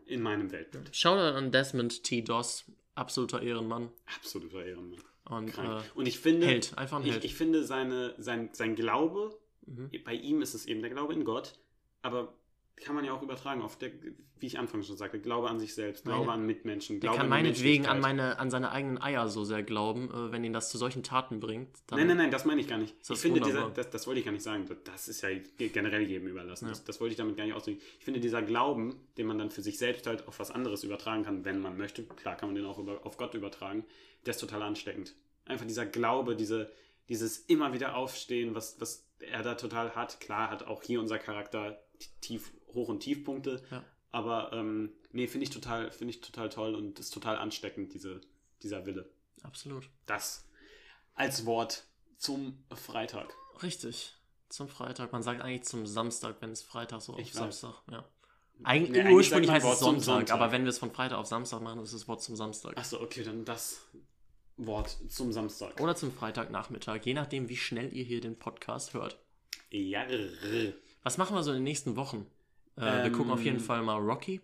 in 0.06 0.20
meinem 0.22 0.52
Weltbild. 0.52 0.94
Shoutout 0.94 1.36
an 1.36 1.50
Desmond 1.50 2.04
T. 2.04 2.20
Doss, 2.22 2.64
absoluter 2.94 3.42
Ehrenmann. 3.42 3.90
Absoluter 4.16 4.64
Ehrenmann. 4.64 5.00
Und 5.24 5.56
äh, 5.58 5.80
Und 5.94 6.06
ich 6.06 6.18
finde, 6.18 6.46
Held, 6.46 6.76
einfach 6.78 6.98
ein 7.00 7.06
ich, 7.06 7.12
Held. 7.12 7.24
ich 7.24 7.34
finde 7.34 7.64
seine, 7.64 8.14
sein, 8.18 8.50
sein 8.52 8.74
Glaube, 8.76 9.38
Mhm. 9.66 9.90
bei 10.02 10.14
ihm 10.14 10.40
ist 10.40 10.54
es 10.54 10.64
eben 10.64 10.80
der 10.80 10.88
Glaube 10.90 11.12
in 11.12 11.24
Gott, 11.24 11.58
aber 12.00 12.32
kann 12.84 12.94
man 12.94 13.04
ja 13.04 13.12
auch 13.12 13.22
übertragen 13.22 13.62
auf 13.62 13.76
der, 13.78 13.90
wie 14.40 14.46
ich 14.46 14.58
anfangs 14.58 14.86
schon 14.86 14.96
sagte, 14.96 15.18
Glaube 15.20 15.48
an 15.50 15.58
sich 15.58 15.74
selbst, 15.74 16.04
Glaube 16.04 16.26
Meine- 16.26 16.32
an 16.42 16.46
Mitmenschen, 16.46 17.00
Der 17.00 17.10
Glaube 17.10 17.16
kann 17.18 17.32
an 17.32 17.38
die 17.38 17.44
meinetwegen 17.44 17.86
an, 17.86 18.00
meine, 18.00 18.38
an 18.38 18.50
seine 18.50 18.70
eigenen 18.70 19.00
Eier 19.02 19.28
so 19.28 19.44
sehr 19.44 19.62
glauben, 19.62 20.10
äh, 20.10 20.32
wenn 20.32 20.44
ihn 20.44 20.52
das 20.52 20.70
zu 20.70 20.78
solchen 20.78 21.02
Taten 21.02 21.40
bringt. 21.40 21.68
Nein, 21.90 22.06
nein, 22.06 22.16
nein, 22.16 22.30
das 22.30 22.44
meine 22.44 22.60
ich 22.60 22.68
gar 22.68 22.78
nicht. 22.78 22.94
Ich 23.08 23.18
finde, 23.18 23.40
dieser, 23.40 23.70
das, 23.70 23.90
das 23.90 24.06
wollte 24.06 24.20
ich 24.20 24.24
gar 24.24 24.32
nicht 24.32 24.44
sagen. 24.44 24.64
Das 24.84 25.08
ist 25.08 25.22
ja 25.22 25.28
generell 25.58 26.02
jedem 26.02 26.28
überlassen. 26.28 26.66
Ja. 26.66 26.70
Das, 26.70 26.84
das 26.84 27.00
wollte 27.00 27.12
ich 27.12 27.18
damit 27.18 27.36
gar 27.36 27.44
nicht 27.44 27.54
ausdrücken. 27.54 27.80
Ich 27.98 28.04
finde, 28.04 28.20
dieser 28.20 28.42
Glauben, 28.42 28.94
den 29.16 29.26
man 29.26 29.38
dann 29.38 29.50
für 29.50 29.62
sich 29.62 29.78
selbst 29.78 30.06
halt 30.06 30.28
auf 30.28 30.38
was 30.38 30.50
anderes 30.50 30.84
übertragen 30.84 31.24
kann, 31.24 31.44
wenn 31.44 31.60
man 31.60 31.76
möchte, 31.76 32.04
klar 32.04 32.36
kann 32.36 32.48
man 32.48 32.56
den 32.56 32.64
auch 32.64 32.78
über, 32.78 33.04
auf 33.04 33.16
Gott 33.16 33.34
übertragen, 33.34 33.84
der 34.26 34.32
ist 34.32 34.40
total 34.40 34.62
ansteckend. 34.62 35.14
Einfach 35.46 35.66
dieser 35.66 35.86
Glaube, 35.86 36.36
diese, 36.36 36.70
dieses 37.08 37.38
immer 37.38 37.72
wieder 37.72 37.96
Aufstehen, 37.96 38.54
was, 38.54 38.80
was 38.80 39.04
er 39.18 39.42
da 39.42 39.54
total 39.54 39.96
hat. 39.96 40.20
Klar 40.20 40.50
hat 40.50 40.66
auch 40.66 40.82
hier 40.82 41.00
unser 41.00 41.18
Charakter 41.18 41.82
tief, 42.20 42.52
Hoch- 42.78 42.88
und 42.88 43.00
Tiefpunkte, 43.00 43.62
Ja. 43.70 43.84
aber 44.10 44.52
ähm, 44.52 44.92
nee, 45.12 45.26
finde 45.26 45.44
ich, 45.44 45.50
total, 45.50 45.90
finde 45.90 46.14
ich 46.14 46.20
total 46.20 46.48
toll 46.48 46.74
und 46.74 46.98
ist 46.98 47.10
total 47.10 47.36
ansteckend, 47.36 47.92
diese, 47.94 48.20
dieser 48.62 48.86
Wille. 48.86 49.08
Absolut. 49.42 49.88
Das 50.06 50.46
als 51.14 51.44
Wort 51.46 51.84
zum 52.16 52.58
Freitag. 52.74 53.34
Richtig. 53.62 54.14
Zum 54.48 54.68
Freitag. 54.68 55.12
Man 55.12 55.22
sagt 55.22 55.40
eigentlich 55.42 55.64
zum 55.64 55.86
Samstag, 55.86 56.36
wenn 56.40 56.50
es 56.50 56.62
Freitag 56.62 57.02
so 57.02 57.12
auf 57.14 57.18
Ich 57.18 57.28
weiß. 57.34 57.60
Samstag. 57.60 57.74
Ja. 57.90 58.04
Eigentlich, 58.64 59.04
Nee, 59.04 59.12
ursprünglich 59.12 59.50
heißt 59.50 59.66
es 59.66 59.78
Sonntag, 59.78 60.02
Sonntag. 60.04 60.34
aber 60.34 60.50
wenn 60.52 60.62
wir 60.64 60.70
es 60.70 60.78
von 60.78 60.90
Freitag 60.90 61.18
auf 61.18 61.26
Samstag 61.26 61.60
machen, 61.60 61.80
ist 61.82 61.92
es 61.92 62.08
Wort 62.08 62.22
zum 62.22 62.34
Samstag. 62.34 62.76
Achso, 62.76 63.00
okay, 63.00 63.22
dann 63.22 63.44
das 63.44 63.82
Wort 64.56 64.96
zum 65.08 65.32
Samstag. 65.32 65.80
Oder 65.80 65.94
zum 65.94 66.12
Freitagnachmittag, 66.12 67.00
je 67.04 67.14
nachdem, 67.14 67.48
wie 67.48 67.56
schnell 67.56 67.92
ihr 67.94 68.02
hier 68.04 68.20
den 68.20 68.36
Podcast 68.36 68.94
hört. 68.94 69.18
Ja. 69.70 70.06
Was 71.04 71.18
machen 71.18 71.36
wir 71.36 71.42
so 71.44 71.50
in 71.50 71.58
den 71.58 71.64
nächsten 71.64 71.94
Wochen? 71.94 72.26
Äh, 72.78 72.80
wir 72.80 73.04
Ähm, 73.06 73.12
gucken 73.12 73.32
auf 73.32 73.42
jeden 73.42 73.60
Fall 73.60 73.82
mal 73.82 73.96
Rocky. 73.98 74.40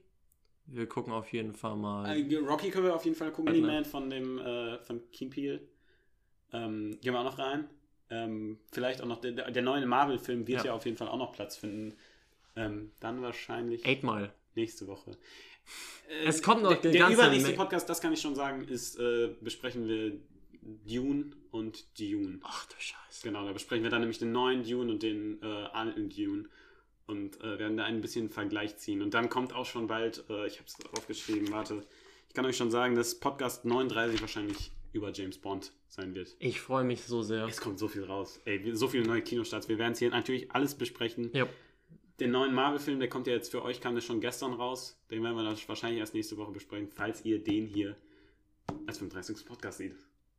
Wir 0.66 0.86
gucken 0.88 1.12
auf 1.12 1.32
jeden 1.32 1.52
Fall 1.52 1.76
mal. 1.76 2.06
Äh, 2.16 2.36
Rocky 2.38 2.70
können 2.70 2.86
wir 2.86 2.94
auf 2.94 3.04
jeden 3.04 3.16
Fall 3.16 3.30
gucken, 3.30 3.52
Batman. 3.52 3.74
Man 3.74 3.84
von 3.84 4.10
dem 4.10 4.38
äh, 4.38 4.78
von 4.80 5.00
Keen 5.12 5.30
Peele. 5.30 5.60
Ähm, 6.52 6.98
gehen 7.02 7.12
wir 7.12 7.20
auch 7.20 7.24
noch 7.24 7.38
rein. 7.38 7.68
Ähm, 8.10 8.58
vielleicht 8.72 9.02
auch 9.02 9.06
noch 9.06 9.20
der, 9.20 9.32
der 9.50 9.62
neue 9.62 9.84
Marvel-Film 9.86 10.46
wird 10.46 10.60
Ja. 10.60 10.66
ja. 10.66 10.74
auf 10.74 10.84
jeden 10.84 10.96
Fall 10.96 11.08
auch 11.08 11.16
noch 11.18 11.32
Platz 11.32 11.56
finden. 11.56 11.94
Ähm, 12.56 12.92
dann 13.00 13.20
wahrscheinlich 13.22 13.84
Eight 13.86 14.02
Mile. 14.04 14.32
nächste 14.54 14.86
Woche. 14.86 15.12
Äh, 16.08 16.26
Es 16.26 16.42
kommt 16.42 16.62
noch 16.62 16.74
der, 16.80 16.92
der 16.92 17.08
übernächste 17.10 17.52
Podcast, 17.54 17.88
das 17.88 18.00
kann 18.00 18.12
ich 18.12 18.20
schon 18.20 18.34
sagen, 18.36 18.64
ist 18.68 18.98
äh, 18.98 19.30
besprechen 19.40 19.88
wir 19.88 20.12
Dune 20.86 21.32
und 21.50 21.84
Dune. 21.98 22.38
Ach 22.42 22.66
du 22.66 22.74
Scheiße. 22.78 23.22
Genau, 23.24 23.44
da 23.44 23.52
besprechen 23.52 23.82
wir 23.82 23.90
dann 23.90 24.00
nämlich 24.00 24.18
den 24.18 24.32
neuen 24.32 24.62
Dune 24.62 24.92
und 24.92 25.02
den 25.02 25.42
äh, 25.42 25.46
alten 25.46 26.08
Dune 26.10 26.48
und 27.06 27.40
äh, 27.42 27.58
werden 27.58 27.76
da 27.76 27.84
ein 27.84 28.00
bisschen 28.00 28.30
Vergleich 28.30 28.76
ziehen. 28.76 29.02
Und 29.02 29.14
dann 29.14 29.28
kommt 29.28 29.54
auch 29.54 29.66
schon 29.66 29.86
bald, 29.86 30.24
äh, 30.28 30.46
ich 30.46 30.58
habe 30.58 30.66
es 30.66 30.76
aufgeschrieben, 30.96 31.50
warte, 31.52 31.82
ich 32.28 32.34
kann 32.34 32.46
euch 32.46 32.56
schon 32.56 32.70
sagen, 32.70 32.94
dass 32.94 33.18
Podcast 33.20 33.64
39 33.64 34.20
wahrscheinlich 34.20 34.72
über 34.92 35.12
James 35.12 35.38
Bond 35.38 35.72
sein 35.88 36.14
wird. 36.14 36.34
Ich 36.38 36.60
freue 36.60 36.84
mich 36.84 37.02
so 37.02 37.22
sehr. 37.22 37.46
Es 37.46 37.60
kommt 37.60 37.78
so 37.78 37.88
viel 37.88 38.04
raus. 38.04 38.40
Ey, 38.44 38.74
so 38.74 38.88
viele 38.88 39.04
neue 39.06 39.22
Kinostarts. 39.22 39.68
Wir 39.68 39.78
werden 39.78 39.92
es 39.92 39.98
hier 39.98 40.10
natürlich 40.10 40.50
alles 40.52 40.74
besprechen. 40.74 41.30
Ja. 41.32 41.46
Den 42.20 42.30
neuen 42.30 42.54
Marvel-Film, 42.54 43.00
der 43.00 43.08
kommt 43.08 43.26
ja 43.26 43.32
jetzt 43.32 43.50
für 43.50 43.62
euch, 43.62 43.80
kam 43.80 43.94
der 43.94 44.00
schon 44.00 44.20
gestern 44.20 44.52
raus. 44.52 44.96
Den 45.10 45.22
werden 45.22 45.36
wir 45.36 45.42
dann 45.42 45.58
wahrscheinlich 45.66 45.98
erst 45.98 46.14
nächste 46.14 46.36
Woche 46.36 46.52
besprechen, 46.52 46.88
falls 46.88 47.24
ihr 47.24 47.42
den 47.42 47.66
hier 47.66 47.96
als 48.86 48.98
35. 48.98 49.44
Podcast 49.44 49.78
seht. 49.78 49.96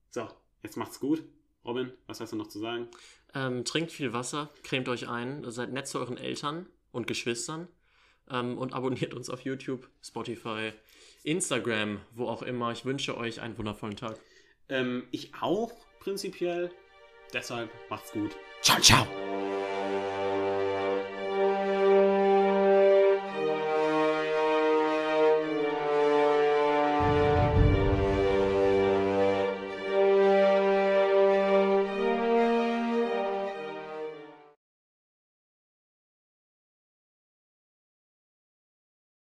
So, 0.09 0.27
jetzt 0.63 0.77
macht's 0.77 0.99
gut. 0.99 1.23
Robin, 1.65 1.91
was 2.07 2.21
hast 2.21 2.31
du 2.31 2.37
noch 2.37 2.47
zu 2.47 2.59
sagen? 2.59 2.87
Ähm, 3.35 3.65
trinkt 3.65 3.91
viel 3.91 4.13
Wasser, 4.13 4.49
cremt 4.63 4.87
euch 4.87 5.09
ein, 5.09 5.43
seid 5.51 5.71
nett 5.73 5.87
zu 5.87 5.99
euren 5.99 6.17
Eltern 6.17 6.67
und 6.91 7.05
Geschwistern 7.05 7.67
ähm, 8.31 8.57
und 8.57 8.73
abonniert 8.73 9.13
uns 9.13 9.29
auf 9.29 9.41
YouTube, 9.41 9.89
Spotify, 10.01 10.71
Instagram, 11.23 11.99
wo 12.13 12.27
auch 12.27 12.41
immer. 12.41 12.71
Ich 12.71 12.85
wünsche 12.85 13.17
euch 13.17 13.41
einen 13.41 13.57
wundervollen 13.57 13.97
Tag. 13.97 14.17
Ähm, 14.69 15.03
ich 15.11 15.33
auch 15.41 15.73
prinzipiell. 15.99 16.71
Deshalb 17.33 17.69
macht's 17.89 18.11
gut. 18.11 18.35
Ciao, 18.61 18.79
ciao! 18.79 19.24